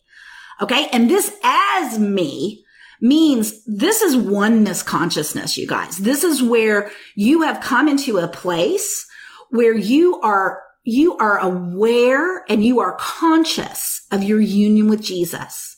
Okay. 0.61 0.87
And 0.91 1.09
this 1.09 1.37
as 1.43 1.99
me 1.99 2.63
means 2.99 3.63
this 3.65 4.01
is 4.01 4.15
oneness 4.15 4.81
consciousness, 4.81 5.57
you 5.57 5.67
guys. 5.67 5.97
This 5.97 6.23
is 6.23 6.41
where 6.41 6.91
you 7.15 7.41
have 7.43 7.61
come 7.61 7.87
into 7.87 8.17
a 8.17 8.27
place 8.27 9.07
where 9.51 9.75
you 9.75 10.19
are, 10.21 10.61
you 10.83 11.15
are 11.17 11.37
aware 11.37 12.43
and 12.49 12.65
you 12.65 12.79
are 12.79 12.97
conscious 12.99 14.05
of 14.11 14.23
your 14.23 14.41
union 14.41 14.89
with 14.89 15.01
Jesus. 15.01 15.77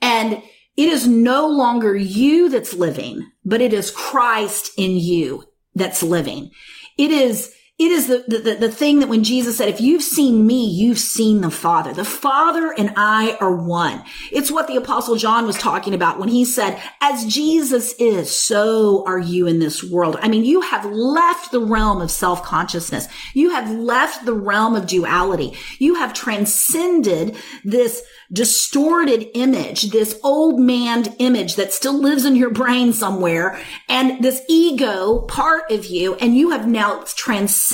And 0.00 0.42
it 0.76 0.88
is 0.88 1.08
no 1.08 1.48
longer 1.48 1.96
you 1.96 2.48
that's 2.48 2.72
living, 2.72 3.28
but 3.44 3.60
it 3.60 3.72
is 3.72 3.90
Christ 3.90 4.70
in 4.78 4.96
you 4.96 5.44
that's 5.74 6.02
living. 6.02 6.50
It 6.96 7.10
is 7.10 7.52
it 7.78 7.92
is 7.92 8.08
the, 8.08 8.24
the, 8.26 8.56
the 8.56 8.70
thing 8.72 8.98
that 8.98 9.08
when 9.08 9.22
Jesus 9.22 9.56
said, 9.56 9.68
if 9.68 9.80
you've 9.80 10.02
seen 10.02 10.44
me, 10.44 10.66
you've 10.66 10.98
seen 10.98 11.42
the 11.42 11.50
Father. 11.50 11.94
The 11.94 12.04
Father 12.04 12.74
and 12.76 12.92
I 12.96 13.36
are 13.40 13.54
one. 13.54 14.02
It's 14.32 14.50
what 14.50 14.66
the 14.66 14.74
apostle 14.74 15.14
John 15.14 15.46
was 15.46 15.56
talking 15.56 15.94
about 15.94 16.18
when 16.18 16.28
he 16.28 16.44
said, 16.44 16.82
as 17.00 17.24
Jesus 17.24 17.92
is, 18.00 18.34
so 18.34 19.04
are 19.06 19.20
you 19.20 19.46
in 19.46 19.60
this 19.60 19.84
world. 19.84 20.16
I 20.20 20.26
mean, 20.26 20.44
you 20.44 20.62
have 20.62 20.84
left 20.86 21.52
the 21.52 21.60
realm 21.60 22.02
of 22.02 22.10
self-consciousness. 22.10 23.06
You 23.32 23.50
have 23.50 23.70
left 23.70 24.26
the 24.26 24.34
realm 24.34 24.74
of 24.74 24.88
duality. 24.88 25.56
You 25.78 25.94
have 25.94 26.12
transcended 26.12 27.36
this 27.62 28.02
distorted 28.32 29.28
image, 29.34 29.90
this 29.90 30.18
old 30.24 30.58
man 30.58 31.04
image 31.20 31.54
that 31.54 31.72
still 31.72 31.96
lives 31.96 32.24
in 32.24 32.34
your 32.34 32.50
brain 32.50 32.92
somewhere 32.92 33.58
and 33.88 34.22
this 34.22 34.42
ego 34.48 35.20
part 35.22 35.70
of 35.70 35.86
you. 35.86 36.16
And 36.16 36.36
you 36.36 36.50
have 36.50 36.66
now 36.66 37.04
transcended 37.06 37.67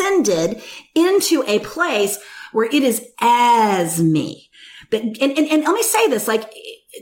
into 0.95 1.45
a 1.47 1.59
place 1.61 2.19
where 2.53 2.67
it 2.67 2.83
is 2.83 3.05
as 3.21 4.03
me. 4.03 4.51
But, 4.91 5.03
and, 5.03 5.21
and, 5.21 5.39
and 5.39 5.65
let 5.65 5.75
me 5.75 5.83
say 5.83 6.09
this, 6.09 6.29
like, 6.29 6.53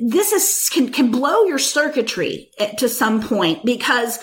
this 0.00 0.32
is, 0.32 0.68
can, 0.70 0.90
can 0.90 1.10
blow 1.10 1.44
your 1.44 1.58
circuitry 1.58 2.50
to 2.78 2.88
some 2.88 3.22
point 3.22 3.64
because, 3.64 4.18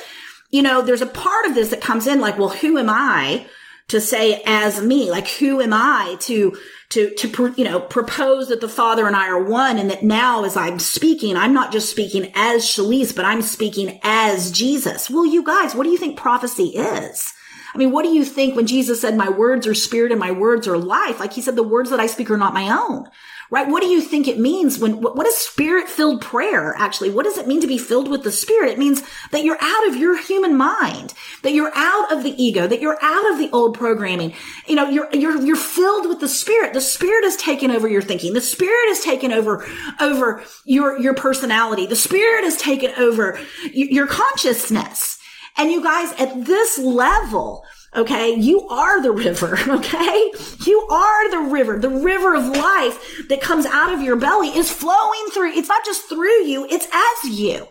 you 0.50 0.62
know, 0.62 0.82
there's 0.82 1.02
a 1.02 1.08
part 1.08 1.46
of 1.46 1.56
this 1.56 1.70
that 1.70 1.82
comes 1.82 2.08
in 2.08 2.20
like, 2.20 2.38
well, 2.40 2.50
who 2.50 2.78
am 2.78 2.90
I? 2.90 3.46
to 3.90 4.00
say 4.00 4.42
as 4.46 4.82
me, 4.82 5.12
like 5.12 5.28
who 5.28 5.62
am 5.62 5.74
I 5.74 6.16
to 6.22 6.56
to, 6.90 7.14
to, 7.16 7.54
you 7.56 7.64
know, 7.64 7.80
propose 7.80 8.48
that 8.50 8.62
the 8.62 8.70
Father 8.70 9.06
and 9.06 9.16
I 9.16 9.28
are 9.28 9.44
one 9.44 9.78
and 9.78 9.92
that 9.92 10.02
now 10.02 10.44
as 10.44 10.58
I'm 10.58 10.80
speaking, 10.80 11.38
I'm 11.38 11.54
not 11.54 11.72
just 11.72 11.92
speaking 11.92 12.32
as 12.34 12.66
Shalise, 12.66 13.16
but 13.16 13.26
I'm 13.26 13.44
speaking 13.44 14.00
as 14.02 14.50
Jesus. 14.52 15.08
Well, 15.08 15.26
you 15.26 15.44
guys, 15.44 15.76
what 15.76 15.84
do 15.84 15.92
you 15.92 16.00
think 16.00 16.18
prophecy 16.18 16.70
is? 16.70 17.32
I 17.74 17.78
mean, 17.78 17.92
what 17.92 18.04
do 18.04 18.10
you 18.10 18.26
think 18.26 18.56
when 18.56 18.68
Jesus 18.68 19.02
said, 19.02 19.16
my 19.16 19.30
words 19.30 19.68
are 19.68 19.74
spirit 19.74 20.12
and 20.12 20.20
my 20.20 20.32
words 20.32 20.68
are 20.68 20.78
life? 20.78 21.20
Like 21.20 21.34
he 21.34 21.42
said, 21.42 21.56
the 21.56 21.64
words 21.64 21.90
that 21.90 22.00
I 22.00 22.08
speak 22.08 22.32
are 22.32 22.38
not 22.38 22.54
my 22.54 22.70
own 22.70 23.10
right? 23.52 23.68
What 23.68 23.82
do 23.82 23.90
you 23.90 24.02
think 24.02 24.28
it 24.28 24.40
means 24.40 24.78
when, 24.78 25.02
what 25.02 25.26
is 25.26 25.36
spirit 25.36 25.88
filled 25.88 26.22
prayer 26.22 26.76
actually? 26.78 27.10
What 27.10 27.26
does 27.26 27.38
it 27.38 27.48
mean 27.48 27.62
to 27.62 27.68
be 27.68 27.78
filled 27.78 28.10
with 28.10 28.24
the 28.24 28.32
spirit? 28.32 28.72
It 28.72 28.80
means 28.80 29.02
that 29.32 29.44
you're 29.44 29.58
out 29.60 29.88
of 29.88 29.96
your 29.96 30.22
human 30.22 30.56
mind, 30.56 31.14
that 31.42 31.54
you're 31.54 31.72
out 31.76 32.12
of 32.12 32.24
the 32.24 32.42
ego, 32.42 32.68
that 32.68 32.82
you're 32.82 33.00
out 33.02 33.32
of 33.32 33.40
the 33.40 33.50
old 33.52 33.76
programming. 33.76 34.34
You 34.68 34.76
know, 34.76 34.90
you're, 34.90 35.10
you're, 35.14 35.42
you're 35.42 35.56
filled 35.56 36.08
with 36.08 36.20
the 36.20 36.28
spirit. 36.28 36.74
The 36.74 36.82
spirit 36.82 37.24
has 37.24 37.36
taken 37.38 37.72
over 37.72 37.88
your 37.88 38.02
thinking. 38.02 38.34
The 38.34 38.42
spirit 38.42 38.90
has 38.90 39.00
taken 39.02 39.32
over, 39.32 39.66
over 40.00 40.44
your, 40.66 41.00
your 41.00 41.16
personality. 41.16 41.88
The 41.88 41.96
spirit 41.96 42.44
has 42.44 42.58
taken 42.58 42.92
over 42.98 43.40
your 43.74 44.06
consciousness. 44.06 45.19
And 45.60 45.72
you 45.72 45.84
guys, 45.84 46.14
at 46.14 46.46
this 46.46 46.78
level, 46.80 47.64
Okay. 47.96 48.36
You 48.36 48.68
are 48.68 49.02
the 49.02 49.12
river. 49.12 49.58
Okay. 49.70 50.32
You 50.66 50.82
are 50.90 51.32
the 51.32 51.52
river. 51.52 51.80
The 51.80 51.90
river 51.90 52.36
of 52.36 52.46
life 52.46 53.28
that 53.30 53.42
comes 53.42 53.66
out 53.66 53.94
of 53.94 54.02
your 54.02 54.16
belly 54.16 54.50
is 54.50 54.72
flowing 54.72 55.26
through. 55.32 55.54
It's 55.54 55.70
not 55.70 55.86
just 55.86 56.08
through 56.08 56.44
you. 56.44 56.68
It's 56.70 56.88
as 56.92 57.40
you. 57.40 57.68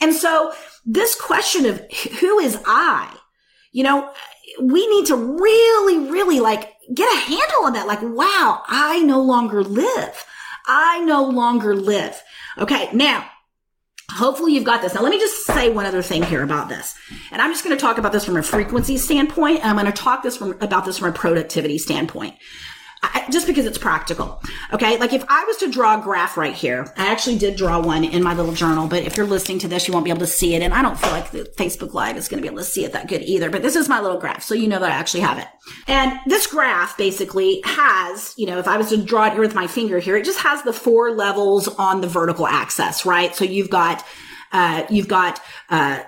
And 0.00 0.12
so 0.14 0.52
this 0.84 1.20
question 1.20 1.66
of 1.66 1.80
who 2.20 2.38
is 2.38 2.58
I, 2.66 3.12
you 3.72 3.82
know, 3.82 4.12
we 4.60 4.86
need 4.88 5.06
to 5.06 5.16
really, 5.16 6.10
really 6.10 6.40
like 6.40 6.72
get 6.94 7.12
a 7.12 7.20
handle 7.20 7.64
on 7.64 7.72
that. 7.72 7.86
Like, 7.86 8.02
wow, 8.02 8.62
I 8.66 9.02
no 9.02 9.22
longer 9.22 9.62
live. 9.62 10.24
I 10.66 11.00
no 11.04 11.24
longer 11.24 11.74
live. 11.74 12.22
Okay. 12.58 12.90
Now 12.92 13.28
Hopefully 14.12 14.54
you've 14.54 14.64
got 14.64 14.82
this. 14.82 14.94
Now 14.94 15.02
let 15.02 15.10
me 15.10 15.18
just 15.18 15.44
say 15.46 15.70
one 15.70 15.84
other 15.84 16.02
thing 16.02 16.22
here 16.22 16.42
about 16.42 16.68
this. 16.68 16.94
And 17.32 17.42
I'm 17.42 17.52
just 17.52 17.64
going 17.64 17.76
to 17.76 17.80
talk 17.80 17.98
about 17.98 18.12
this 18.12 18.24
from 18.24 18.36
a 18.36 18.42
frequency 18.42 18.96
standpoint. 18.96 19.60
And 19.60 19.70
I'm 19.70 19.76
going 19.76 19.86
to 19.86 19.92
talk 19.92 20.22
this 20.22 20.36
from 20.36 20.52
about 20.60 20.84
this 20.84 20.98
from 20.98 21.08
a 21.08 21.12
productivity 21.12 21.76
standpoint. 21.76 22.36
Just 23.30 23.46
because 23.48 23.66
it's 23.66 23.78
practical. 23.78 24.40
Okay. 24.72 24.98
Like 24.98 25.12
if 25.12 25.24
I 25.28 25.44
was 25.44 25.56
to 25.58 25.70
draw 25.70 25.98
a 25.98 26.02
graph 26.02 26.36
right 26.36 26.54
here, 26.54 26.92
I 26.96 27.10
actually 27.10 27.38
did 27.38 27.56
draw 27.56 27.80
one 27.80 28.04
in 28.04 28.22
my 28.22 28.34
little 28.34 28.52
journal, 28.52 28.86
but 28.86 29.02
if 29.02 29.16
you're 29.16 29.26
listening 29.26 29.58
to 29.60 29.68
this, 29.68 29.88
you 29.88 29.92
won't 29.92 30.04
be 30.04 30.10
able 30.10 30.20
to 30.20 30.26
see 30.26 30.54
it. 30.54 30.62
And 30.62 30.72
I 30.72 30.80
don't 30.80 30.98
feel 30.98 31.10
like 31.10 31.30
the 31.32 31.44
Facebook 31.56 31.92
Live 31.92 32.16
is 32.16 32.28
going 32.28 32.38
to 32.38 32.42
be 32.42 32.48
able 32.48 32.62
to 32.62 32.64
see 32.64 32.84
it 32.84 32.92
that 32.92 33.08
good 33.08 33.22
either, 33.22 33.50
but 33.50 33.62
this 33.62 33.74
is 33.74 33.88
my 33.88 34.00
little 34.00 34.18
graph. 34.18 34.44
So 34.44 34.54
you 34.54 34.68
know 34.68 34.78
that 34.78 34.90
I 34.90 34.94
actually 34.94 35.20
have 35.20 35.38
it. 35.38 35.46
And 35.88 36.18
this 36.26 36.46
graph 36.46 36.96
basically 36.96 37.62
has, 37.64 38.32
you 38.36 38.46
know, 38.46 38.58
if 38.58 38.68
I 38.68 38.76
was 38.76 38.90
to 38.90 38.96
draw 38.96 39.26
it 39.26 39.32
here 39.32 39.40
with 39.40 39.54
my 39.54 39.66
finger 39.66 39.98
here, 39.98 40.16
it 40.16 40.24
just 40.24 40.40
has 40.40 40.62
the 40.62 40.72
four 40.72 41.10
levels 41.10 41.66
on 41.66 42.00
the 42.02 42.08
vertical 42.08 42.46
axis, 42.46 43.04
right? 43.04 43.34
So 43.34 43.44
you've 43.44 43.70
got 43.70 44.04
uh, 44.52 44.86
you've 44.88 45.08
got 45.08 45.40
uh, 45.70 46.00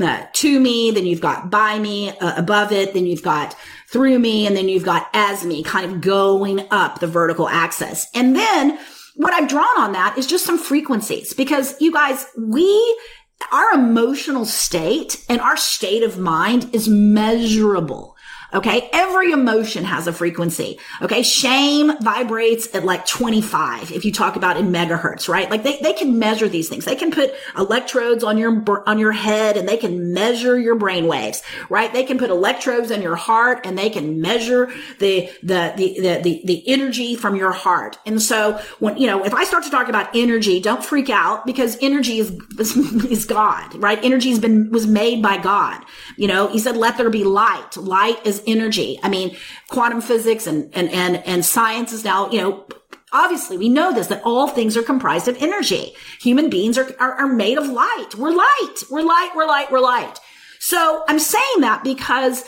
uh, 0.00 0.26
to 0.32 0.60
me, 0.60 0.90
then 0.90 1.06
you've 1.06 1.20
got 1.20 1.50
by 1.50 1.78
me 1.78 2.10
uh, 2.18 2.34
above 2.36 2.70
it, 2.70 2.92
then 2.94 3.06
you've 3.06 3.22
got 3.22 3.56
through 3.96 4.18
me, 4.18 4.46
and 4.46 4.54
then 4.54 4.68
you've 4.68 4.84
got 4.84 5.08
as 5.14 5.42
me 5.42 5.62
kind 5.62 5.90
of 5.90 6.02
going 6.02 6.66
up 6.70 7.00
the 7.00 7.06
vertical 7.06 7.48
axis. 7.48 8.06
And 8.12 8.36
then 8.36 8.78
what 9.14 9.32
I've 9.32 9.48
drawn 9.48 9.80
on 9.80 9.92
that 9.92 10.18
is 10.18 10.26
just 10.26 10.44
some 10.44 10.58
frequencies 10.58 11.32
because 11.32 11.80
you 11.80 11.90
guys, 11.90 12.26
we, 12.38 12.98
our 13.50 13.70
emotional 13.70 14.44
state 14.44 15.24
and 15.30 15.40
our 15.40 15.56
state 15.56 16.02
of 16.02 16.18
mind 16.18 16.74
is 16.74 16.90
measurable. 16.90 18.16
Okay. 18.54 18.88
Every 18.92 19.32
emotion 19.32 19.84
has 19.84 20.06
a 20.06 20.12
frequency. 20.12 20.78
Okay. 21.02 21.22
Shame 21.22 21.92
vibrates 22.00 22.72
at 22.74 22.84
like 22.84 23.06
25 23.06 23.92
if 23.92 24.04
you 24.04 24.12
talk 24.12 24.36
about 24.36 24.56
in 24.56 24.66
megahertz, 24.66 25.28
right? 25.28 25.50
Like 25.50 25.62
they, 25.62 25.78
they 25.80 25.92
can 25.92 26.18
measure 26.18 26.48
these 26.48 26.68
things. 26.68 26.84
They 26.84 26.96
can 26.96 27.10
put 27.10 27.32
electrodes 27.56 28.22
on 28.22 28.38
your, 28.38 28.62
on 28.88 28.98
your 28.98 29.12
head 29.12 29.56
and 29.56 29.68
they 29.68 29.76
can 29.76 30.12
measure 30.12 30.58
your 30.58 30.76
brain 30.76 31.06
waves, 31.06 31.42
right? 31.68 31.92
They 31.92 32.04
can 32.04 32.18
put 32.18 32.30
electrodes 32.30 32.90
in 32.90 33.02
your 33.02 33.16
heart 33.16 33.66
and 33.66 33.76
they 33.76 33.90
can 33.90 34.20
measure 34.20 34.66
the, 34.98 35.30
the, 35.42 35.74
the, 35.76 36.00
the, 36.00 36.20
the, 36.22 36.42
the 36.44 36.68
energy 36.68 37.16
from 37.16 37.36
your 37.36 37.52
heart. 37.52 37.98
And 38.06 38.22
so 38.22 38.60
when, 38.78 38.96
you 38.96 39.06
know, 39.06 39.24
if 39.24 39.34
I 39.34 39.44
start 39.44 39.64
to 39.64 39.70
talk 39.70 39.88
about 39.88 40.14
energy, 40.14 40.60
don't 40.60 40.84
freak 40.84 41.10
out 41.10 41.46
because 41.46 41.76
energy 41.80 42.18
is, 42.18 42.30
is 42.58 43.24
God, 43.26 43.74
right? 43.76 43.98
Energy 44.02 44.30
has 44.30 44.38
been, 44.38 44.70
was 44.70 44.86
made 44.86 45.22
by 45.22 45.36
God. 45.36 45.82
You 46.16 46.28
know, 46.28 46.48
he 46.48 46.58
said, 46.58 46.76
let 46.76 46.96
there 46.96 47.10
be 47.10 47.24
light. 47.24 47.76
Light 47.76 48.24
is 48.24 48.42
energy. 48.46 48.98
I 49.02 49.08
mean, 49.08 49.36
quantum 49.68 50.00
physics 50.00 50.46
and, 50.46 50.70
and, 50.74 50.90
and, 50.90 51.16
and 51.26 51.44
science 51.44 51.92
is 51.92 52.04
now, 52.04 52.30
you 52.30 52.40
know, 52.40 52.66
obviously 53.12 53.56
we 53.56 53.68
know 53.68 53.92
this, 53.92 54.08
that 54.08 54.22
all 54.24 54.48
things 54.48 54.76
are 54.76 54.82
comprised 54.82 55.28
of 55.28 55.40
energy. 55.42 55.92
Human 56.20 56.50
beings 56.50 56.78
are, 56.78 56.94
are, 56.98 57.12
are 57.14 57.26
made 57.26 57.58
of 57.58 57.66
light. 57.66 58.14
We're 58.16 58.34
light. 58.34 58.74
We're 58.90 59.02
light. 59.02 59.30
We're 59.34 59.46
light. 59.46 59.70
We're 59.70 59.80
light. 59.80 60.18
So 60.58 61.04
I'm 61.08 61.18
saying 61.18 61.60
that 61.60 61.82
because 61.84 62.44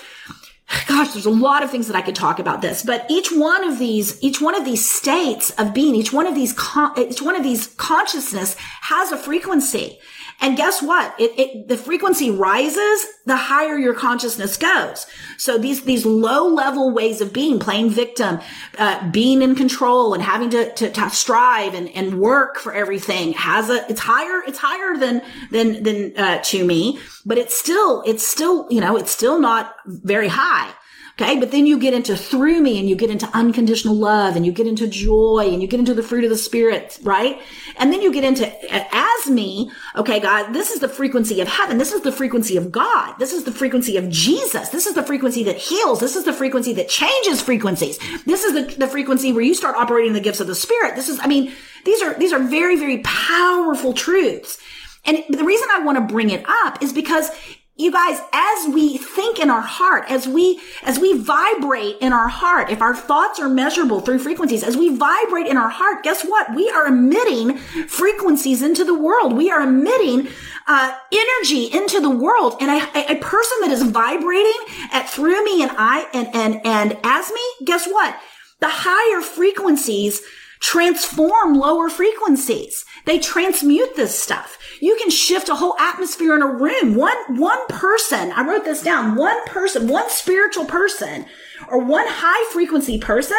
gosh, 0.87 1.13
there's 1.13 1.27
a 1.27 1.31
lot 1.31 1.63
of 1.63 1.71
things 1.71 1.87
that 1.87 1.97
I 1.97 2.03
could 2.03 2.15
talk 2.15 2.39
about 2.39 2.61
this, 2.61 2.83
but 2.83 3.07
each 3.09 3.31
one 3.33 3.65
of 3.65 3.79
these, 3.79 4.23
each 4.23 4.41
one 4.41 4.55
of 4.55 4.65
these 4.65 4.89
states 4.89 5.51
of 5.53 5.73
being, 5.73 5.95
each 5.95 6.13
one 6.13 6.27
of 6.27 6.35
these, 6.35 6.53
con- 6.53 6.93
each 6.99 7.23
one 7.23 7.37
of 7.37 7.43
these 7.43 7.69
consciousness 7.77 8.55
has 8.83 9.11
a 9.11 9.17
frequency. 9.17 9.99
And 10.41 10.57
guess 10.57 10.81
what? 10.81 11.19
It, 11.19 11.37
it, 11.37 11.69
the 11.69 11.77
frequency 11.77 12.31
rises, 12.31 13.07
the 13.27 13.37
higher 13.37 13.77
your 13.77 13.95
consciousness 13.95 14.57
goes. 14.57 15.07
So 15.37 15.59
these, 15.59 15.83
these 15.83 16.07
low 16.07 16.47
level 16.47 16.93
ways 16.93 17.21
of 17.21 17.33
being, 17.33 17.59
playing 17.59 17.91
victim, 17.91 18.39
uh, 18.79 19.11
being 19.11 19.43
in 19.43 19.57
control 19.57 20.15
and 20.15 20.23
having 20.23 20.51
to, 20.51 20.73
to, 20.75 20.91
to, 20.93 21.11
strive 21.11 21.75
and, 21.75 21.89
and 21.89 22.21
work 22.21 22.59
for 22.59 22.73
everything 22.73 23.33
has 23.33 23.69
a, 23.69 23.85
it's 23.91 24.01
higher, 24.01 24.43
it's 24.47 24.59
higher 24.59 24.97
than, 24.97 25.23
than, 25.51 25.83
than, 25.83 26.17
uh, 26.17 26.41
to 26.45 26.65
me, 26.65 27.01
but 27.27 27.37
it's 27.37 27.59
still, 27.59 28.03
it's 28.07 28.27
still, 28.27 28.69
you 28.71 28.81
know, 28.81 28.97
it's 28.97 29.11
still 29.11 29.41
not 29.41 29.75
very 29.87 30.29
high. 30.29 30.73
Okay. 31.21 31.39
But 31.39 31.51
then 31.51 31.67
you 31.67 31.79
get 31.79 31.95
into 31.95 32.17
through 32.17 32.61
me 32.61 32.79
and 32.79 32.89
you 32.89 32.95
get 32.95 33.11
into 33.11 33.29
unconditional 33.35 33.95
love 33.95 34.37
and 34.37 34.47
you 34.47 34.53
get 34.53 34.69
into 34.69 34.87
joy 34.87 35.49
and 35.51 35.61
you 35.61 35.67
get 35.67 35.81
into 35.81 35.95
the 35.95 36.03
fruit 36.03 36.23
of 36.23 36.31
the 36.31 36.37
spirit, 36.37 36.99
right? 37.03 37.41
And 37.77 37.93
then 37.93 38.03
you 38.03 38.13
get 38.13 38.23
into 38.23 38.47
as 38.95 39.27
me. 39.29 39.71
Okay. 39.97 40.21
God, 40.21 40.53
this 40.53 40.71
is 40.71 40.79
the 40.79 40.89
frequency 40.89 41.41
of 41.41 41.49
heaven. 41.49 41.79
This 41.79 41.93
is 41.93 42.03
the 42.03 42.13
frequency 42.13 42.57
of 42.57 42.71
God. 42.71 43.19
This 43.19 43.33
is 43.33 43.43
the 43.43 43.53
frequency 43.53 43.97
of 43.97 44.09
Jesus. 44.09 44.69
This 44.69 44.87
is 44.87 44.95
the 44.95 45.03
frequency 45.03 45.43
that 45.45 45.57
heals. 45.57 45.99
This 45.99 46.15
is 46.15 46.25
the 46.25 46.33
frequency 46.33 46.73
that 46.75 46.89
changes 46.89 47.41
frequencies. 47.41 47.99
This 48.25 48.45
is 48.45 48.55
the, 48.55 48.79
the 48.79 48.87
frequency 48.89 49.33
where 49.33 49.43
you 49.43 49.55
start 49.55 49.77
operating 49.77 50.13
the 50.13 50.21
gifts 50.21 50.41
of 50.41 50.47
the 50.47 50.55
spirit. 50.55 50.95
This 50.95 51.09
is, 51.09 51.19
I 51.21 51.27
mean, 51.27 51.53
these 51.85 52.01
are, 52.01 52.15
these 52.15 52.33
are 52.33 52.39
very, 52.39 52.77
very 52.77 52.99
powerful 52.99 53.93
truths. 53.93 54.59
And 55.05 55.25
the 55.31 55.45
reason 55.45 55.69
I 55.73 55.81
want 55.81 55.97
to 55.97 56.13
bring 56.13 56.31
it 56.31 56.45
up 56.47 56.83
is 56.83 56.93
because 56.93 57.31
you 57.79 57.93
guys, 57.93 58.21
as 58.33 58.75
we 58.75 58.99
think 58.99 59.39
in 59.39 59.51
our 59.51 59.63
heart, 59.63 60.05
as 60.11 60.27
we, 60.27 60.61
as 60.83 60.99
we 60.99 61.17
vibrate 61.17 61.97
in 62.01 62.13
our 62.13 62.27
heart, 62.27 62.71
if 62.71 62.83
our 62.83 62.95
thoughts 62.95 63.39
are 63.39 63.49
measurable 63.49 64.01
through 64.01 64.19
frequencies, 64.19 64.65
as 64.65 64.77
we 64.77 64.97
vibrate 64.97 65.47
in 65.47 65.57
our 65.57 65.69
heart, 65.69 66.03
guess 66.03 66.25
what? 66.25 66.53
We 66.57 66.69
are 66.71 66.89
emitting 66.89 67.57
frequencies 67.87 68.63
into 68.63 68.85
the 68.85 68.99
world. 68.99 69.37
We 69.37 69.49
are 69.53 69.61
emitting, 69.61 70.29
uh, 70.67 70.99
energy 71.13 71.67
into 71.73 72.01
the 72.01 72.11
world. 72.11 72.57
And 72.61 72.69
a, 72.69 73.13
a 73.13 73.17
person 73.21 73.59
that 73.61 73.71
is 73.71 73.83
vibrating 73.85 74.61
at 74.91 75.09
through 75.09 75.45
me 75.45 75.63
and 75.63 75.71
I, 75.77 76.09
and, 76.13 76.29
and, 76.35 76.67
and 76.67 76.99
as 77.05 77.31
me, 77.31 77.65
guess 77.65 77.87
what? 77.87 78.19
The 78.59 78.69
higher 78.69 79.23
frequencies 79.23 80.21
transform 80.61 81.55
lower 81.55 81.89
frequencies. 81.89 82.85
They 83.05 83.19
transmute 83.19 83.97
this 83.97 84.19
stuff. 84.19 84.59
You 84.81 84.97
can 84.97 85.11
shift 85.11 85.49
a 85.49 85.55
whole 85.55 85.77
atmosphere 85.79 86.35
in 86.35 86.43
a 86.43 86.53
room. 86.53 86.95
One, 86.95 87.39
one 87.39 87.67
person, 87.69 88.33
I 88.33 88.47
wrote 88.47 88.65
this 88.65 88.83
down, 88.83 89.17
one 89.17 89.45
person, 89.47 89.89
one 89.89 90.09
spiritual 90.11 90.65
person 90.65 91.27
or 91.69 91.79
one 91.79 92.07
high 92.07 92.53
frequency 92.53 92.99
person 92.99 93.37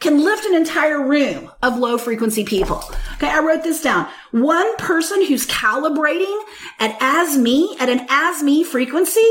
can 0.00 0.24
lift 0.24 0.46
an 0.46 0.54
entire 0.54 1.06
room 1.06 1.50
of 1.62 1.76
low 1.76 1.98
frequency 1.98 2.44
people. 2.44 2.82
Okay. 3.14 3.28
I 3.28 3.40
wrote 3.40 3.62
this 3.62 3.82
down. 3.82 4.08
One 4.30 4.76
person 4.76 5.24
who's 5.24 5.46
calibrating 5.46 6.42
at 6.78 6.96
as 7.00 7.36
me, 7.36 7.76
at 7.78 7.90
an 7.90 8.06
as 8.08 8.42
me 8.42 8.64
frequency 8.64 9.28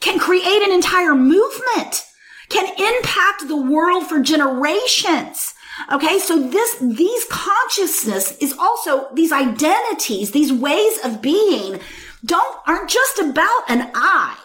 can 0.00 0.18
create 0.18 0.62
an 0.62 0.72
entire 0.72 1.14
movement, 1.14 2.04
can 2.48 2.66
impact 2.78 3.46
the 3.46 3.60
world 3.60 4.06
for 4.06 4.20
generations. 4.20 5.52
Okay. 5.92 6.18
So 6.18 6.48
this, 6.48 6.76
these 6.80 7.24
consciousness 7.30 8.36
is 8.38 8.54
also 8.58 9.08
these 9.14 9.32
identities, 9.32 10.32
these 10.32 10.52
ways 10.52 10.98
of 11.04 11.22
being 11.22 11.80
don't, 12.24 12.56
aren't 12.66 12.90
just 12.90 13.18
about 13.18 13.62
an 13.68 13.90
I. 13.94 14.36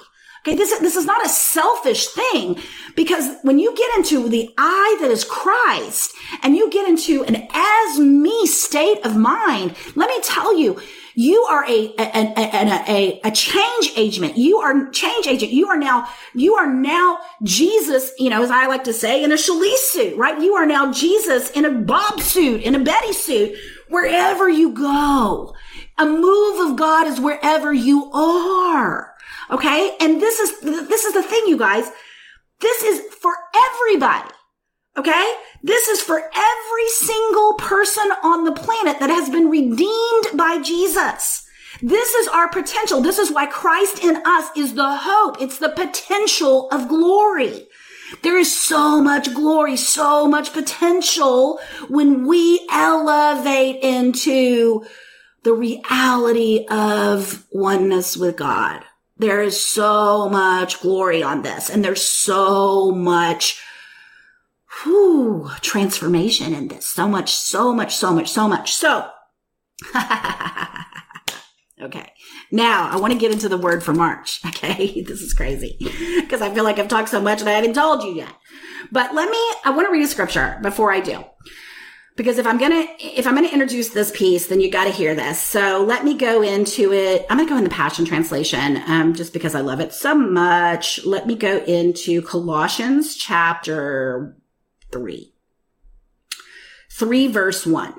Okay. 0.41 0.55
This, 0.55 0.77
this 0.79 0.95
is 0.95 1.05
not 1.05 1.25
a 1.25 1.29
selfish 1.29 2.07
thing 2.07 2.59
because 2.95 3.37
when 3.43 3.59
you 3.59 3.75
get 3.75 3.95
into 3.97 4.27
the 4.27 4.53
I 4.57 4.97
that 5.01 5.11
is 5.11 5.23
Christ 5.23 6.13
and 6.43 6.55
you 6.55 6.69
get 6.69 6.87
into 6.87 7.23
an 7.23 7.47
as 7.53 7.99
me 7.99 8.45
state 8.47 9.05
of 9.05 9.15
mind, 9.15 9.75
let 9.95 10.09
me 10.09 10.19
tell 10.23 10.57
you, 10.57 10.79
You 11.15 11.43
are 11.43 11.65
a, 11.65 11.93
a, 11.97 12.81
a, 12.87 13.21
a, 13.23 13.31
change 13.31 13.91
agent. 13.97 14.37
You 14.37 14.57
are 14.57 14.89
change 14.91 15.27
agent. 15.27 15.51
You 15.51 15.67
are 15.67 15.77
now, 15.77 16.07
you 16.33 16.55
are 16.55 16.71
now 16.71 17.19
Jesus, 17.43 18.11
you 18.17 18.29
know, 18.29 18.43
as 18.43 18.51
I 18.51 18.67
like 18.67 18.85
to 18.85 18.93
say, 18.93 19.23
in 19.23 19.31
a 19.31 19.35
Shalise 19.35 19.75
suit, 19.75 20.17
right? 20.17 20.39
You 20.41 20.53
are 20.53 20.65
now 20.65 20.91
Jesus 20.91 21.51
in 21.51 21.65
a 21.65 21.71
Bob 21.71 22.21
suit, 22.21 22.61
in 22.61 22.75
a 22.75 22.79
Betty 22.79 23.13
suit, 23.13 23.57
wherever 23.89 24.47
you 24.49 24.73
go. 24.73 25.53
A 25.97 26.05
move 26.05 26.71
of 26.71 26.77
God 26.77 27.07
is 27.07 27.19
wherever 27.19 27.73
you 27.73 28.11
are. 28.13 29.13
Okay. 29.49 29.95
And 29.99 30.21
this 30.21 30.39
is, 30.39 30.59
this 30.61 31.03
is 31.03 31.13
the 31.13 31.23
thing, 31.23 31.43
you 31.47 31.57
guys. 31.57 31.89
This 32.59 32.83
is 32.83 33.13
for 33.15 33.33
everybody. 33.55 34.29
Okay? 34.97 35.33
This 35.63 35.87
is 35.87 36.01
for 36.01 36.17
every 36.19 36.89
single 36.89 37.53
person 37.53 38.11
on 38.23 38.43
the 38.43 38.51
planet 38.51 38.99
that 38.99 39.09
has 39.09 39.29
been 39.29 39.49
redeemed 39.49 40.27
by 40.35 40.61
Jesus. 40.61 41.45
This 41.81 42.13
is 42.13 42.27
our 42.27 42.49
potential. 42.49 43.01
This 43.01 43.17
is 43.17 43.31
why 43.31 43.45
Christ 43.45 44.03
in 44.03 44.17
us 44.25 44.49
is 44.55 44.73
the 44.73 44.97
hope. 45.01 45.41
It's 45.41 45.57
the 45.57 45.69
potential 45.69 46.69
of 46.69 46.87
glory. 46.87 47.67
There 48.23 48.37
is 48.37 48.55
so 48.55 49.01
much 49.01 49.33
glory, 49.33 49.77
so 49.77 50.27
much 50.27 50.51
potential 50.51 51.59
when 51.87 52.27
we 52.27 52.67
elevate 52.69 53.81
into 53.81 54.85
the 55.43 55.53
reality 55.53 56.65
of 56.69 57.45
oneness 57.51 58.17
with 58.17 58.35
God. 58.35 58.83
There 59.17 59.41
is 59.41 59.65
so 59.65 60.27
much 60.29 60.81
glory 60.81 61.23
on 61.23 61.41
this 61.41 61.69
and 61.69 61.85
there's 61.85 62.03
so 62.03 62.91
much 62.91 63.61
transformation 65.61 66.53
in 66.53 66.67
this. 66.67 66.85
So 66.85 67.07
much, 67.07 67.33
so 67.33 67.73
much, 67.73 67.95
so 67.95 68.13
much, 68.13 68.29
so 68.29 68.47
much. 68.47 68.73
So, 68.73 69.09
okay. 71.81 72.11
Now 72.51 72.89
I 72.89 72.97
want 72.97 73.13
to 73.13 73.19
get 73.19 73.31
into 73.31 73.49
the 73.49 73.57
word 73.57 73.83
for 73.83 73.93
March. 73.93 74.41
Okay. 74.51 75.01
This 75.01 75.21
is 75.21 75.33
crazy 75.33 75.77
because 76.19 76.41
I 76.41 76.53
feel 76.53 76.63
like 76.63 76.77
I've 76.77 76.87
talked 76.87 77.09
so 77.09 77.19
much 77.19 77.39
and 77.39 77.49
I 77.49 77.53
haven't 77.53 77.73
told 77.73 78.03
you 78.03 78.13
yet. 78.13 78.33
But 78.91 79.15
let 79.15 79.29
me, 79.29 79.39
I 79.65 79.71
want 79.71 79.87
to 79.87 79.91
read 79.91 80.03
a 80.03 80.07
scripture 80.07 80.59
before 80.61 80.91
I 80.91 80.99
do. 80.99 81.23
Because 82.15 82.37
if 82.37 82.45
I'm 82.45 82.59
gonna, 82.59 82.85
if 82.99 83.25
I'm 83.25 83.33
gonna 83.33 83.47
introduce 83.47 83.89
this 83.89 84.11
piece, 84.11 84.47
then 84.47 84.61
you 84.61 84.69
gotta 84.69 84.91
hear 84.91 85.15
this. 85.15 85.41
So 85.41 85.83
let 85.83 86.03
me 86.03 86.15
go 86.15 86.43
into 86.43 86.93
it. 86.93 87.25
I'm 87.29 87.37
gonna 87.37 87.49
go 87.49 87.57
in 87.57 87.63
the 87.63 87.69
Passion 87.69 88.05
Translation, 88.05 88.77
um, 88.85 89.15
just 89.15 89.33
because 89.33 89.55
I 89.55 89.61
love 89.61 89.79
it 89.79 89.93
so 89.93 90.13
much. 90.13 91.03
Let 91.05 91.25
me 91.25 91.35
go 91.35 91.63
into 91.63 92.21
Colossians 92.21 93.15
chapter 93.15 94.37
3. 94.91 95.33
3 96.91 97.27
verse 97.27 97.65
1. 97.65 97.93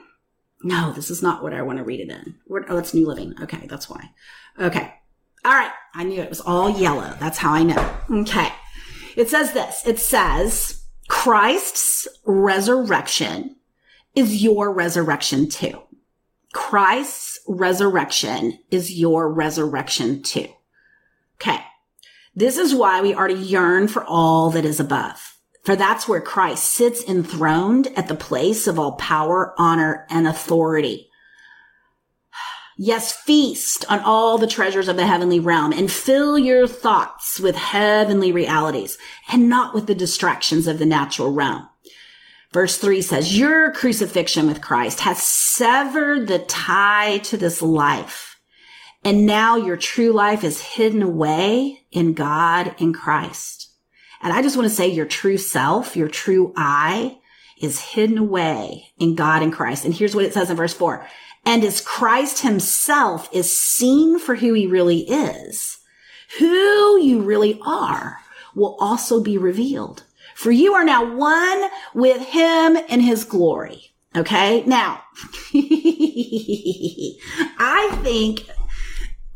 No, 0.64 0.92
this 0.92 1.10
is 1.10 1.22
not 1.22 1.42
what 1.42 1.52
I 1.52 1.62
want 1.62 1.78
to 1.78 1.84
read 1.84 2.00
it 2.00 2.10
in. 2.10 2.36
Oh, 2.68 2.78
it's 2.78 2.94
New 2.94 3.06
Living. 3.06 3.34
Okay, 3.42 3.66
that's 3.66 3.90
why. 3.90 4.10
Okay. 4.60 4.94
All 5.44 5.52
right. 5.52 5.72
I 5.94 6.04
knew 6.04 6.20
it 6.20 6.28
was 6.28 6.40
all 6.40 6.70
yellow. 6.70 7.16
That's 7.18 7.38
how 7.38 7.52
I 7.52 7.64
know. 7.64 7.96
Okay. 8.10 8.48
It 9.16 9.28
says 9.28 9.52
this. 9.52 9.86
It 9.86 9.98
says, 9.98 10.84
Christ's 11.08 12.06
resurrection 12.24 13.56
is 14.14 14.42
your 14.42 14.72
resurrection 14.72 15.48
too. 15.48 15.82
Christ's 16.52 17.40
resurrection 17.48 18.58
is 18.70 18.92
your 18.92 19.32
resurrection 19.32 20.22
too. 20.22 20.48
Okay. 21.40 21.58
This 22.34 22.56
is 22.56 22.74
why 22.74 23.02
we 23.02 23.12
are 23.12 23.28
to 23.28 23.34
yearn 23.34 23.88
for 23.88 24.04
all 24.04 24.50
that 24.50 24.64
is 24.64 24.78
above. 24.78 25.31
For 25.64 25.76
that's 25.76 26.08
where 26.08 26.20
Christ 26.20 26.64
sits 26.64 27.04
enthroned 27.04 27.86
at 27.96 28.08
the 28.08 28.16
place 28.16 28.66
of 28.66 28.78
all 28.78 28.92
power, 28.92 29.54
honor, 29.56 30.06
and 30.10 30.26
authority. 30.26 31.08
Yes, 32.76 33.12
feast 33.12 33.84
on 33.88 34.00
all 34.00 34.38
the 34.38 34.46
treasures 34.46 34.88
of 34.88 34.96
the 34.96 35.06
heavenly 35.06 35.38
realm 35.38 35.72
and 35.72 35.92
fill 35.92 36.36
your 36.36 36.66
thoughts 36.66 37.38
with 37.38 37.54
heavenly 37.54 38.32
realities 38.32 38.98
and 39.30 39.48
not 39.48 39.72
with 39.74 39.86
the 39.86 39.94
distractions 39.94 40.66
of 40.66 40.78
the 40.78 40.86
natural 40.86 41.32
realm. 41.32 41.68
Verse 42.52 42.76
three 42.78 43.00
says, 43.00 43.38
your 43.38 43.72
crucifixion 43.72 44.46
with 44.46 44.60
Christ 44.60 45.00
has 45.00 45.22
severed 45.22 46.26
the 46.26 46.40
tie 46.40 47.18
to 47.24 47.36
this 47.36 47.62
life. 47.62 48.40
And 49.04 49.26
now 49.26 49.56
your 49.56 49.76
true 49.76 50.12
life 50.12 50.42
is 50.42 50.60
hidden 50.60 51.02
away 51.02 51.84
in 51.92 52.14
God 52.14 52.74
in 52.78 52.92
Christ. 52.92 53.61
And 54.22 54.32
I 54.32 54.40
just 54.42 54.56
want 54.56 54.68
to 54.68 54.74
say 54.74 54.88
your 54.88 55.06
true 55.06 55.36
self, 55.36 55.96
your 55.96 56.08
true 56.08 56.52
I 56.56 57.18
is 57.60 57.80
hidden 57.80 58.18
away 58.18 58.88
in 58.98 59.14
God 59.14 59.42
and 59.42 59.52
Christ. 59.52 59.84
And 59.84 59.92
here's 59.94 60.14
what 60.14 60.24
it 60.24 60.32
says 60.32 60.50
in 60.50 60.56
verse 60.56 60.74
four. 60.74 61.06
And 61.44 61.64
as 61.64 61.80
Christ 61.80 62.42
himself 62.42 63.28
is 63.32 63.58
seen 63.58 64.18
for 64.18 64.36
who 64.36 64.52
he 64.54 64.66
really 64.66 65.00
is, 65.00 65.78
who 66.38 67.00
you 67.00 67.20
really 67.20 67.58
are 67.64 68.18
will 68.54 68.76
also 68.80 69.20
be 69.20 69.36
revealed. 69.38 70.04
For 70.34 70.50
you 70.50 70.74
are 70.74 70.84
now 70.84 71.14
one 71.14 71.70
with 71.94 72.20
him 72.28 72.76
in 72.76 73.00
his 73.00 73.24
glory. 73.24 73.92
Okay. 74.14 74.62
Now, 74.64 75.02
I 77.58 77.98
think 78.02 78.46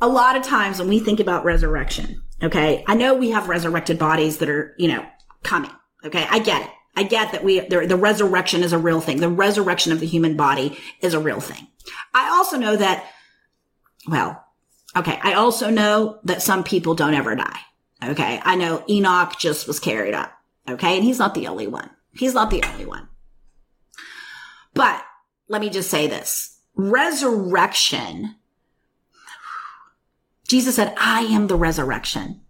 a 0.00 0.08
lot 0.08 0.36
of 0.36 0.42
times 0.42 0.78
when 0.78 0.88
we 0.88 1.00
think 1.00 1.20
about 1.20 1.44
resurrection, 1.44 2.22
Okay. 2.42 2.84
I 2.86 2.94
know 2.94 3.14
we 3.14 3.30
have 3.30 3.48
resurrected 3.48 3.98
bodies 3.98 4.38
that 4.38 4.48
are, 4.48 4.74
you 4.78 4.88
know, 4.88 5.04
coming. 5.42 5.70
Okay. 6.04 6.26
I 6.28 6.38
get 6.38 6.62
it. 6.62 6.70
I 6.94 7.02
get 7.02 7.32
that 7.32 7.44
we, 7.44 7.60
the, 7.60 7.86
the 7.86 7.96
resurrection 7.96 8.62
is 8.62 8.72
a 8.72 8.78
real 8.78 9.00
thing. 9.00 9.18
The 9.18 9.28
resurrection 9.28 9.92
of 9.92 10.00
the 10.00 10.06
human 10.06 10.36
body 10.36 10.78
is 11.00 11.14
a 11.14 11.20
real 11.20 11.40
thing. 11.40 11.66
I 12.14 12.30
also 12.30 12.56
know 12.56 12.76
that, 12.76 13.06
well, 14.08 14.44
okay. 14.96 15.18
I 15.22 15.34
also 15.34 15.70
know 15.70 16.20
that 16.24 16.42
some 16.42 16.64
people 16.64 16.94
don't 16.94 17.14
ever 17.14 17.34
die. 17.34 17.60
Okay. 18.04 18.40
I 18.42 18.56
know 18.56 18.84
Enoch 18.88 19.38
just 19.38 19.66
was 19.66 19.80
carried 19.80 20.14
up. 20.14 20.32
Okay. 20.68 20.96
And 20.96 21.04
he's 21.04 21.18
not 21.18 21.34
the 21.34 21.48
only 21.48 21.66
one. 21.66 21.90
He's 22.12 22.34
not 22.34 22.50
the 22.50 22.62
only 22.64 22.86
one. 22.86 23.08
But 24.74 25.02
let 25.48 25.60
me 25.60 25.70
just 25.70 25.90
say 25.90 26.06
this. 26.06 26.58
Resurrection 26.74 28.36
Jesus 30.46 30.76
said, 30.76 30.94
I 30.98 31.22
am 31.22 31.46
the 31.46 31.56
resurrection. 31.56 32.42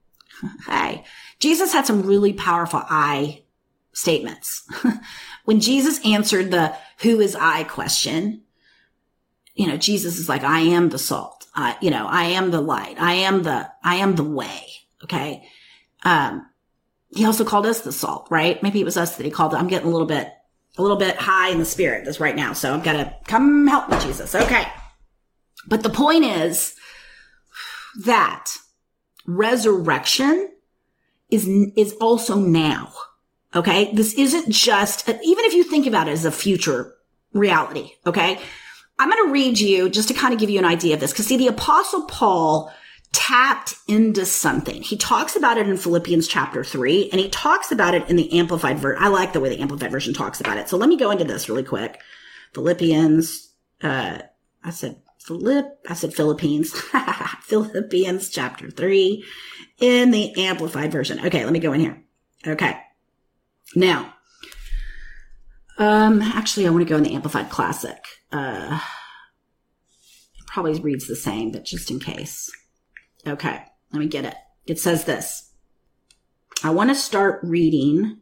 hey, 0.66 1.04
Jesus 1.38 1.72
had 1.72 1.86
some 1.86 2.02
really 2.02 2.32
powerful 2.32 2.82
I 2.88 3.42
statements. 3.92 4.66
when 5.44 5.60
Jesus 5.60 6.04
answered 6.04 6.50
the 6.50 6.74
who 6.98 7.20
is 7.20 7.34
I 7.34 7.64
question, 7.64 8.42
you 9.54 9.66
know, 9.66 9.76
Jesus 9.76 10.18
is 10.18 10.28
like, 10.28 10.44
I 10.44 10.60
am 10.60 10.88
the 10.88 10.98
salt. 10.98 11.46
I, 11.54 11.76
you 11.80 11.90
know, 11.90 12.06
I 12.06 12.24
am 12.24 12.50
the 12.50 12.60
light. 12.60 13.00
I 13.00 13.14
am 13.14 13.42
the, 13.42 13.68
I 13.82 13.96
am 13.96 14.14
the 14.14 14.24
way. 14.24 14.66
Okay. 15.02 15.42
Um, 16.04 16.46
he 17.08 17.24
also 17.24 17.44
called 17.44 17.66
us 17.66 17.80
the 17.80 17.92
salt, 17.92 18.28
right? 18.30 18.62
Maybe 18.62 18.80
it 18.80 18.84
was 18.84 18.96
us 18.96 19.16
that 19.16 19.24
he 19.24 19.30
called 19.30 19.54
it. 19.54 19.56
I'm 19.56 19.66
getting 19.66 19.88
a 19.88 19.90
little 19.90 20.06
bit, 20.06 20.32
a 20.76 20.82
little 20.82 20.96
bit 20.96 21.16
high 21.16 21.48
in 21.48 21.58
the 21.58 21.64
spirit 21.64 22.04
this 22.04 22.20
right 22.20 22.36
now. 22.36 22.52
So 22.52 22.72
I've 22.72 22.84
got 22.84 22.92
to 22.92 23.16
come 23.26 23.66
help 23.66 23.88
me, 23.88 23.98
Jesus. 24.00 24.34
Okay. 24.34 24.64
But 25.66 25.82
the 25.82 25.90
point 25.90 26.24
is, 26.24 26.76
that 28.04 28.52
resurrection 29.26 30.50
is, 31.30 31.46
is 31.76 31.92
also 32.00 32.36
now. 32.36 32.92
Okay. 33.54 33.92
This 33.92 34.14
isn't 34.14 34.50
just, 34.50 35.08
even 35.08 35.44
if 35.44 35.54
you 35.54 35.64
think 35.64 35.86
about 35.86 36.08
it 36.08 36.12
as 36.12 36.24
a 36.24 36.30
future 36.30 36.94
reality. 37.32 37.92
Okay. 38.06 38.38
I'm 38.98 39.10
going 39.10 39.26
to 39.26 39.32
read 39.32 39.58
you 39.58 39.88
just 39.88 40.08
to 40.08 40.14
kind 40.14 40.34
of 40.34 40.40
give 40.40 40.50
you 40.50 40.58
an 40.58 40.64
idea 40.64 40.94
of 40.94 41.00
this. 41.00 41.12
Cause 41.12 41.26
see, 41.26 41.36
the 41.36 41.46
apostle 41.46 42.02
Paul 42.06 42.72
tapped 43.12 43.74
into 43.86 44.26
something. 44.26 44.82
He 44.82 44.96
talks 44.96 45.34
about 45.34 45.56
it 45.56 45.68
in 45.68 45.76
Philippians 45.76 46.28
chapter 46.28 46.62
three 46.62 47.08
and 47.10 47.20
he 47.20 47.28
talks 47.28 47.72
about 47.72 47.94
it 47.94 48.08
in 48.10 48.16
the 48.16 48.38
amplified 48.38 48.78
version. 48.78 49.02
I 49.02 49.08
like 49.08 49.32
the 49.32 49.40
way 49.40 49.48
the 49.48 49.60
amplified 49.60 49.90
version 49.90 50.14
talks 50.14 50.40
about 50.40 50.58
it. 50.58 50.68
So 50.68 50.76
let 50.76 50.88
me 50.88 50.96
go 50.96 51.10
into 51.10 51.24
this 51.24 51.48
really 51.48 51.64
quick. 51.64 52.00
Philippians, 52.54 53.50
uh, 53.82 54.18
I 54.62 54.70
said 54.70 55.00
Philip, 55.28 55.78
I 55.86 55.92
said 55.92 56.14
Philippines, 56.14 56.72
Philippians 57.42 58.30
chapter 58.30 58.70
three 58.70 59.26
in 59.78 60.10
the 60.10 60.34
amplified 60.42 60.90
version. 60.90 61.20
Okay, 61.26 61.44
let 61.44 61.52
me 61.52 61.58
go 61.58 61.74
in 61.74 61.80
here. 61.80 62.02
Okay. 62.46 62.80
Now, 63.76 64.14
um, 65.76 66.22
actually, 66.22 66.66
I 66.66 66.70
want 66.70 66.80
to 66.80 66.88
go 66.88 66.96
in 66.96 67.02
the 67.02 67.14
amplified 67.14 67.50
classic. 67.50 68.02
Uh, 68.32 68.80
probably 70.46 70.80
reads 70.80 71.06
the 71.06 71.14
same, 71.14 71.52
but 71.52 71.66
just 71.66 71.90
in 71.90 72.00
case. 72.00 72.50
Okay, 73.26 73.62
let 73.92 74.00
me 74.00 74.06
get 74.06 74.24
it. 74.24 74.34
It 74.66 74.78
says 74.78 75.04
this. 75.04 75.52
I 76.64 76.70
want 76.70 76.88
to 76.88 76.94
start 76.94 77.40
reading. 77.42 78.20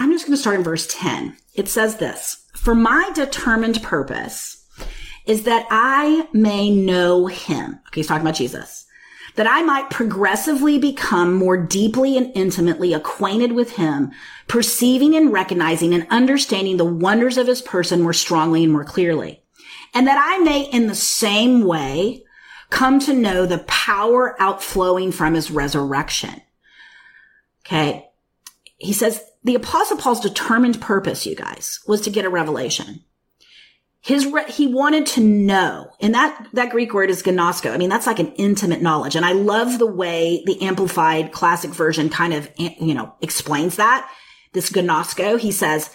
I'm 0.00 0.10
just 0.10 0.26
going 0.26 0.36
to 0.36 0.40
start 0.40 0.56
in 0.56 0.64
verse 0.64 0.88
10. 0.90 1.36
It 1.54 1.68
says 1.68 1.98
this 1.98 2.44
For 2.56 2.74
my 2.74 3.12
determined 3.14 3.84
purpose, 3.84 4.59
is 5.30 5.44
that 5.44 5.64
I 5.70 6.28
may 6.32 6.70
know 6.70 7.26
him. 7.26 7.78
Okay, 7.86 8.00
he's 8.00 8.08
talking 8.08 8.22
about 8.26 8.34
Jesus. 8.34 8.86
That 9.36 9.46
I 9.46 9.62
might 9.62 9.88
progressively 9.88 10.76
become 10.76 11.34
more 11.34 11.56
deeply 11.56 12.16
and 12.16 12.32
intimately 12.34 12.92
acquainted 12.92 13.52
with 13.52 13.76
him, 13.76 14.10
perceiving 14.48 15.14
and 15.14 15.32
recognizing 15.32 15.94
and 15.94 16.04
understanding 16.10 16.78
the 16.78 16.84
wonders 16.84 17.38
of 17.38 17.46
his 17.46 17.62
person 17.62 18.02
more 18.02 18.12
strongly 18.12 18.64
and 18.64 18.72
more 18.72 18.84
clearly. 18.84 19.42
and 19.94 20.06
that 20.06 20.18
I 20.20 20.42
may 20.42 20.62
in 20.70 20.86
the 20.86 20.94
same 20.94 21.64
way 21.64 22.24
come 22.70 23.00
to 23.00 23.12
know 23.12 23.46
the 23.46 23.58
power 23.66 24.40
outflowing 24.40 25.12
from 25.12 25.34
his 25.34 25.50
resurrection. 25.50 26.40
Okay. 27.66 28.08
He 28.76 28.92
says 28.92 29.22
the 29.42 29.54
apostle 29.54 29.96
Paul's 29.96 30.20
determined 30.20 30.80
purpose, 30.80 31.26
you 31.26 31.34
guys, 31.34 31.80
was 31.86 32.00
to 32.02 32.10
get 32.10 32.24
a 32.24 32.30
revelation. 32.30 33.04
His, 34.02 34.26
re- 34.26 34.50
he 34.50 34.66
wanted 34.66 35.04
to 35.06 35.20
know, 35.20 35.90
and 36.00 36.14
that, 36.14 36.46
that 36.54 36.70
Greek 36.70 36.94
word 36.94 37.10
is 37.10 37.22
gnosko. 37.22 37.70
I 37.70 37.76
mean, 37.76 37.90
that's 37.90 38.06
like 38.06 38.18
an 38.18 38.32
intimate 38.32 38.80
knowledge. 38.80 39.14
And 39.14 39.26
I 39.26 39.32
love 39.32 39.78
the 39.78 39.86
way 39.86 40.42
the 40.46 40.62
amplified 40.62 41.32
classic 41.32 41.70
version 41.70 42.08
kind 42.08 42.32
of, 42.32 42.50
eh, 42.58 42.74
you 42.80 42.94
know, 42.94 43.14
explains 43.20 43.76
that. 43.76 44.10
This 44.52 44.70
gnosko, 44.70 45.38
he 45.38 45.52
says, 45.52 45.90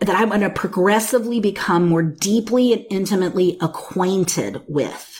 that 0.00 0.16
I'm 0.16 0.30
going 0.30 0.40
to 0.40 0.50
progressively 0.50 1.38
become 1.38 1.88
more 1.88 2.02
deeply 2.02 2.72
and 2.72 2.84
intimately 2.90 3.56
acquainted 3.60 4.62
with 4.66 5.11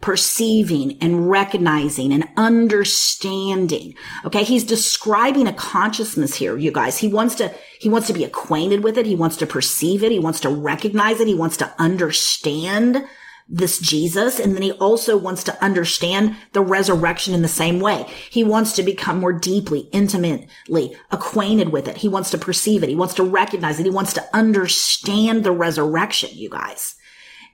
perceiving 0.00 0.98
and 1.00 1.30
recognizing 1.30 2.12
and 2.12 2.28
understanding. 2.36 3.94
Okay. 4.24 4.44
He's 4.44 4.64
describing 4.64 5.46
a 5.46 5.52
consciousness 5.52 6.36
here, 6.36 6.56
you 6.56 6.70
guys. 6.70 6.98
He 6.98 7.08
wants 7.08 7.34
to, 7.36 7.54
he 7.80 7.88
wants 7.88 8.06
to 8.08 8.12
be 8.12 8.24
acquainted 8.24 8.84
with 8.84 8.98
it. 8.98 9.06
He 9.06 9.16
wants 9.16 9.36
to 9.38 9.46
perceive 9.46 10.02
it. 10.02 10.12
He 10.12 10.18
wants 10.18 10.40
to 10.40 10.48
recognize 10.48 11.20
it. 11.20 11.28
He 11.28 11.34
wants 11.34 11.56
to 11.58 11.74
understand 11.78 13.04
this 13.48 13.78
Jesus. 13.78 14.40
And 14.40 14.54
then 14.54 14.62
he 14.62 14.72
also 14.72 15.16
wants 15.16 15.44
to 15.44 15.64
understand 15.64 16.36
the 16.52 16.62
resurrection 16.62 17.32
in 17.32 17.42
the 17.42 17.48
same 17.48 17.80
way. 17.80 18.06
He 18.30 18.42
wants 18.42 18.72
to 18.74 18.82
become 18.82 19.20
more 19.20 19.32
deeply, 19.32 19.88
intimately 19.92 20.96
acquainted 21.10 21.68
with 21.68 21.86
it. 21.86 21.98
He 21.98 22.08
wants 22.08 22.30
to 22.30 22.38
perceive 22.38 22.82
it. 22.82 22.88
He 22.88 22.96
wants 22.96 23.14
to 23.14 23.22
recognize 23.22 23.78
it. 23.78 23.84
He 23.84 23.90
wants 23.90 24.12
to 24.14 24.24
understand 24.32 25.44
the 25.44 25.52
resurrection, 25.52 26.30
you 26.32 26.50
guys. 26.50 26.96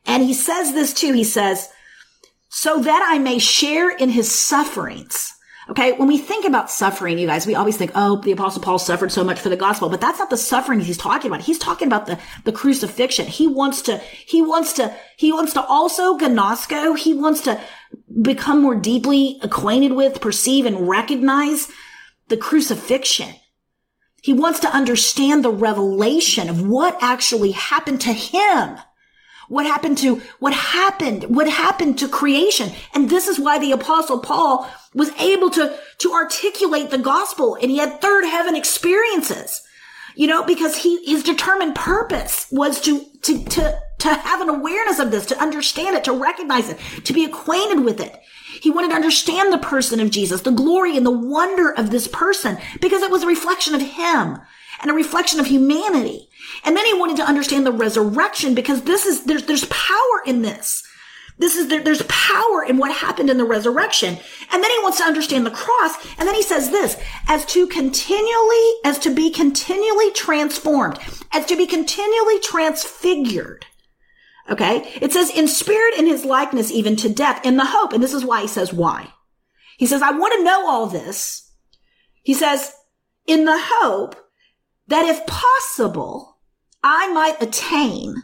And 0.07 0.23
he 0.23 0.35
says 0.35 0.73
this 0.73 0.95
too. 0.95 1.13
He 1.13 1.25
says, 1.25 1.69
so 2.55 2.81
that 2.81 3.03
I 3.11 3.19
may 3.19 3.39
share 3.39 3.89
in 3.89 4.11
his 4.11 4.31
sufferings. 4.31 5.35
Okay. 5.71 5.93
When 5.93 6.07
we 6.07 6.19
think 6.19 6.45
about 6.45 6.71
suffering, 6.71 7.19
you 7.19 7.27
guys, 7.27 7.47
we 7.47 7.55
always 7.55 7.79
think, 7.79 7.93
oh, 7.95 8.21
the 8.21 8.33
apostle 8.33 8.61
Paul 8.61 8.79
suffered 8.79 9.11
so 9.11 9.25
much 9.25 9.41
for 9.41 9.49
the 9.49 9.57
gospel, 9.57 9.89
but 9.89 10.03
that's 10.03 10.19
not 10.19 10.29
the 10.29 10.37
suffering 10.37 10.81
he's 10.81 10.99
talking 10.99 11.31
about. 11.31 11.41
He's 11.41 11.59
talking 11.59 11.89
about 11.89 12.05
the, 12.05 12.19
the 12.45 12.53
crucifixion. 12.53 13.27
He 13.27 13.47
wants 13.47 13.81
to, 13.83 13.97
he 14.27 14.43
wants 14.43 14.75
to, 14.75 14.95
he 15.17 15.33
wants 15.33 15.55
to 15.55 15.65
also 15.65 16.19
gnosko. 16.19 16.99
He 16.99 17.15
wants 17.15 17.41
to 17.43 17.59
become 18.21 18.61
more 18.61 18.75
deeply 18.75 19.41
acquainted 19.43 19.93
with, 19.93 20.21
perceive 20.21 20.67
and 20.67 20.87
recognize 20.87 21.69
the 22.29 22.37
crucifixion. 22.37 23.31
He 24.23 24.35
wants 24.35 24.61
to 24.61 24.77
understand 24.77 25.43
the 25.43 25.51
revelation 25.51 26.51
of 26.51 26.69
what 26.69 26.99
actually 27.01 27.53
happened 27.53 28.03
to 28.03 28.13
him 28.13 28.79
what 29.49 29.67
happened 29.67 29.99
to, 29.99 30.23
what 30.39 30.53
happened, 30.53 31.25
what 31.25 31.49
happened 31.49 31.99
to 31.99 32.09
creation. 32.09 32.71
And 32.95 33.09
this 33.09 33.29
is 33.29 33.39
why 33.39 33.59
the 33.59 33.73
apostle 33.73 34.21
Paul 34.21 34.71
was 34.95 35.11
able 35.21 35.51
to, 35.51 35.77
to 35.99 36.13
articulate 36.13 36.91
the 36.91 36.99
gospel 36.99 37.57
and 37.61 37.71
he 37.71 37.79
had 37.79 38.01
third 38.01 38.25
heaven 38.25 38.55
experiences, 38.55 39.63
you 40.15 40.27
know, 40.27 40.45
because 40.45 40.77
he, 40.77 41.05
his 41.05 41.23
determined 41.23 41.75
purpose 41.75 42.47
was 42.51 42.81
to, 42.83 43.05
to, 43.23 43.45
to, 43.45 43.81
to 43.99 44.09
have 44.09 44.41
an 44.41 44.49
awareness 44.49 44.99
of 44.99 45.11
this, 45.11 45.27
to 45.27 45.41
understand 45.41 45.97
it, 45.97 46.05
to 46.05 46.13
recognize 46.13 46.69
it, 46.69 46.79
to 47.05 47.13
be 47.13 47.25
acquainted 47.25 47.85
with 47.85 48.01
it. 48.01 48.21
He 48.61 48.71
wanted 48.71 48.89
to 48.89 48.97
understand 48.97 49.53
the 49.53 49.59
person 49.59 49.99
of 50.01 50.11
Jesus, 50.11 50.43
the 50.43 50.51
glory 50.53 50.97
and 50.97 51.07
the 51.07 51.11
wonder 51.11 51.73
of 51.73 51.91
this 51.91 52.07
person, 52.07 52.59
because 52.81 53.03
it 53.03 53.11
was 53.11 53.23
a 53.23 53.27
reflection 53.27 53.75
of 53.75 53.81
him 53.81 54.39
and 54.83 54.91
a 54.91 54.95
reflection 54.95 55.41
of 55.41 55.47
humanity. 55.47 56.29
And 56.65 56.77
then 56.77 56.85
he 56.85 56.93
wanted 56.93 57.17
to 57.17 57.25
understand 57.27 57.65
the 57.65 57.73
resurrection 57.73 58.55
because 58.55 58.83
this 58.83 59.07
is, 59.07 59.25
there's, 59.25 59.47
there's 59.47 59.65
power 59.67 60.23
in 60.27 60.43
this. 60.43 60.83
This 61.39 61.57
is, 61.57 61.69
there, 61.69 61.83
there's 61.83 62.03
power 62.03 62.65
in 62.65 62.77
what 62.77 62.95
happened 62.95 63.31
in 63.31 63.39
the 63.39 63.45
resurrection. 63.45 64.19
And 64.53 64.63
then 64.63 64.71
he 64.71 64.79
wants 64.83 64.99
to 64.99 65.05
understand 65.05 65.47
the 65.47 65.51
cross. 65.51 65.95
And 66.19 66.29
then 66.29 66.35
he 66.35 66.43
says 66.43 66.71
this, 66.71 67.01
as 67.27 67.47
to 67.47 67.67
continually, 67.67 68.75
as 68.85 68.99
to 69.01 69.15
be 69.15 69.31
continually 69.31 70.11
transformed, 70.13 70.99
as 71.33 71.47
to 71.47 71.57
be 71.57 71.67
continually 71.67 72.39
transfigured. 72.41 73.67
Okay. 74.51 74.89
It 75.01 75.13
says 75.13 75.31
in 75.31 75.49
spirit 75.49 75.95
in 75.99 76.07
his 76.07 76.25
likeness, 76.25 76.71
even 76.71 76.97
to 76.97 77.09
death 77.09 77.45
in 77.47 77.57
the 77.57 77.65
hope. 77.65 77.93
And 77.93 78.03
this 78.03 78.15
is 78.15 78.25
why 78.25 78.43
he 78.43 78.49
says 78.49 78.73
why. 78.73 79.09
He 79.79 79.87
says, 79.87 80.03
I 80.03 80.11
want 80.11 80.35
to 80.35 80.45
know 80.45 80.69
all 80.69 80.87
this. 80.87 81.51
He 82.23 82.35
says, 82.35 82.75
in 83.27 83.45
the 83.47 83.59
hope 83.59 84.17
that 84.89 85.07
if 85.07 85.27
possible, 85.27 86.39
I 86.83 87.13
might 87.13 87.43
attain 87.43 88.15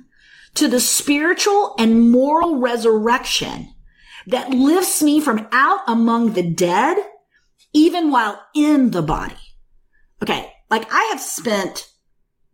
to 0.54 0.68
the 0.68 0.80
spiritual 0.80 1.74
and 1.78 2.10
moral 2.10 2.56
resurrection 2.58 3.72
that 4.26 4.50
lifts 4.50 5.02
me 5.02 5.20
from 5.20 5.46
out 5.52 5.80
among 5.86 6.32
the 6.32 6.42
dead, 6.42 6.96
even 7.72 8.10
while 8.10 8.40
in 8.54 8.90
the 8.90 9.02
body. 9.02 9.36
Okay. 10.22 10.52
Like 10.70 10.92
I 10.92 11.08
have 11.12 11.20
spent 11.20 11.88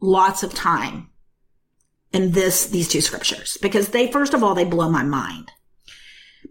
lots 0.00 0.42
of 0.42 0.55
time 0.55 1.11
in 2.12 2.32
this, 2.32 2.66
these 2.66 2.88
two 2.88 3.00
scriptures 3.00 3.59
because 3.61 3.88
they, 3.88 4.11
first 4.11 4.34
of 4.34 4.44
all, 4.44 4.55
they 4.55 4.64
blow 4.64 4.88
my 4.88 5.02
mind 5.02 5.50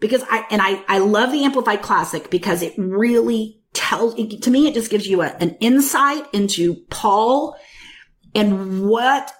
because 0.01 0.23
I, 0.29 0.45
and 0.49 0.61
I, 0.61 0.83
I 0.87 0.97
love 0.97 1.31
the 1.31 1.45
Amplified 1.45 1.81
Classic 1.81 2.29
because 2.29 2.61
it 2.61 2.73
really 2.77 3.62
tells, 3.73 4.15
to 4.15 4.51
me, 4.51 4.67
it 4.67 4.73
just 4.73 4.91
gives 4.91 5.07
you 5.07 5.21
a, 5.21 5.27
an 5.39 5.57
insight 5.59 6.25
into 6.33 6.75
Paul 6.89 7.55
and 8.35 8.87
what, 8.87 9.33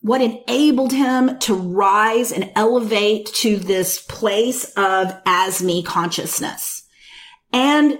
what 0.00 0.20
enabled 0.20 0.92
him 0.92 1.38
to 1.40 1.54
rise 1.54 2.32
and 2.32 2.50
elevate 2.54 3.26
to 3.26 3.56
this 3.56 4.00
place 4.02 4.64
of 4.76 5.14
as 5.26 5.62
me 5.62 5.82
consciousness. 5.82 6.82
And 7.52 7.98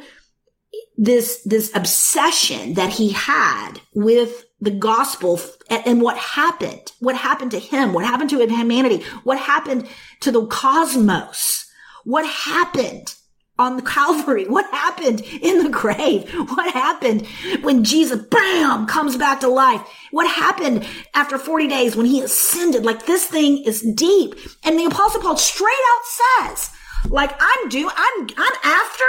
this, 0.96 1.42
this 1.44 1.74
obsession 1.74 2.74
that 2.74 2.90
he 2.90 3.10
had 3.10 3.74
with 3.94 4.44
the 4.60 4.70
gospel 4.70 5.40
and 5.68 6.00
what 6.00 6.16
happened, 6.16 6.92
what 7.00 7.16
happened 7.16 7.50
to 7.50 7.58
him, 7.58 7.92
what 7.92 8.04
happened 8.04 8.30
to 8.30 8.46
humanity, 8.46 9.04
what 9.24 9.38
happened 9.38 9.88
to 10.20 10.30
the 10.30 10.46
cosmos, 10.46 11.68
what 12.04 12.26
happened 12.26 13.14
on 13.62 13.76
the 13.76 13.82
Calvary? 13.82 14.46
What 14.46 14.70
happened 14.70 15.20
in 15.20 15.62
the 15.62 15.70
grave? 15.70 16.30
What 16.32 16.72
happened 16.74 17.26
when 17.62 17.84
Jesus, 17.84 18.20
bam, 18.20 18.86
comes 18.86 19.16
back 19.16 19.40
to 19.40 19.48
life? 19.48 19.80
What 20.10 20.30
happened 20.30 20.86
after 21.14 21.38
40 21.38 21.68
days 21.68 21.96
when 21.96 22.06
he 22.06 22.20
ascended? 22.20 22.84
Like 22.84 23.06
this 23.06 23.26
thing 23.26 23.64
is 23.64 23.80
deep. 23.94 24.34
And 24.64 24.78
the 24.78 24.84
apostle 24.84 25.22
Paul 25.22 25.36
straight 25.36 25.72
out 25.92 26.50
says, 26.50 26.70
like 27.08 27.34
I'm 27.40 27.68
doing, 27.68 27.94
I'm, 27.96 28.28
I'm 28.36 28.52
after 28.64 29.04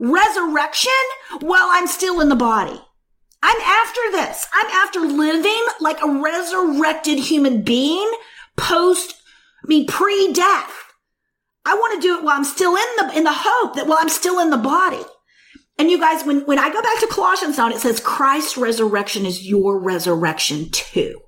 resurrection 0.00 0.92
while 1.40 1.68
I'm 1.70 1.86
still 1.86 2.20
in 2.20 2.28
the 2.28 2.36
body. 2.36 2.80
I'm 3.42 3.60
after 3.60 4.00
this. 4.12 4.46
I'm 4.52 4.66
after 4.66 5.00
living 5.00 5.66
like 5.80 6.02
a 6.02 6.20
resurrected 6.20 7.18
human 7.18 7.62
being 7.62 8.10
post, 8.56 9.14
I 9.62 9.66
mean, 9.68 9.86
pre-death. 9.86 10.85
I 11.66 11.74
want 11.74 12.00
to 12.00 12.06
do 12.06 12.16
it 12.16 12.22
while 12.22 12.36
I'm 12.36 12.44
still 12.44 12.76
in 12.76 12.86
the, 12.96 13.16
in 13.16 13.24
the 13.24 13.32
hope 13.34 13.74
that 13.74 13.88
while 13.88 13.98
I'm 14.00 14.08
still 14.08 14.38
in 14.38 14.50
the 14.50 14.56
body. 14.56 15.02
And 15.78 15.90
you 15.90 15.98
guys, 15.98 16.24
when, 16.24 16.46
when 16.46 16.58
I 16.58 16.72
go 16.72 16.80
back 16.80 17.00
to 17.00 17.08
Colossians 17.08 17.58
now, 17.58 17.68
it 17.68 17.78
says 17.78 18.00
Christ's 18.00 18.56
resurrection 18.56 19.26
is 19.26 19.46
your 19.46 19.78
resurrection 19.78 20.70
too. 20.70 21.20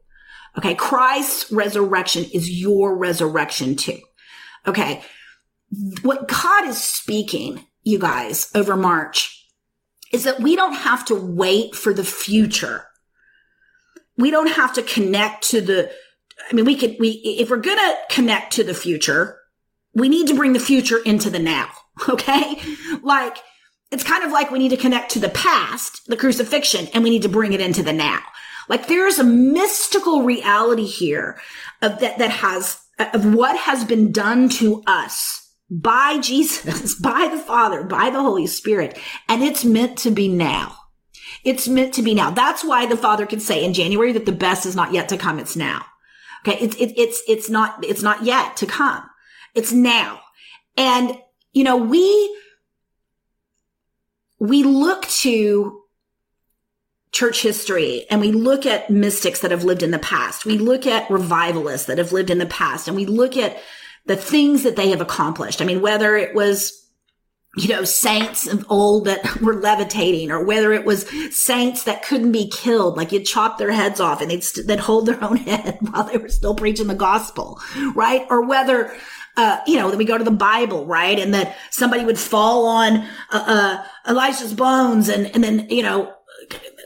Okay. 0.57 0.75
Christ's 0.77 1.51
resurrection 1.53 2.25
is 2.33 2.49
your 2.49 2.97
resurrection 2.97 3.75
too. 3.75 3.99
Okay. 4.67 5.03
What 6.03 6.29
God 6.29 6.67
is 6.67 6.83
speaking, 6.83 7.67
you 7.83 7.99
guys, 7.99 8.51
over 8.55 8.77
March 8.77 9.47
is 10.13 10.25
that 10.25 10.41
we 10.41 10.57
don't 10.57 10.73
have 10.75 11.05
to 11.07 11.15
wait 11.15 11.75
for 11.75 11.93
the 11.93 12.05
future. 12.05 12.87
We 14.17 14.31
don't 14.31 14.51
have 14.51 14.73
to 14.75 14.83
connect 14.83 15.51
to 15.51 15.61
the, 15.61 15.91
I 16.49 16.55
mean, 16.55 16.65
we 16.65 16.77
could, 16.77 16.97
we, 16.99 17.09
if 17.09 17.51
we're 17.51 17.59
going 17.59 17.77
to 17.77 17.97
connect 18.09 18.55
to 18.55 18.65
the 18.65 18.73
future, 18.73 19.39
we 19.99 20.09
need 20.09 20.27
to 20.29 20.35
bring 20.35 20.53
the 20.53 20.61
future 20.61 20.99
into 20.99 21.31
the 21.31 21.39
now. 21.39 21.71
Okay. 22.09 22.63
Like 23.03 23.39
it's 23.91 24.05
kind 24.05 24.23
of 24.23 24.31
like 24.31 24.51
we 24.51 24.59
need 24.59 24.69
to 24.69 24.77
connect 24.77 25.13
to 25.13 25.19
the 25.19 25.31
past, 25.31 26.07
the 26.07 26.17
crucifixion, 26.17 26.89
and 26.93 27.03
we 27.03 27.11
need 27.11 27.23
to 27.23 27.29
bring 27.29 27.53
it 27.53 27.61
into 27.61 27.83
the 27.83 27.93
now. 27.93 28.21
Like 28.69 28.87
there's 28.87 29.19
a 29.19 29.25
mystical 29.25 30.23
reality 30.23 30.85
here 30.85 31.41
of 31.81 32.01
that, 32.01 32.19
that 32.19 32.31
has, 32.31 32.81
of 32.99 33.35
what 33.35 33.57
has 33.57 33.85
been 33.85 34.13
done 34.13 34.49
to 34.51 34.83
us 34.87 35.55
by 35.71 36.19
Jesus, 36.23 36.95
by 36.97 37.29
the 37.31 37.39
Father, 37.39 37.83
by 37.83 38.11
the 38.11 38.21
Holy 38.21 38.47
Spirit. 38.47 38.99
And 39.29 39.43
it's 39.43 39.65
meant 39.65 39.99
to 39.99 40.11
be 40.11 40.29
now. 40.29 40.77
It's 41.45 41.69
meant 41.69 41.95
to 41.95 42.03
be 42.03 42.15
now. 42.15 42.31
That's 42.31 42.65
why 42.65 42.87
the 42.87 42.97
Father 42.97 43.25
can 43.25 43.41
say 43.41 43.65
in 43.65 43.73
January 43.73 44.13
that 44.13 44.27
the 44.27 44.33
best 44.33 44.67
is 44.67 44.77
not 44.77 44.93
yet 44.93 45.09
to 45.11 45.17
come. 45.17 45.39
It's 45.39 45.57
now. 45.57 45.85
Okay. 46.47 46.63
It's, 46.63 46.77
it, 46.77 46.93
it's, 46.97 47.23
it's 47.27 47.49
not, 47.49 47.83
it's 47.85 48.03
not 48.03 48.25
yet 48.25 48.57
to 48.59 48.67
come. 48.67 49.08
It's 49.59 49.73
now. 49.73 50.21
And, 50.77 51.19
you 51.53 51.65
know, 51.65 51.77
we, 51.77 52.37
we 54.39 54.63
look 54.63 55.07
to 55.09 55.83
church 57.11 57.43
history 57.43 58.07
and 58.09 58.21
we 58.21 58.31
look 58.31 58.67
at 58.67 58.89
mystics 58.89 59.41
that 59.41 59.51
have 59.51 59.65
lived 59.65 59.83
in 59.83 59.91
the 59.91 59.99
past, 59.99 60.47
we 60.47 60.59
look 60.59 60.87
at 60.87 61.11
revivalists 61.11 61.87
that 61.87 61.99
have 61.99 62.13
lived 62.13 62.31
in 62.31 62.39
the 62.39 62.47
past, 62.47 62.87
and 62.87 62.97
we 62.97 63.05
look 63.05 63.37
at 63.37 63.59
the 64.07 64.17
things 64.17 64.63
that 64.63 64.77
they 64.77 64.91
have 64.91 65.01
accomplished. 65.01 65.61
I 65.61 65.65
mean, 65.65 65.81
whether 65.81 66.17
it 66.17 66.35
was 66.35 66.89
you 67.57 67.69
know, 67.69 67.83
saints 67.83 68.47
of 68.47 68.65
old 68.69 69.07
that 69.07 69.41
were 69.41 69.61
levitating 69.61 70.31
or 70.31 70.45
whether 70.45 70.73
it 70.73 70.85
was 70.85 71.07
saints 71.37 71.85
that 71.85 72.05
couldn't 72.05 72.33
be 72.33 72.49
killed, 72.49 72.97
like 72.97 73.11
you'd 73.11 73.25
chop 73.25 73.59
their 73.59 73.73
heads 73.73 74.01
off 74.01 74.21
and 74.21 74.31
they'd, 74.31 74.45
st- 74.45 74.67
they'd 74.67 74.81
hold 74.81 75.07
their 75.07 75.23
own 75.23 75.37
head 75.39 75.79
while 75.81 76.05
they 76.05 76.19
were 76.19 76.29
still 76.29 76.55
preaching 76.55 76.87
the 76.87 76.95
gospel, 76.95 77.61
right? 77.95 78.27
Or 78.31 78.47
whether, 78.47 78.95
uh, 79.39 79.61
you 79.69 79.77
know, 79.77 79.89
that 79.89 79.97
we 79.97 80.05
go 80.05 80.19
to 80.19 80.25
the 80.25 80.33
Bible, 80.33 80.85
right? 80.85 81.17
And 81.17 81.33
that 81.33 81.57
somebody 81.71 82.05
would 82.05 82.19
fall 82.19 82.67
on, 82.67 83.07
uh, 83.31 83.45
uh, 83.47 83.85
Elijah's 84.11 84.53
bones 84.53 85.09
and, 85.09 85.27
and 85.33 85.45
then, 85.45 85.69
you 85.71 85.83
know, 85.83 86.13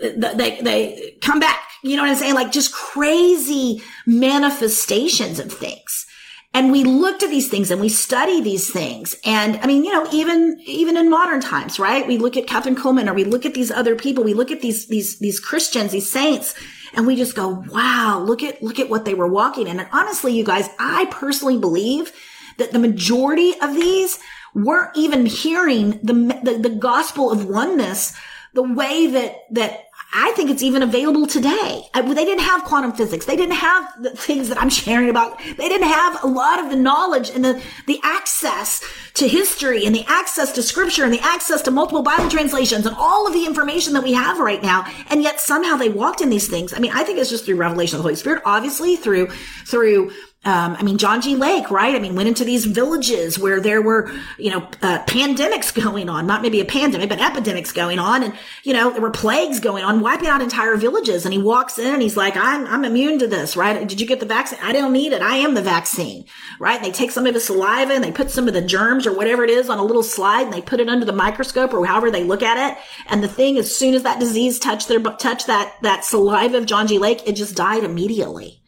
they, 0.03 0.61
they 0.61 1.17
come 1.23 1.41
back. 1.41 1.61
You 1.83 1.97
know 1.97 2.03
what 2.03 2.11
I'm 2.11 2.17
saying? 2.17 2.35
Like 2.35 2.53
just 2.53 2.75
crazy 2.75 3.83
manifestations 4.07 5.39
of 5.39 5.51
things. 5.51 6.07
And 6.55 6.71
we 6.71 6.85
looked 6.85 7.23
at 7.23 7.31
these 7.31 7.49
things 7.49 7.71
and 7.71 7.81
we 7.81 7.89
study 7.89 8.43
these 8.43 8.71
things. 8.71 9.17
And 9.25 9.57
I 9.63 9.67
mean, 9.67 9.85
you 9.85 9.91
know, 9.91 10.07
even, 10.13 10.61
even 10.67 10.99
in 10.99 11.09
modern 11.09 11.41
times, 11.41 11.79
right? 11.79 12.07
We 12.07 12.19
look 12.19 12.37
at 12.37 12.47
Kathryn 12.47 12.77
Kuhlman 12.77 13.09
or 13.09 13.15
we 13.15 13.25
look 13.25 13.47
at 13.47 13.55
these 13.55 13.71
other 13.71 13.97
people. 13.97 14.23
We 14.23 14.35
look 14.35 14.51
at 14.51 14.61
these, 14.61 14.89
these, 14.89 15.19
these 15.19 15.41
Christians, 15.41 15.93
these 15.93 16.13
saints, 16.13 16.55
and 16.93 17.07
we 17.07 17.17
just 17.17 17.35
go, 17.35 17.65
wow, 17.71 18.23
look 18.23 18.43
at, 18.43 18.63
look 18.63 18.79
at 18.79 18.91
what 18.91 19.07
they 19.07 19.15
were 19.15 19.27
walking 19.27 19.67
in. 19.67 19.81
And 19.81 19.89
honestly, 19.93 20.37
you 20.37 20.45
guys, 20.45 20.69
I 20.79 21.07
personally 21.07 21.57
believe 21.57 22.13
that 22.59 22.73
the 22.73 22.79
majority 22.79 23.55
of 23.61 23.75
these 23.75 24.19
weren't 24.55 24.97
even 24.97 25.27
hearing 25.27 25.99
the, 26.03 26.13
the, 26.43 26.59
the 26.59 26.75
gospel 26.75 27.31
of 27.31 27.47
oneness 27.47 28.15
the 28.55 28.63
way 28.63 29.07
that, 29.07 29.37
that 29.51 29.87
I 30.15 30.33
think 30.33 30.51
it's 30.51 30.63
even 30.63 30.83
available 30.83 31.27
today. 31.27 31.89
Uh, 31.95 32.03
I, 32.05 32.15
they 32.15 32.27
didn't 32.27 32.45
have 32.45 32.65
quantum 32.65 32.93
physics. 32.93 33.25
They 33.25 33.37
didn't 33.37 33.55
have 33.55 34.03
the 34.03 34.11
things 34.11 34.51
that 34.51 34.61
I'm 34.61 34.69
sharing 34.83 35.09
about. 35.09 35.39
They 35.39 35.69
didn't 35.69 35.89
have 35.89 36.23
a 36.23 36.27
lot 36.27 36.63
of 36.63 36.71
the 36.71 36.77
knowledge 36.77 37.31
and 37.31 37.43
the, 37.43 37.63
the 37.87 37.99
access 38.03 38.85
to 39.15 39.27
history 39.27 39.87
and 39.87 39.95
the 39.95 40.05
access 40.07 40.53
to 40.53 40.63
scripture 40.63 41.05
and 41.05 41.15
the 41.15 41.21
access 41.23 41.63
to 41.63 41.71
multiple 41.71 42.03
Bible 42.03 42.29
translations 42.29 42.85
and 42.85 42.95
all 42.97 43.27
of 43.27 43.33
the 43.33 43.47
information 43.47 43.95
that 43.95 44.03
we 44.03 44.13
have 44.13 44.39
right 44.39 44.63
now. 44.63 44.85
And 45.09 45.23
yet 45.23 45.41
somehow 45.41 45.77
they 45.77 45.89
walked 45.89 46.21
in 46.21 46.29
these 46.29 46.49
things. 46.49 46.75
I 46.75 46.79
mean, 46.79 46.93
I 46.93 47.05
think 47.05 47.19
it's 47.19 47.31
just 47.31 47.47
through 47.47 47.57
revelation 47.57 47.97
of 47.97 47.99
the 48.01 48.03
Holy 48.03 48.17
Spirit, 48.17 48.43
obviously 48.45 48.97
through, 48.97 49.29
through 49.67 50.13
um, 50.45 50.75
I 50.77 50.83
mean, 50.83 50.99
John 50.99 51.21
G. 51.21 51.37
Lake, 51.37 51.71
right? 51.71 51.95
I 51.95 52.01
mean, 52.01 52.17
went 52.17 52.27
into 52.27 52.45
these 52.45 52.65
villages 52.65 53.39
where 53.39 53.61
there 53.61 53.81
were, 53.81 54.11
you 54.39 54.51
know, 54.51 54.69
uh, 54.83 55.05
pandemics 55.05 55.73
going 55.73 56.09
on, 56.09 56.27
not 56.27 56.43
maybe 56.43 56.61
a 56.61 56.65
pandemic, 56.65 57.09
but 57.09 57.21
epidemics 57.21 57.71
going 57.71 58.01
on. 58.01 58.25
And, 58.25 58.35
you 58.65 58.73
know, 58.73 58.91
there 58.91 59.01
were 59.01 59.13
plagues 59.13 59.61
going 59.61 59.85
on, 59.85 60.01
wiping 60.01 60.27
out 60.27 60.43
entire 60.43 60.75
villages. 60.75 61.25
And 61.25 61.33
he 61.33 61.41
walks 61.41 61.79
in 61.79 61.95
and 61.95 62.03
he's 62.03 62.17
like, 62.17 62.37
I'm, 62.37 62.67
I'm 62.67 62.85
immune 62.85 63.21
to 63.21 63.29
this, 63.29 63.57
right? 63.57 63.87
Did 63.87 64.01
you 64.01 64.07
get 64.07 64.19
the 64.19 64.27
vaccine? 64.27 64.59
I 64.61 64.73
don't 64.73 64.93
need 64.93 65.13
it. 65.13 65.23
I 65.23 65.37
am 65.37 65.55
the 65.55 65.63
vaccine, 65.63 66.25
right? 66.59 66.77
And 66.77 66.85
they 66.85 66.91
take 66.91 67.13
some 67.13 67.27
of 67.27 67.35
his 67.35 67.47
saliva 67.47 67.93
and 67.93 68.03
they 68.03 68.11
put 68.11 68.33
some 68.33 68.49
of 68.49 68.55
the 68.55 68.63
germs 68.63 69.07
or 69.07 69.15
whatever 69.15 69.45
it 69.45 69.51
is 69.51 69.71
on 69.71 69.79
a 69.79 69.85
little 69.85 70.03
slide 70.03 70.43
and 70.47 70.53
they 70.53 70.63
put 70.63 70.81
it 70.81 70.89
under 70.89 71.07
the 71.07 71.13
microscope 71.13 71.73
or 71.73 71.87
however 71.87 72.11
they 72.11 72.25
look 72.25 72.43
at 72.43 72.73
it. 72.73 72.79
And 73.07 73.23
the 73.23 73.29
thing, 73.29 73.59
as 73.59 73.75
soon 73.75 73.95
as 73.95 74.03
that 74.03 74.19
disease 74.19 74.59
touched 74.59 74.89
their, 74.89 74.99
touched 74.99 75.47
that, 75.47 75.77
that 75.83 76.05
saliva 76.05 76.59
of 76.59 76.67
John 76.67 76.89
G. 76.89 76.99
Lake, 76.99 77.23
it 77.29 77.37
just 77.37 77.55
died 77.55 77.85
immediately. 77.85 78.62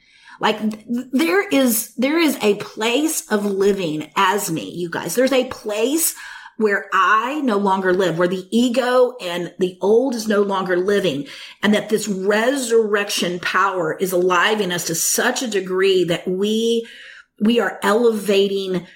Like 0.44 0.58
there 0.86 1.48
is, 1.48 1.94
there 1.94 2.18
is 2.18 2.36
a 2.42 2.56
place 2.56 3.26
of 3.32 3.46
living 3.46 4.12
as 4.14 4.50
me, 4.50 4.68
you 4.72 4.90
guys. 4.90 5.14
There's 5.14 5.32
a 5.32 5.46
place 5.46 6.14
where 6.58 6.84
I 6.92 7.40
no 7.40 7.56
longer 7.56 7.94
live, 7.94 8.18
where 8.18 8.28
the 8.28 8.46
ego 8.50 9.16
and 9.22 9.54
the 9.58 9.78
old 9.80 10.14
is 10.14 10.28
no 10.28 10.42
longer 10.42 10.76
living 10.76 11.28
and 11.62 11.72
that 11.72 11.88
this 11.88 12.06
resurrection 12.06 13.40
power 13.40 13.96
is 13.96 14.12
alive 14.12 14.60
in 14.60 14.70
us 14.70 14.84
to 14.88 14.94
such 14.94 15.40
a 15.40 15.48
degree 15.48 16.04
that 16.04 16.28
we, 16.28 16.86
we 17.40 17.58
are 17.58 17.80
elevating 17.82 18.86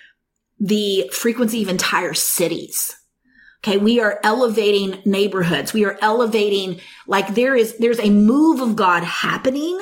the 0.60 1.10
frequency 1.14 1.62
of 1.62 1.70
entire 1.70 2.12
cities. 2.12 2.94
Okay. 3.64 3.78
We 3.78 4.00
are 4.00 4.20
elevating 4.22 5.00
neighborhoods. 5.06 5.72
We 5.72 5.86
are 5.86 5.96
elevating 6.02 6.82
like 7.06 7.34
there 7.34 7.56
is, 7.56 7.78
there's 7.78 8.00
a 8.00 8.10
move 8.10 8.60
of 8.60 8.76
God 8.76 9.02
happening 9.02 9.80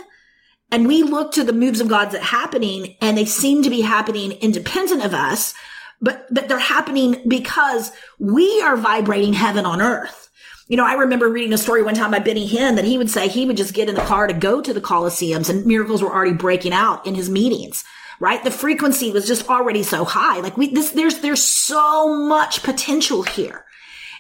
and 0.71 0.89
we 0.89 1.03
look 1.03 1.33
to 1.33 1.45
the 1.45 1.53
moves 1.53 1.81
of 1.81 1.89
God 1.89 2.11
that 2.11 2.23
happening 2.23 2.97
and 3.01 3.17
they 3.17 3.25
seem 3.25 3.63
to 3.63 3.71
be 3.71 3.83
happening 3.83 4.33
independent 4.33 5.05
of 5.05 5.15
us, 5.15 5.55
but, 6.01 6.27
but 6.31 6.49
they're 6.49 6.59
happening 6.59 7.23
because 7.29 7.93
we 8.19 8.61
are 8.63 8.77
vibrating 8.77 9.33
heaven 9.33 9.65
on 9.65 9.81
earth. 9.81 10.29
You 10.69 10.77
know, 10.77 10.85
I 10.85 10.95
remember 10.95 11.29
reading 11.29 11.53
a 11.53 11.59
story 11.59 11.85
one 11.85 11.95
time 11.95 12.11
by 12.11 12.19
Benny 12.19 12.49
Hinn 12.49 12.75
that 12.75 12.85
he 12.85 12.99
would 12.99 13.11
say 13.11 13.29
he 13.29 13.47
would 13.47 13.57
just 13.57 13.75
get 13.75 13.89
in 13.89 13.95
the 13.95 14.01
car 14.01 14.27
to 14.27 14.35
go 14.35 14.61
to 14.61 14.75
the 14.75 14.81
Colosseums 14.81 15.49
and 15.49 15.65
miracles 15.65 16.03
were 16.03 16.13
already 16.13 16.33
breaking 16.33 16.73
out 16.73 17.07
in 17.07 17.15
his 17.15 17.31
meetings, 17.31 17.85
right? 18.19 18.43
The 18.43 18.51
frequency 18.51 19.13
was 19.13 19.29
just 19.29 19.49
already 19.49 19.85
so 19.85 20.05
high. 20.05 20.41
Like 20.41 20.57
we, 20.57 20.75
this, 20.75 20.91
there's, 20.91 21.21
there's 21.21 21.43
so 21.43 22.27
much 22.27 22.65
potential 22.65 23.23
here. 23.23 23.65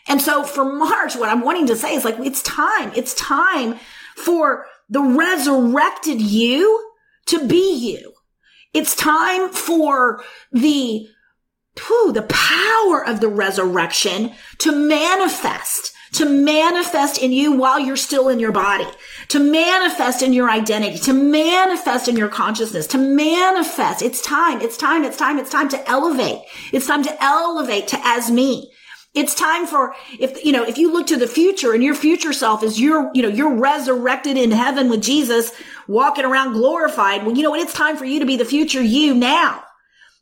And 0.06 0.22
so 0.22 0.44
for 0.44 0.64
March, 0.64 1.16
what 1.16 1.28
I'm 1.28 1.42
wanting 1.42 1.66
to 1.66 1.76
say 1.76 1.94
is 1.94 2.04
like, 2.04 2.18
it's 2.20 2.42
time. 2.42 2.92
It's 2.94 3.14
time 3.14 3.80
for 4.14 4.66
the 4.88 5.02
resurrected 5.02 6.20
you 6.20 6.90
to 7.26 7.46
be 7.46 7.74
you. 7.74 8.12
It's 8.72 8.94
time 8.94 9.48
for 9.50 10.22
the, 10.52 11.08
whew, 11.86 12.12
the 12.12 12.26
power 12.28 13.04
of 13.04 13.20
the 13.20 13.28
resurrection 13.28 14.32
to 14.58 14.72
manifest, 14.72 15.92
to 16.12 16.24
manifest 16.24 17.18
in 17.18 17.32
you 17.32 17.52
while 17.52 17.80
you're 17.80 17.96
still 17.96 18.28
in 18.28 18.38
your 18.38 18.52
body, 18.52 18.86
to 19.28 19.38
manifest 19.38 20.22
in 20.22 20.32
your 20.32 20.50
identity, 20.50 20.98
to 20.98 21.12
manifest 21.12 22.06
in 22.06 22.16
your 22.16 22.28
consciousness, 22.28 22.86
to 22.86 22.98
manifest. 22.98 24.02
It's 24.02 24.20
time. 24.20 24.60
It's 24.60 24.76
time. 24.76 25.04
It's 25.04 25.16
time. 25.16 25.38
It's 25.38 25.50
time 25.50 25.68
to 25.70 25.90
elevate. 25.90 26.42
It's 26.72 26.86
time 26.86 27.02
to 27.02 27.24
elevate 27.24 27.88
to 27.88 27.98
as 28.04 28.30
me. 28.30 28.70
It's 29.16 29.34
time 29.34 29.66
for, 29.66 29.94
if, 30.20 30.44
you 30.44 30.52
know, 30.52 30.62
if 30.62 30.76
you 30.76 30.92
look 30.92 31.06
to 31.06 31.16
the 31.16 31.26
future 31.26 31.72
and 31.72 31.82
your 31.82 31.94
future 31.94 32.34
self 32.34 32.62
is 32.62 32.78
you're, 32.78 33.10
you 33.14 33.22
know, 33.22 33.28
you're 33.28 33.56
resurrected 33.56 34.36
in 34.36 34.50
heaven 34.50 34.90
with 34.90 35.02
Jesus 35.02 35.52
walking 35.88 36.26
around 36.26 36.52
glorified. 36.52 37.24
Well, 37.24 37.34
you 37.34 37.42
know 37.42 37.50
what? 37.50 37.60
It's 37.60 37.72
time 37.72 37.96
for 37.96 38.04
you 38.04 38.20
to 38.20 38.26
be 38.26 38.36
the 38.36 38.44
future 38.44 38.82
you 38.82 39.14
now. 39.14 39.64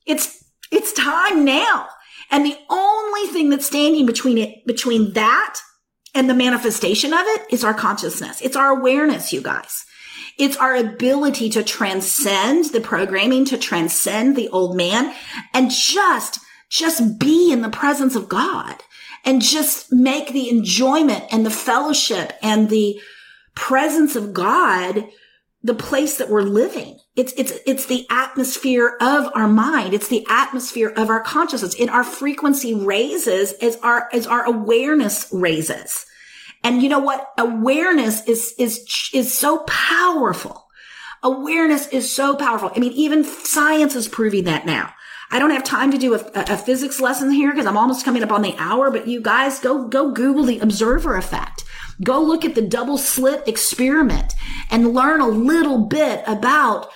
It's, 0.06 0.44
it's 0.70 0.92
time 0.92 1.44
now. 1.44 1.88
And 2.30 2.46
the 2.46 2.56
only 2.70 3.26
thing 3.32 3.50
that's 3.50 3.66
standing 3.66 4.06
between 4.06 4.38
it, 4.38 4.64
between 4.64 5.12
that 5.14 5.58
and 6.14 6.30
the 6.30 6.34
manifestation 6.34 7.12
of 7.12 7.20
it 7.22 7.46
is 7.50 7.64
our 7.64 7.74
consciousness. 7.74 8.40
It's 8.42 8.56
our 8.56 8.70
awareness, 8.70 9.32
you 9.32 9.42
guys. 9.42 9.84
It's 10.38 10.56
our 10.56 10.76
ability 10.76 11.50
to 11.50 11.64
transcend 11.64 12.66
the 12.66 12.80
programming, 12.80 13.44
to 13.46 13.58
transcend 13.58 14.36
the 14.36 14.48
old 14.50 14.76
man 14.76 15.12
and 15.52 15.70
just 15.70 16.38
just 16.74 17.20
be 17.20 17.52
in 17.52 17.62
the 17.62 17.68
presence 17.70 18.16
of 18.16 18.28
God 18.28 18.82
and 19.24 19.40
just 19.40 19.92
make 19.92 20.32
the 20.32 20.50
enjoyment 20.50 21.24
and 21.30 21.46
the 21.46 21.50
fellowship 21.50 22.32
and 22.42 22.68
the 22.68 23.00
presence 23.54 24.16
of 24.16 24.34
God 24.34 25.08
the 25.62 25.74
place 25.74 26.18
that 26.18 26.28
we're 26.28 26.42
living. 26.42 26.98
It's, 27.16 27.32
it's, 27.38 27.54
it's 27.64 27.86
the 27.86 28.06
atmosphere 28.10 28.98
of 29.00 29.30
our 29.34 29.48
mind. 29.48 29.94
It's 29.94 30.08
the 30.08 30.26
atmosphere 30.28 30.92
of 30.94 31.08
our 31.08 31.22
consciousness. 31.22 31.80
And 31.80 31.88
our 31.88 32.04
frequency 32.04 32.74
raises 32.74 33.52
as 33.54 33.76
our, 33.76 34.10
as 34.12 34.26
our 34.26 34.44
awareness 34.44 35.28
raises. 35.32 36.04
And 36.62 36.82
you 36.82 36.90
know 36.90 36.98
what? 36.98 37.26
Awareness 37.38 38.26
is, 38.28 38.52
is, 38.58 39.10
is 39.14 39.32
so 39.32 39.60
powerful. 39.60 40.66
Awareness 41.22 41.86
is 41.88 42.14
so 42.14 42.36
powerful. 42.36 42.70
I 42.74 42.80
mean, 42.80 42.92
even 42.92 43.24
science 43.24 43.94
is 43.94 44.06
proving 44.06 44.44
that 44.44 44.66
now. 44.66 44.92
I 45.34 45.40
don't 45.40 45.50
have 45.50 45.64
time 45.64 45.90
to 45.90 45.98
do 45.98 46.14
a, 46.14 46.20
a 46.36 46.56
physics 46.56 47.00
lesson 47.00 47.28
here 47.32 47.50
because 47.50 47.66
I'm 47.66 47.76
almost 47.76 48.04
coming 48.04 48.22
up 48.22 48.30
on 48.30 48.42
the 48.42 48.54
hour, 48.56 48.92
but 48.92 49.08
you 49.08 49.20
guys 49.20 49.58
go, 49.58 49.88
go 49.88 50.12
Google 50.12 50.44
the 50.44 50.60
observer 50.60 51.16
effect. 51.16 51.64
Go 52.04 52.22
look 52.22 52.44
at 52.44 52.54
the 52.54 52.62
double 52.62 52.96
slit 52.96 53.48
experiment 53.48 54.32
and 54.70 54.94
learn 54.94 55.20
a 55.20 55.26
little 55.26 55.78
bit 55.78 56.22
about 56.28 56.88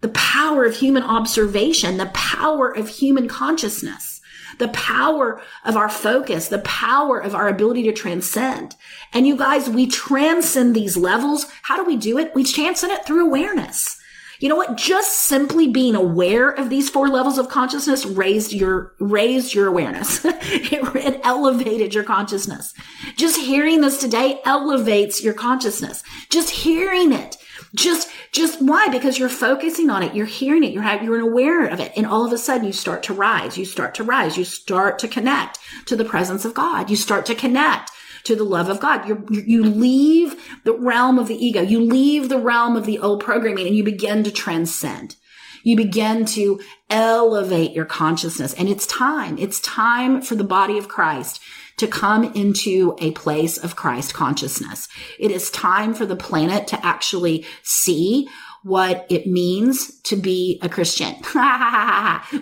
the 0.00 0.08
power 0.08 0.64
of 0.64 0.76
human 0.76 1.02
observation, 1.02 1.98
the 1.98 2.10
power 2.14 2.74
of 2.74 2.88
human 2.88 3.28
consciousness, 3.28 4.22
the 4.56 4.68
power 4.68 5.42
of 5.66 5.76
our 5.76 5.90
focus, 5.90 6.48
the 6.48 6.60
power 6.60 7.18
of 7.18 7.34
our 7.34 7.46
ability 7.46 7.82
to 7.82 7.92
transcend. 7.92 8.74
And 9.12 9.26
you 9.26 9.36
guys, 9.36 9.68
we 9.68 9.86
transcend 9.86 10.74
these 10.74 10.96
levels. 10.96 11.44
How 11.60 11.76
do 11.76 11.84
we 11.84 11.98
do 11.98 12.16
it? 12.16 12.34
We 12.34 12.42
transcend 12.42 12.94
it 12.94 13.04
through 13.04 13.26
awareness. 13.26 13.98
You 14.42 14.48
know 14.48 14.56
what? 14.56 14.76
Just 14.76 15.20
simply 15.20 15.68
being 15.68 15.94
aware 15.94 16.50
of 16.50 16.68
these 16.68 16.90
four 16.90 17.06
levels 17.06 17.38
of 17.38 17.48
consciousness 17.48 18.04
raised 18.04 18.52
your, 18.52 18.92
raised 18.98 19.54
your 19.54 19.68
awareness. 19.68 20.24
it, 20.24 20.96
it 20.96 21.20
elevated 21.22 21.94
your 21.94 22.02
consciousness. 22.02 22.74
Just 23.16 23.40
hearing 23.40 23.82
this 23.82 23.98
today 23.98 24.40
elevates 24.44 25.22
your 25.22 25.32
consciousness. 25.32 26.02
Just 26.28 26.50
hearing 26.50 27.12
it. 27.12 27.36
Just, 27.76 28.10
just 28.32 28.60
why? 28.60 28.88
Because 28.88 29.16
you're 29.16 29.28
focusing 29.28 29.90
on 29.90 30.02
it. 30.02 30.12
You're 30.12 30.26
hearing 30.26 30.64
it. 30.64 30.72
You're, 30.72 31.04
you're 31.04 31.20
aware 31.20 31.66
of 31.66 31.78
it. 31.78 31.92
And 31.96 32.04
all 32.04 32.26
of 32.26 32.32
a 32.32 32.38
sudden 32.38 32.66
you 32.66 32.72
start 32.72 33.04
to 33.04 33.14
rise. 33.14 33.56
You 33.56 33.64
start 33.64 33.94
to 33.94 34.02
rise. 34.02 34.36
You 34.36 34.42
start 34.42 34.98
to 34.98 35.08
connect 35.08 35.60
to 35.86 35.94
the 35.94 36.04
presence 36.04 36.44
of 36.44 36.52
God. 36.52 36.90
You 36.90 36.96
start 36.96 37.26
to 37.26 37.36
connect 37.36 37.91
to 38.24 38.36
the 38.36 38.44
love 38.44 38.68
of 38.68 38.80
God. 38.80 39.08
you 39.08 39.24
you 39.30 39.62
leave 39.64 40.34
the 40.64 40.74
realm 40.74 41.18
of 41.18 41.28
the 41.28 41.44
ego. 41.44 41.60
You 41.60 41.80
leave 41.80 42.28
the 42.28 42.38
realm 42.38 42.76
of 42.76 42.86
the 42.86 42.98
old 42.98 43.22
programming 43.22 43.66
and 43.66 43.76
you 43.76 43.84
begin 43.84 44.24
to 44.24 44.30
transcend. 44.30 45.16
You 45.64 45.76
begin 45.76 46.24
to 46.26 46.60
elevate 46.90 47.72
your 47.72 47.84
consciousness 47.84 48.54
and 48.54 48.68
it's 48.68 48.86
time. 48.86 49.38
It's 49.38 49.60
time 49.60 50.22
for 50.22 50.34
the 50.34 50.44
body 50.44 50.78
of 50.78 50.88
Christ 50.88 51.40
to 51.78 51.86
come 51.86 52.24
into 52.34 52.96
a 53.00 53.12
place 53.12 53.56
of 53.56 53.76
Christ 53.76 54.14
consciousness. 54.14 54.88
It 55.18 55.30
is 55.30 55.50
time 55.50 55.94
for 55.94 56.06
the 56.06 56.16
planet 56.16 56.66
to 56.68 56.84
actually 56.84 57.46
see 57.62 58.28
what 58.62 59.06
it 59.08 59.26
means 59.26 60.00
to 60.02 60.16
be 60.16 60.60
a 60.62 60.68
Christian, 60.68 61.14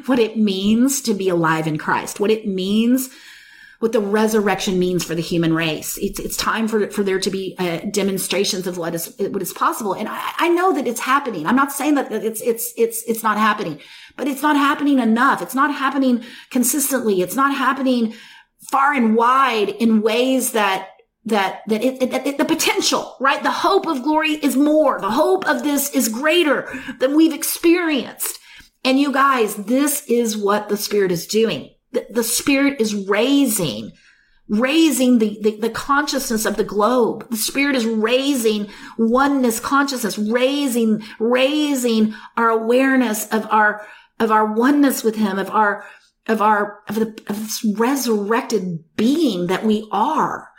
what 0.06 0.18
it 0.18 0.36
means 0.36 1.00
to 1.02 1.14
be 1.14 1.28
alive 1.28 1.66
in 1.66 1.78
Christ, 1.78 2.20
what 2.20 2.30
it 2.30 2.46
means, 2.46 3.08
what 3.80 3.92
the 3.92 4.00
resurrection 4.00 4.78
means 4.78 5.04
for 5.04 5.14
the 5.14 5.22
human 5.22 5.54
race. 5.54 5.98
It's, 5.98 6.20
it's 6.20 6.36
time 6.36 6.68
for, 6.68 6.90
for 6.90 7.02
there 7.02 7.18
to 7.18 7.30
be 7.30 7.56
uh, 7.58 7.78
demonstrations 7.90 8.66
of 8.66 8.76
what 8.76 8.94
is, 8.94 9.14
what 9.18 9.40
is 9.40 9.54
possible. 9.54 9.94
And 9.94 10.06
I, 10.06 10.32
I 10.38 10.48
know 10.50 10.74
that 10.74 10.86
it's 10.86 11.00
happening. 11.00 11.46
I'm 11.46 11.56
not 11.56 11.72
saying 11.72 11.94
that 11.94 12.12
it's, 12.12 12.42
it's, 12.42 12.74
it's, 12.76 13.02
it's 13.04 13.22
not 13.22 13.38
happening, 13.38 13.80
but 14.16 14.28
it's 14.28 14.42
not 14.42 14.56
happening 14.56 14.98
enough. 14.98 15.40
It's 15.40 15.54
not 15.54 15.74
happening 15.74 16.22
consistently. 16.50 17.22
It's 17.22 17.34
not 17.34 17.56
happening 17.56 18.12
far 18.70 18.92
and 18.92 19.16
wide 19.16 19.70
in 19.70 20.02
ways 20.02 20.52
that 20.52 20.88
that 21.24 21.60
that 21.66 21.82
it, 21.82 22.02
it, 22.02 22.26
it, 22.26 22.38
the 22.38 22.44
potential 22.46 23.16
right 23.20 23.42
the 23.42 23.50
hope 23.50 23.86
of 23.86 24.02
glory 24.02 24.32
is 24.32 24.56
more 24.56 24.98
the 25.00 25.10
hope 25.10 25.46
of 25.46 25.62
this 25.62 25.90
is 25.90 26.08
greater 26.08 26.66
than 26.98 27.14
we've 27.14 27.34
experienced 27.34 28.38
and 28.84 28.98
you 28.98 29.12
guys 29.12 29.54
this 29.56 30.02
is 30.06 30.34
what 30.34 30.70
the 30.70 30.78
spirit 30.78 31.12
is 31.12 31.26
doing 31.26 31.70
the, 31.92 32.06
the 32.10 32.24
spirit 32.24 32.80
is 32.80 32.94
raising 32.94 33.92
raising 34.48 35.18
the, 35.18 35.38
the, 35.42 35.56
the 35.60 35.70
consciousness 35.70 36.44
of 36.44 36.56
the 36.56 36.64
globe 36.64 37.28
the 37.30 37.36
spirit 37.36 37.76
is 37.76 37.86
raising 37.86 38.68
oneness 38.98 39.60
consciousness 39.60 40.18
raising 40.18 41.02
raising 41.18 42.14
our 42.36 42.50
awareness 42.50 43.28
of 43.28 43.46
our 43.50 43.86
of 44.18 44.30
our 44.30 44.52
oneness 44.52 45.04
with 45.04 45.16
him 45.16 45.38
of 45.38 45.50
our 45.50 45.84
of 46.26 46.42
our 46.42 46.80
of 46.88 46.96
the 46.96 47.06
of 47.28 47.40
this 47.40 47.64
resurrected 47.76 48.84
being 48.96 49.46
that 49.46 49.64
we 49.64 49.88
are 49.92 50.50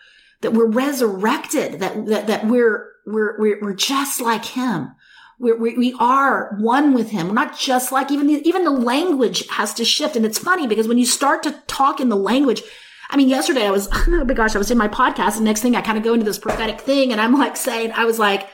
that 0.41 0.53
we're 0.53 0.69
resurrected, 0.69 1.79
that, 1.79 2.05
that, 2.07 2.27
that 2.27 2.45
we're, 2.47 2.91
we're, 3.05 3.39
we're, 3.39 3.59
we're 3.61 3.73
just 3.73 4.19
like 4.19 4.45
him. 4.45 4.93
We're, 5.42 5.58
we, 5.58 5.76
we 5.76 5.96
are 6.00 6.56
one 6.60 6.94
with 6.94 7.10
him. 7.10 7.28
We're 7.28 7.34
not 7.34 7.58
just 7.58 7.92
like 7.92 8.12
even 8.12 8.28
the, 8.28 8.48
even 8.48 8.64
the 8.64 8.70
language 8.70 9.48
has 9.50 9.74
to 9.74 9.84
shift. 9.84 10.16
And 10.16 10.24
it's 10.24 10.38
funny 10.38 10.68
because 10.68 10.88
when 10.88 11.00
you 11.00 11.06
start 11.06 11.42
to 11.44 11.52
talk 11.66 12.00
in 12.00 12.10
the 12.10 12.16
language, 12.16 12.62
I 13.10 13.18
mean, 13.18 13.28
yesterday 13.28 13.66
I 13.66 13.72
was, 13.72 13.89
oh 13.94 14.24
my 14.24 14.36
gosh, 14.36 14.54
I 14.56 14.60
was 14.60 14.70
in 14.70 14.78
my 14.78 14.88
podcast 14.88 15.38
and 15.38 15.46
next 15.46 15.62
thing 15.62 15.76
I 15.76 15.82
kind 15.82 15.98
of 15.98 16.04
go 16.04 16.14
into 16.14 16.26
this 16.26 16.38
prophetic 16.38 16.80
thing 16.80 17.12
and 17.12 17.20
I'm 17.20 17.34
like 17.34 17.58
saying, 17.58 17.92
I 17.94 18.06
was 18.06 18.20
like, 18.20 18.48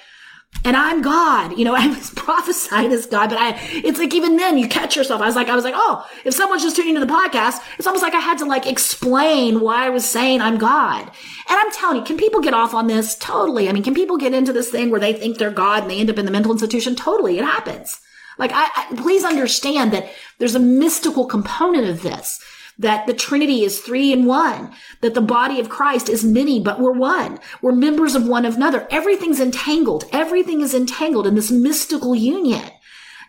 and 0.63 0.75
I'm 0.75 1.01
God. 1.01 1.57
You 1.57 1.65
know, 1.65 1.75
I 1.77 1.87
was 1.87 2.09
prophesied 2.11 2.91
as 2.91 3.05
God, 3.05 3.29
but 3.29 3.39
I, 3.39 3.59
it's 3.71 3.99
like 3.99 4.13
even 4.13 4.37
then 4.37 4.57
you 4.57 4.67
catch 4.67 4.95
yourself. 4.95 5.21
I 5.21 5.25
was 5.25 5.35
like, 5.35 5.49
I 5.49 5.55
was 5.55 5.63
like, 5.63 5.75
oh, 5.75 6.07
if 6.25 6.33
someone's 6.33 6.63
just 6.63 6.75
tuning 6.75 6.95
into 6.95 7.05
the 7.05 7.13
podcast, 7.13 7.61
it's 7.77 7.87
almost 7.87 8.03
like 8.03 8.13
I 8.13 8.19
had 8.19 8.37
to 8.39 8.45
like 8.45 8.67
explain 8.67 9.61
why 9.61 9.85
I 9.85 9.89
was 9.89 10.07
saying 10.07 10.41
I'm 10.41 10.57
God. 10.57 11.01
And 11.01 11.59
I'm 11.59 11.71
telling 11.71 11.97
you, 11.97 12.03
can 12.03 12.17
people 12.17 12.41
get 12.41 12.53
off 12.53 12.73
on 12.73 12.87
this? 12.87 13.15
Totally. 13.15 13.69
I 13.69 13.71
mean, 13.71 13.83
can 13.83 13.93
people 13.93 14.17
get 14.17 14.33
into 14.33 14.53
this 14.53 14.69
thing 14.69 14.89
where 14.89 14.99
they 14.99 15.13
think 15.13 15.37
they're 15.37 15.51
God 15.51 15.83
and 15.83 15.91
they 15.91 15.99
end 15.99 16.09
up 16.09 16.17
in 16.17 16.25
the 16.25 16.31
mental 16.31 16.51
institution? 16.51 16.95
Totally. 16.95 17.37
It 17.37 17.45
happens. 17.45 17.99
Like, 18.37 18.51
I, 18.53 18.69
I 18.75 18.95
please 18.95 19.23
understand 19.23 19.91
that 19.93 20.09
there's 20.37 20.55
a 20.55 20.59
mystical 20.59 21.25
component 21.25 21.87
of 21.87 22.03
this 22.03 22.39
that 22.79 23.07
the 23.07 23.13
Trinity 23.13 23.63
is 23.63 23.79
three 23.79 24.13
in 24.13 24.25
one, 24.25 24.73
that 25.01 25.13
the 25.13 25.21
body 25.21 25.59
of 25.59 25.69
Christ 25.69 26.09
is 26.09 26.23
many, 26.23 26.59
but 26.59 26.79
we're 26.79 26.91
one. 26.91 27.39
We're 27.61 27.71
members 27.71 28.15
of 28.15 28.27
one 28.27 28.45
another. 28.45 28.87
Everything's 28.91 29.39
entangled. 29.39 30.05
Everything 30.11 30.61
is 30.61 30.73
entangled 30.73 31.25
in 31.25 31.35
this 31.35 31.51
mystical 31.51 32.15
union. 32.15 32.69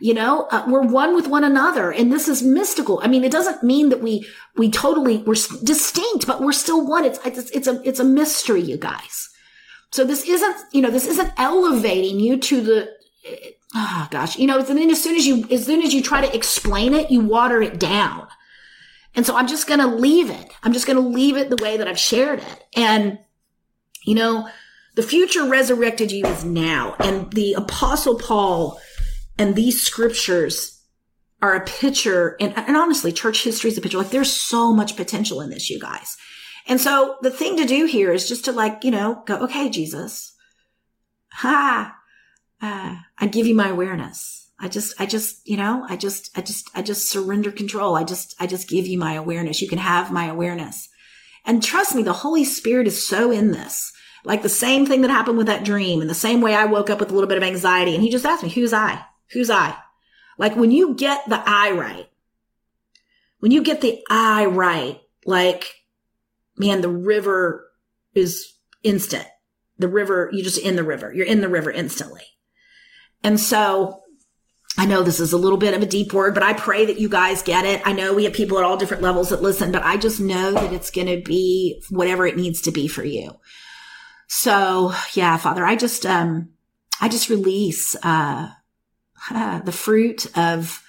You 0.01 0.15
know, 0.15 0.47
uh, 0.51 0.65
we're 0.69 0.87
one 0.87 1.15
with 1.15 1.27
one 1.27 1.43
another 1.43 1.91
and 1.91 2.13
this 2.13 2.29
is 2.29 2.43
mystical. 2.43 3.01
I 3.03 3.09
mean, 3.09 3.25
it 3.25 3.33
doesn't 3.33 3.65
mean 3.65 3.89
that 3.89 4.01
we, 4.01 4.27
we 4.57 4.71
totally, 4.71 5.19
we're 5.19 5.35
distinct, 5.35 6.27
but 6.27 6.41
we're 6.41 6.53
still 6.53 6.87
one. 6.87 7.05
It's, 7.05 7.19
it's, 7.25 7.51
it's 7.51 7.67
a, 7.67 7.81
it's 7.85 7.99
a 7.99 8.05
mystery, 8.05 8.61
you 8.61 8.77
guys. 8.77 9.29
So 9.91 10.05
this 10.05 10.23
isn't, 10.25 10.57
you 10.73 10.83
know, 10.83 10.91
this 10.91 11.07
isn't 11.07 11.33
elevating 11.37 12.21
you 12.21 12.37
to 12.37 12.61
the, 12.61 12.91
oh 13.75 14.07
gosh, 14.11 14.39
you 14.39 14.47
know, 14.47 14.59
and 14.59 14.79
then 14.79 14.91
as 14.91 15.03
soon 15.03 15.17
as 15.17 15.27
you, 15.27 15.45
as 15.51 15.67
soon 15.67 15.83
as 15.83 15.93
you 15.93 16.03
try 16.03 16.21
to 16.25 16.33
explain 16.35 16.95
it, 16.95 17.11
you 17.11 17.21
water 17.21 17.61
it 17.61 17.81
down. 17.81 18.29
And 19.19 19.27
so 19.27 19.35
I'm 19.35 19.49
just 19.49 19.67
going 19.67 19.81
to 19.81 19.89
leave 19.89 20.31
it. 20.31 20.53
I'm 20.63 20.73
just 20.73 20.87
going 20.87 20.97
to 20.97 21.09
leave 21.09 21.37
it 21.37 21.51
the 21.51 21.61
way 21.61 21.77
that 21.77 21.89
I've 21.89 21.99
shared 21.99 22.39
it. 22.39 22.65
And, 22.77 23.19
you 24.05 24.15
know, 24.15 24.49
the 24.95 25.03
future 25.03 25.45
resurrected 25.45 26.13
you 26.13 26.25
is 26.25 26.45
now. 26.45 26.95
And 27.01 27.29
the 27.33 27.55
apostle 27.55 28.17
Paul 28.17 28.81
and 29.37 29.57
these 29.57 29.83
scriptures 29.83 30.81
are 31.43 31.57
a 31.57 31.65
picture 31.65 32.37
and, 32.39 32.57
and 32.57 32.77
honestly, 32.77 33.11
church 33.11 33.43
history 33.43 33.73
is 33.73 33.77
a 33.77 33.81
picture. 33.81 33.99
Like 33.99 34.11
there's 34.11 34.33
so 34.33 34.73
much 34.73 34.97
potential 34.97 35.41
in 35.41 35.51
this, 35.51 35.69
you 35.69 35.81
guys. 35.81 36.17
And 36.69 36.81
so 36.81 37.17
the 37.21 37.33
thing 37.33 37.57
to 37.57 37.65
do 37.65 37.87
here 37.87 38.13
is 38.13 38.29
just 38.29 38.45
to 38.45 38.53
like, 38.53 38.85
you 38.85 38.93
know, 38.93 39.25
go, 39.27 39.39
okay, 39.39 39.69
Jesus, 39.69 40.33
ha, 41.33 41.93
uh, 42.63 42.95
I 43.19 43.27
give 43.27 43.49
you 43.49 43.57
my 43.57 43.71
awareness. 43.71 44.38
I 44.61 44.69
just, 44.69 45.01
I 45.01 45.07
just, 45.07 45.47
you 45.49 45.57
know, 45.57 45.87
I 45.89 45.97
just, 45.97 46.37
I 46.37 46.41
just, 46.41 46.69
I 46.75 46.83
just 46.83 47.09
surrender 47.09 47.53
control. 47.53 47.95
I 47.95 48.05
just, 48.05 48.35
I 48.41 48.47
just 48.47 48.69
give 48.69 48.87
you 48.87 48.99
my 48.99 49.15
awareness. 49.15 49.63
You 49.63 49.69
can 49.69 49.79
have 49.79 50.11
my 50.11 50.27
awareness. 50.27 50.89
And 51.45 51.63
trust 51.63 51.95
me, 51.95 52.03
the 52.03 52.13
Holy 52.13 52.45
Spirit 52.45 52.87
is 52.87 53.07
so 53.07 53.31
in 53.31 53.53
this. 53.53 53.93
Like 54.25 54.43
the 54.43 54.49
same 54.49 54.85
thing 54.85 55.03
that 55.03 55.11
happened 55.11 55.39
with 55.39 55.47
that 55.47 55.65
dream 55.65 56.01
and 56.01 56.11
the 56.11 56.15
same 56.15 56.41
way 56.41 56.55
I 56.55 56.65
woke 56.65 56.91
up 56.91 56.99
with 56.99 57.11
a 57.11 57.15
little 57.15 57.29
bit 57.29 57.39
of 57.39 57.45
anxiety. 57.45 57.95
And 57.95 58.03
he 58.03 58.11
just 58.11 58.27
asked 58.27 58.43
me, 58.43 58.49
who's 58.49 58.73
I? 58.73 59.05
Who's 59.31 59.49
I? 59.49 59.77
Like 60.39 60.57
when 60.57 60.71
you 60.71 60.95
get 60.95 61.29
the 61.29 61.41
I 61.45 61.71
right, 61.71 62.09
when 63.39 63.53
you 63.53 63.63
get 63.63 63.81
the 63.81 64.03
I 64.11 64.47
right, 64.47 65.01
like, 65.25 65.73
man, 66.57 66.81
the 66.81 66.89
river 66.89 67.71
is 68.15 68.55
instant. 68.83 69.27
The 69.79 69.89
river, 69.89 70.29
you 70.33 70.43
just 70.43 70.59
in 70.59 70.75
the 70.75 70.83
river. 70.83 71.13
You're 71.15 71.27
in 71.27 71.41
the 71.41 71.49
river 71.49 71.71
instantly. 71.71 72.25
And 73.23 73.39
so 73.39 74.03
I 74.79 74.87
know 74.87 75.03
this 75.03 75.19
is 75.19 75.33
a 75.33 75.39
little 75.39 75.59
bit 75.59 75.75
of 75.75 75.83
a 75.83 75.87
deep 75.87 76.13
word, 76.13 76.35
but 76.35 76.45
I 76.45 76.53
pray 76.53 76.87
that 76.87 77.01
you 77.01 77.09
guys 77.09 77.43
get 77.43 77.65
it. 77.65 77.83
I 77.85 77.93
know 77.93 78.15
we 78.15 78.23
have 78.25 78.33
people 78.33 78.59
at 78.59 78.65
all 78.65 78.77
different 78.77 79.03
levels 79.03 79.31
that 79.31 79.43
listen, 79.43 79.73
but 79.73 79.83
I 79.83 79.97
just 79.97 80.21
know 80.21 80.53
that 80.53 80.73
it's 80.73 80.93
going 80.93 81.09
to 81.09 81.21
be 81.21 81.83
whatever 81.91 82.29
it 82.29 82.37
needs 82.37 82.63
to 82.63 82.71
be 82.71 82.87
for 82.87 83.03
you. 83.03 83.33
So 84.29 84.93
yeah, 85.15 85.37
Father, 85.37 85.67
I 85.67 85.75
just, 85.75 86.07
um, 86.07 86.51
I 87.01 87.09
just 87.09 87.29
release, 87.29 87.97
uh, 88.05 88.51
uh, 89.33 89.59
the 89.65 89.73
fruit 89.73 90.27
of 90.39 90.81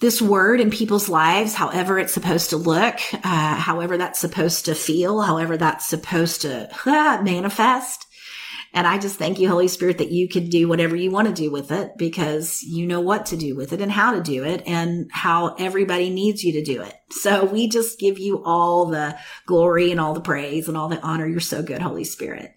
this 0.00 0.22
word 0.22 0.58
in 0.58 0.70
people's 0.70 1.10
lives, 1.10 1.54
however 1.54 1.98
it's 1.98 2.14
supposed 2.14 2.50
to 2.50 2.56
look, 2.56 2.98
uh, 3.12 3.54
however 3.54 3.98
that's 3.98 4.18
supposed 4.18 4.64
to 4.64 4.74
feel, 4.74 5.20
however 5.20 5.58
that's 5.58 5.86
supposed 5.86 6.40
to 6.40 6.70
manifest. 6.86 8.06
And 8.74 8.86
I 8.86 8.98
just 8.98 9.18
thank 9.18 9.38
you, 9.38 9.48
Holy 9.48 9.68
Spirit, 9.68 9.98
that 9.98 10.12
you 10.12 10.28
can 10.28 10.48
do 10.48 10.66
whatever 10.66 10.96
you 10.96 11.10
want 11.10 11.28
to 11.28 11.34
do 11.34 11.50
with 11.50 11.70
it 11.70 11.92
because 11.98 12.62
you 12.62 12.86
know 12.86 13.00
what 13.00 13.26
to 13.26 13.36
do 13.36 13.54
with 13.54 13.72
it 13.72 13.82
and 13.82 13.92
how 13.92 14.12
to 14.12 14.22
do 14.22 14.44
it 14.44 14.62
and 14.66 15.10
how 15.12 15.54
everybody 15.58 16.08
needs 16.08 16.42
you 16.42 16.52
to 16.54 16.64
do 16.64 16.80
it. 16.80 16.94
So 17.10 17.44
we 17.44 17.68
just 17.68 17.98
give 17.98 18.18
you 18.18 18.42
all 18.44 18.86
the 18.86 19.18
glory 19.44 19.90
and 19.90 20.00
all 20.00 20.14
the 20.14 20.22
praise 20.22 20.68
and 20.68 20.76
all 20.76 20.88
the 20.88 21.00
honor. 21.00 21.26
You're 21.26 21.40
so 21.40 21.62
good, 21.62 21.82
Holy 21.82 22.04
Spirit. 22.04 22.54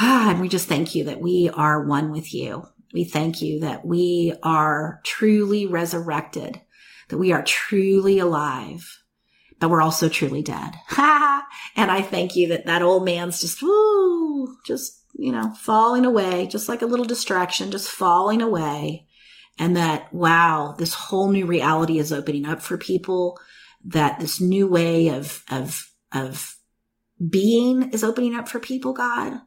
Ah, 0.00 0.30
and 0.30 0.40
we 0.40 0.48
just 0.48 0.68
thank 0.68 0.94
you 0.94 1.04
that 1.04 1.20
we 1.20 1.50
are 1.54 1.84
one 1.84 2.10
with 2.10 2.32
you. 2.32 2.64
We 2.94 3.04
thank 3.04 3.42
you 3.42 3.60
that 3.60 3.84
we 3.84 4.34
are 4.42 5.00
truly 5.04 5.66
resurrected, 5.66 6.60
that 7.08 7.18
we 7.18 7.32
are 7.32 7.42
truly 7.42 8.18
alive, 8.18 9.03
but 9.64 9.70
we're 9.70 9.80
also 9.80 10.10
truly 10.10 10.42
dead. 10.42 10.74
and 10.98 11.90
I 11.90 12.02
thank 12.02 12.36
you 12.36 12.48
that 12.48 12.66
that 12.66 12.82
old 12.82 13.02
man's 13.02 13.40
just, 13.40 13.62
woo, 13.62 14.58
just, 14.66 15.02
you 15.14 15.32
know, 15.32 15.54
falling 15.54 16.04
away, 16.04 16.46
just 16.48 16.68
like 16.68 16.82
a 16.82 16.86
little 16.86 17.06
distraction, 17.06 17.70
just 17.70 17.88
falling 17.88 18.42
away. 18.42 19.06
And 19.58 19.74
that, 19.78 20.12
wow, 20.12 20.74
this 20.76 20.92
whole 20.92 21.30
new 21.30 21.46
reality 21.46 21.98
is 21.98 22.12
opening 22.12 22.44
up 22.44 22.60
for 22.60 22.76
people, 22.76 23.40
that 23.86 24.20
this 24.20 24.38
new 24.38 24.66
way 24.66 25.08
of, 25.08 25.42
of, 25.50 25.90
of 26.12 26.58
being 27.26 27.90
is 27.92 28.04
opening 28.04 28.34
up 28.34 28.50
for 28.50 28.60
people, 28.60 28.92
God 28.92 29.40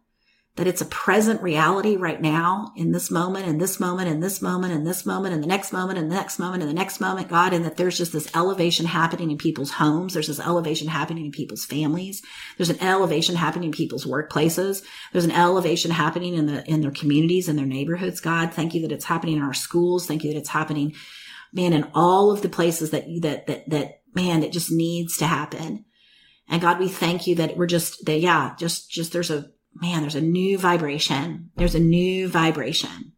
that 0.57 0.65
it's 0.65 0.81
a 0.81 0.85
present 0.85 1.39
reality 1.43 1.95
right 1.95 2.19
now 2.19 2.71
in 2.75 2.91
this 2.91 3.11
moment, 3.11 3.47
in 3.47 3.59
this 3.59 3.79
moment, 3.79 4.09
in 4.09 4.19
this 4.19 4.41
moment, 4.41 4.73
in 4.73 4.83
this 4.83 5.05
moment, 5.05 5.35
in 5.35 5.39
the 5.39 5.47
next 5.47 5.71
moment, 5.71 5.99
in 5.99 6.09
the 6.09 6.15
next 6.15 6.39
moment, 6.39 6.63
in 6.63 6.67
the 6.67 6.73
next 6.73 6.99
moment, 6.99 7.29
God, 7.29 7.53
and 7.53 7.63
that 7.63 7.77
there's 7.77 7.97
just 7.97 8.11
this 8.11 8.35
elevation 8.35 8.87
happening 8.87 9.29
in 9.29 9.37
people's 9.37 9.69
homes. 9.69 10.15
There's 10.15 10.27
this 10.27 10.39
elevation 10.39 10.87
happening 10.87 11.25
in 11.25 11.31
people's 11.31 11.63
families. 11.63 12.23
There's 12.57 12.71
an 12.71 12.81
elevation 12.81 13.35
happening 13.35 13.67
in 13.67 13.71
people's 13.71 14.05
workplaces. 14.05 14.83
There's 15.13 15.25
an 15.25 15.31
elevation 15.31 15.91
happening 15.91 16.33
in 16.33 16.47
the, 16.47 16.67
in 16.67 16.81
their 16.81 16.91
communities 16.91 17.47
and 17.47 17.57
their 17.57 17.67
neighborhoods. 17.67 18.19
God, 18.19 18.51
thank 18.51 18.73
you 18.73 18.81
that 18.81 18.91
it's 18.91 19.05
happening 19.05 19.37
in 19.37 19.43
our 19.43 19.53
schools. 19.53 20.07
Thank 20.07 20.23
you 20.23 20.33
that 20.33 20.39
it's 20.39 20.49
happening, 20.49 20.95
man, 21.53 21.71
in 21.71 21.87
all 21.93 22.31
of 22.31 22.41
the 22.41 22.49
places 22.49 22.89
that, 22.91 23.05
that, 23.21 23.45
that, 23.45 23.69
that, 23.69 24.01
man, 24.15 24.41
it 24.41 24.51
just 24.51 24.71
needs 24.71 25.17
to 25.17 25.27
happen. 25.27 25.85
And 26.49 26.63
God, 26.63 26.79
we 26.79 26.87
thank 26.87 27.27
you 27.27 27.35
that 27.35 27.57
we're 27.57 27.67
just, 27.67 28.07
that, 28.07 28.21
yeah, 28.21 28.55
just, 28.57 28.89
just 28.89 29.13
there's 29.13 29.29
a, 29.29 29.51
man, 29.81 30.01
there's 30.01 30.15
a 30.15 30.21
new 30.21 30.57
vibration. 30.57 31.51
There's 31.55 31.75
a 31.75 31.79
new 31.79 32.27
vibration 32.27 33.13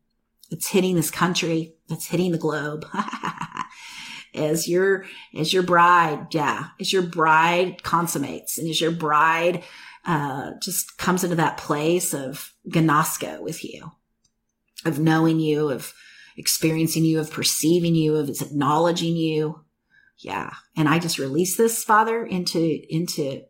that's 0.49 0.69
hitting 0.69 0.95
this 0.95 1.11
country, 1.11 1.75
that's 1.87 2.07
hitting 2.07 2.31
the 2.31 2.37
globe. 2.37 2.85
as 4.35 4.67
your, 4.67 5.05
as 5.35 5.53
your 5.53 5.63
bride, 5.63 6.27
yeah, 6.31 6.67
as 6.79 6.91
your 6.91 7.01
bride 7.01 7.83
consummates 7.83 8.57
and 8.57 8.69
as 8.69 8.81
your 8.81 8.91
bride, 8.91 9.63
uh, 10.05 10.51
just 10.61 10.97
comes 10.97 11.23
into 11.23 11.35
that 11.35 11.57
place 11.57 12.13
of 12.13 12.53
gnosko 12.67 13.41
with 13.41 13.63
you, 13.63 13.91
of 14.85 14.99
knowing 14.99 15.39
you, 15.39 15.69
of 15.69 15.93
experiencing 16.37 17.03
you, 17.03 17.19
of 17.19 17.31
perceiving 17.31 17.95
you, 17.95 18.15
of 18.15 18.29
acknowledging 18.29 19.15
you. 19.15 19.63
Yeah. 20.17 20.51
And 20.75 20.87
I 20.89 20.99
just 20.99 21.19
release 21.19 21.57
this, 21.57 21.83
Father, 21.83 22.25
into, 22.25 22.79
into 22.89 23.43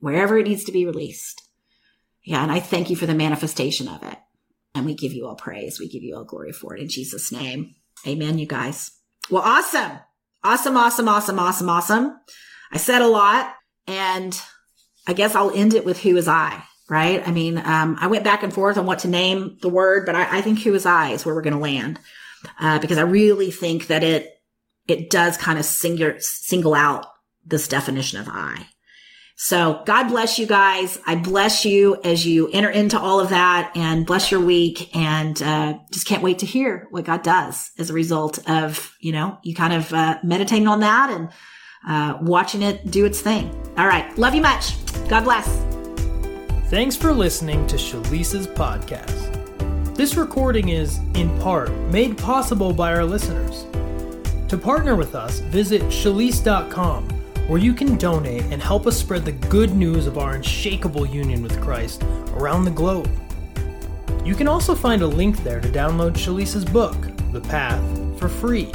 wherever 0.00 0.38
it 0.38 0.46
needs 0.46 0.64
to 0.64 0.72
be 0.72 0.86
released. 0.86 1.42
Yeah. 2.24 2.42
And 2.42 2.52
I 2.52 2.60
thank 2.60 2.90
you 2.90 2.96
for 2.96 3.06
the 3.06 3.14
manifestation 3.14 3.88
of 3.88 4.02
it. 4.02 4.18
And 4.74 4.86
we 4.86 4.94
give 4.94 5.12
you 5.12 5.26
all 5.26 5.34
praise. 5.34 5.78
We 5.78 5.88
give 5.88 6.02
you 6.02 6.16
all 6.16 6.24
glory 6.24 6.52
for 6.52 6.74
it 6.74 6.80
in 6.80 6.88
Jesus' 6.88 7.30
name. 7.30 7.74
Amen, 8.06 8.38
you 8.38 8.46
guys. 8.46 8.90
Well, 9.30 9.42
awesome. 9.42 9.98
Awesome, 10.44 10.76
awesome, 10.76 11.08
awesome, 11.08 11.38
awesome, 11.38 11.68
awesome. 11.68 12.18
I 12.72 12.78
said 12.78 13.02
a 13.02 13.06
lot 13.06 13.54
and 13.86 14.40
I 15.06 15.12
guess 15.12 15.34
I'll 15.34 15.54
end 15.54 15.74
it 15.74 15.84
with 15.84 16.00
who 16.00 16.16
is 16.16 16.26
I, 16.26 16.62
right? 16.88 17.26
I 17.26 17.30
mean, 17.30 17.58
um, 17.58 17.96
I 18.00 18.08
went 18.08 18.24
back 18.24 18.42
and 18.42 18.52
forth 18.52 18.76
on 18.76 18.86
what 18.86 19.00
to 19.00 19.08
name 19.08 19.58
the 19.60 19.68
word, 19.68 20.06
but 20.06 20.16
I, 20.16 20.38
I 20.38 20.40
think 20.40 20.60
who 20.60 20.74
is 20.74 20.86
I 20.86 21.10
is 21.10 21.24
where 21.24 21.34
we're 21.34 21.42
going 21.42 21.54
to 21.54 21.60
land. 21.60 22.00
Uh, 22.58 22.80
because 22.80 22.98
I 22.98 23.02
really 23.02 23.52
think 23.52 23.86
that 23.86 24.02
it, 24.02 24.30
it 24.88 25.10
does 25.10 25.36
kind 25.36 25.60
of 25.60 25.64
single, 25.64 26.14
single 26.18 26.74
out 26.74 27.06
this 27.44 27.68
definition 27.68 28.18
of 28.18 28.28
I. 28.28 28.66
So 29.44 29.82
God 29.86 30.06
bless 30.06 30.38
you 30.38 30.46
guys. 30.46 31.00
I 31.04 31.16
bless 31.16 31.64
you 31.64 32.00
as 32.04 32.24
you 32.24 32.48
enter 32.52 32.70
into 32.70 32.96
all 32.96 33.18
of 33.18 33.30
that 33.30 33.72
and 33.74 34.06
bless 34.06 34.30
your 34.30 34.38
week. 34.40 34.94
And, 34.94 35.42
uh, 35.42 35.78
just 35.90 36.06
can't 36.06 36.22
wait 36.22 36.38
to 36.38 36.46
hear 36.46 36.86
what 36.90 37.06
God 37.06 37.24
does 37.24 37.72
as 37.76 37.90
a 37.90 37.92
result 37.92 38.38
of, 38.48 38.94
you 39.00 39.10
know, 39.10 39.38
you 39.42 39.52
kind 39.52 39.72
of, 39.72 39.92
uh, 39.92 40.18
meditating 40.22 40.68
on 40.68 40.78
that 40.78 41.10
and, 41.10 41.28
uh, 41.88 42.18
watching 42.20 42.62
it 42.62 42.88
do 42.88 43.04
its 43.04 43.20
thing. 43.20 43.50
All 43.76 43.88
right. 43.88 44.16
Love 44.16 44.36
you 44.36 44.42
much. 44.42 44.76
God 45.08 45.24
bless. 45.24 45.48
Thanks 46.70 46.94
for 46.94 47.12
listening 47.12 47.66
to 47.66 47.74
Shalise's 47.74 48.46
podcast. 48.46 49.96
This 49.96 50.16
recording 50.16 50.68
is, 50.68 51.00
in 51.14 51.36
part, 51.40 51.72
made 51.90 52.16
possible 52.16 52.72
by 52.72 52.94
our 52.94 53.04
listeners. 53.04 53.66
To 54.50 54.56
partner 54.56 54.94
with 54.94 55.16
us, 55.16 55.40
visit 55.40 55.82
shalise.com 55.90 57.21
where 57.52 57.60
you 57.60 57.74
can 57.74 57.98
donate 57.98 58.44
and 58.44 58.62
help 58.62 58.86
us 58.86 58.98
spread 58.98 59.26
the 59.26 59.32
good 59.32 59.74
news 59.74 60.06
of 60.06 60.16
our 60.16 60.36
unshakable 60.36 61.04
union 61.04 61.42
with 61.42 61.60
Christ 61.60 62.02
around 62.32 62.64
the 62.64 62.70
globe. 62.70 63.10
You 64.24 64.34
can 64.34 64.48
also 64.48 64.74
find 64.74 65.02
a 65.02 65.06
link 65.06 65.44
there 65.44 65.60
to 65.60 65.68
download 65.68 66.14
Shalise's 66.14 66.64
book, 66.64 66.96
The 67.30 67.42
Path, 67.42 67.84
for 68.18 68.30
free. 68.30 68.72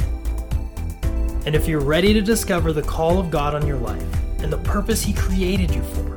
And 1.44 1.56
if 1.56 1.66
you're 1.66 1.80
ready 1.80 2.12
to 2.12 2.20
discover 2.20 2.72
the 2.72 2.82
call 2.82 3.18
of 3.18 3.32
God 3.32 3.56
on 3.56 3.66
your 3.66 3.78
life 3.78 4.06
and 4.44 4.52
the 4.52 4.58
purpose 4.58 5.02
He 5.02 5.12
created 5.12 5.74
you 5.74 5.82
for, 5.82 6.16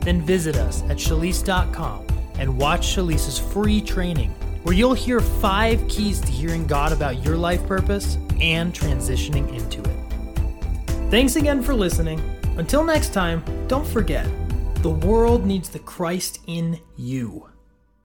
then 0.00 0.22
visit 0.22 0.56
us 0.56 0.82
at 0.84 0.96
shalise.com 0.96 2.06
and 2.38 2.56
watch 2.56 2.86
Shalise's 2.86 3.38
free 3.38 3.82
training, 3.82 4.30
where 4.62 4.74
you'll 4.74 4.94
hear 4.94 5.20
five 5.20 5.86
keys 5.88 6.22
to 6.22 6.32
hearing 6.32 6.66
God 6.66 6.90
about 6.90 7.22
your 7.22 7.36
life 7.36 7.66
purpose 7.66 8.16
and 8.40 8.72
transitioning 8.72 9.54
into 9.54 9.82
it. 9.82 10.07
Thanks 11.10 11.36
again 11.36 11.62
for 11.62 11.72
listening. 11.72 12.20
Until 12.58 12.84
next 12.84 13.14
time, 13.14 13.42
don't 13.66 13.86
forget 13.86 14.26
the 14.82 14.90
world 14.90 15.46
needs 15.46 15.70
the 15.70 15.78
Christ 15.78 16.40
in 16.46 16.78
you. 16.96 17.48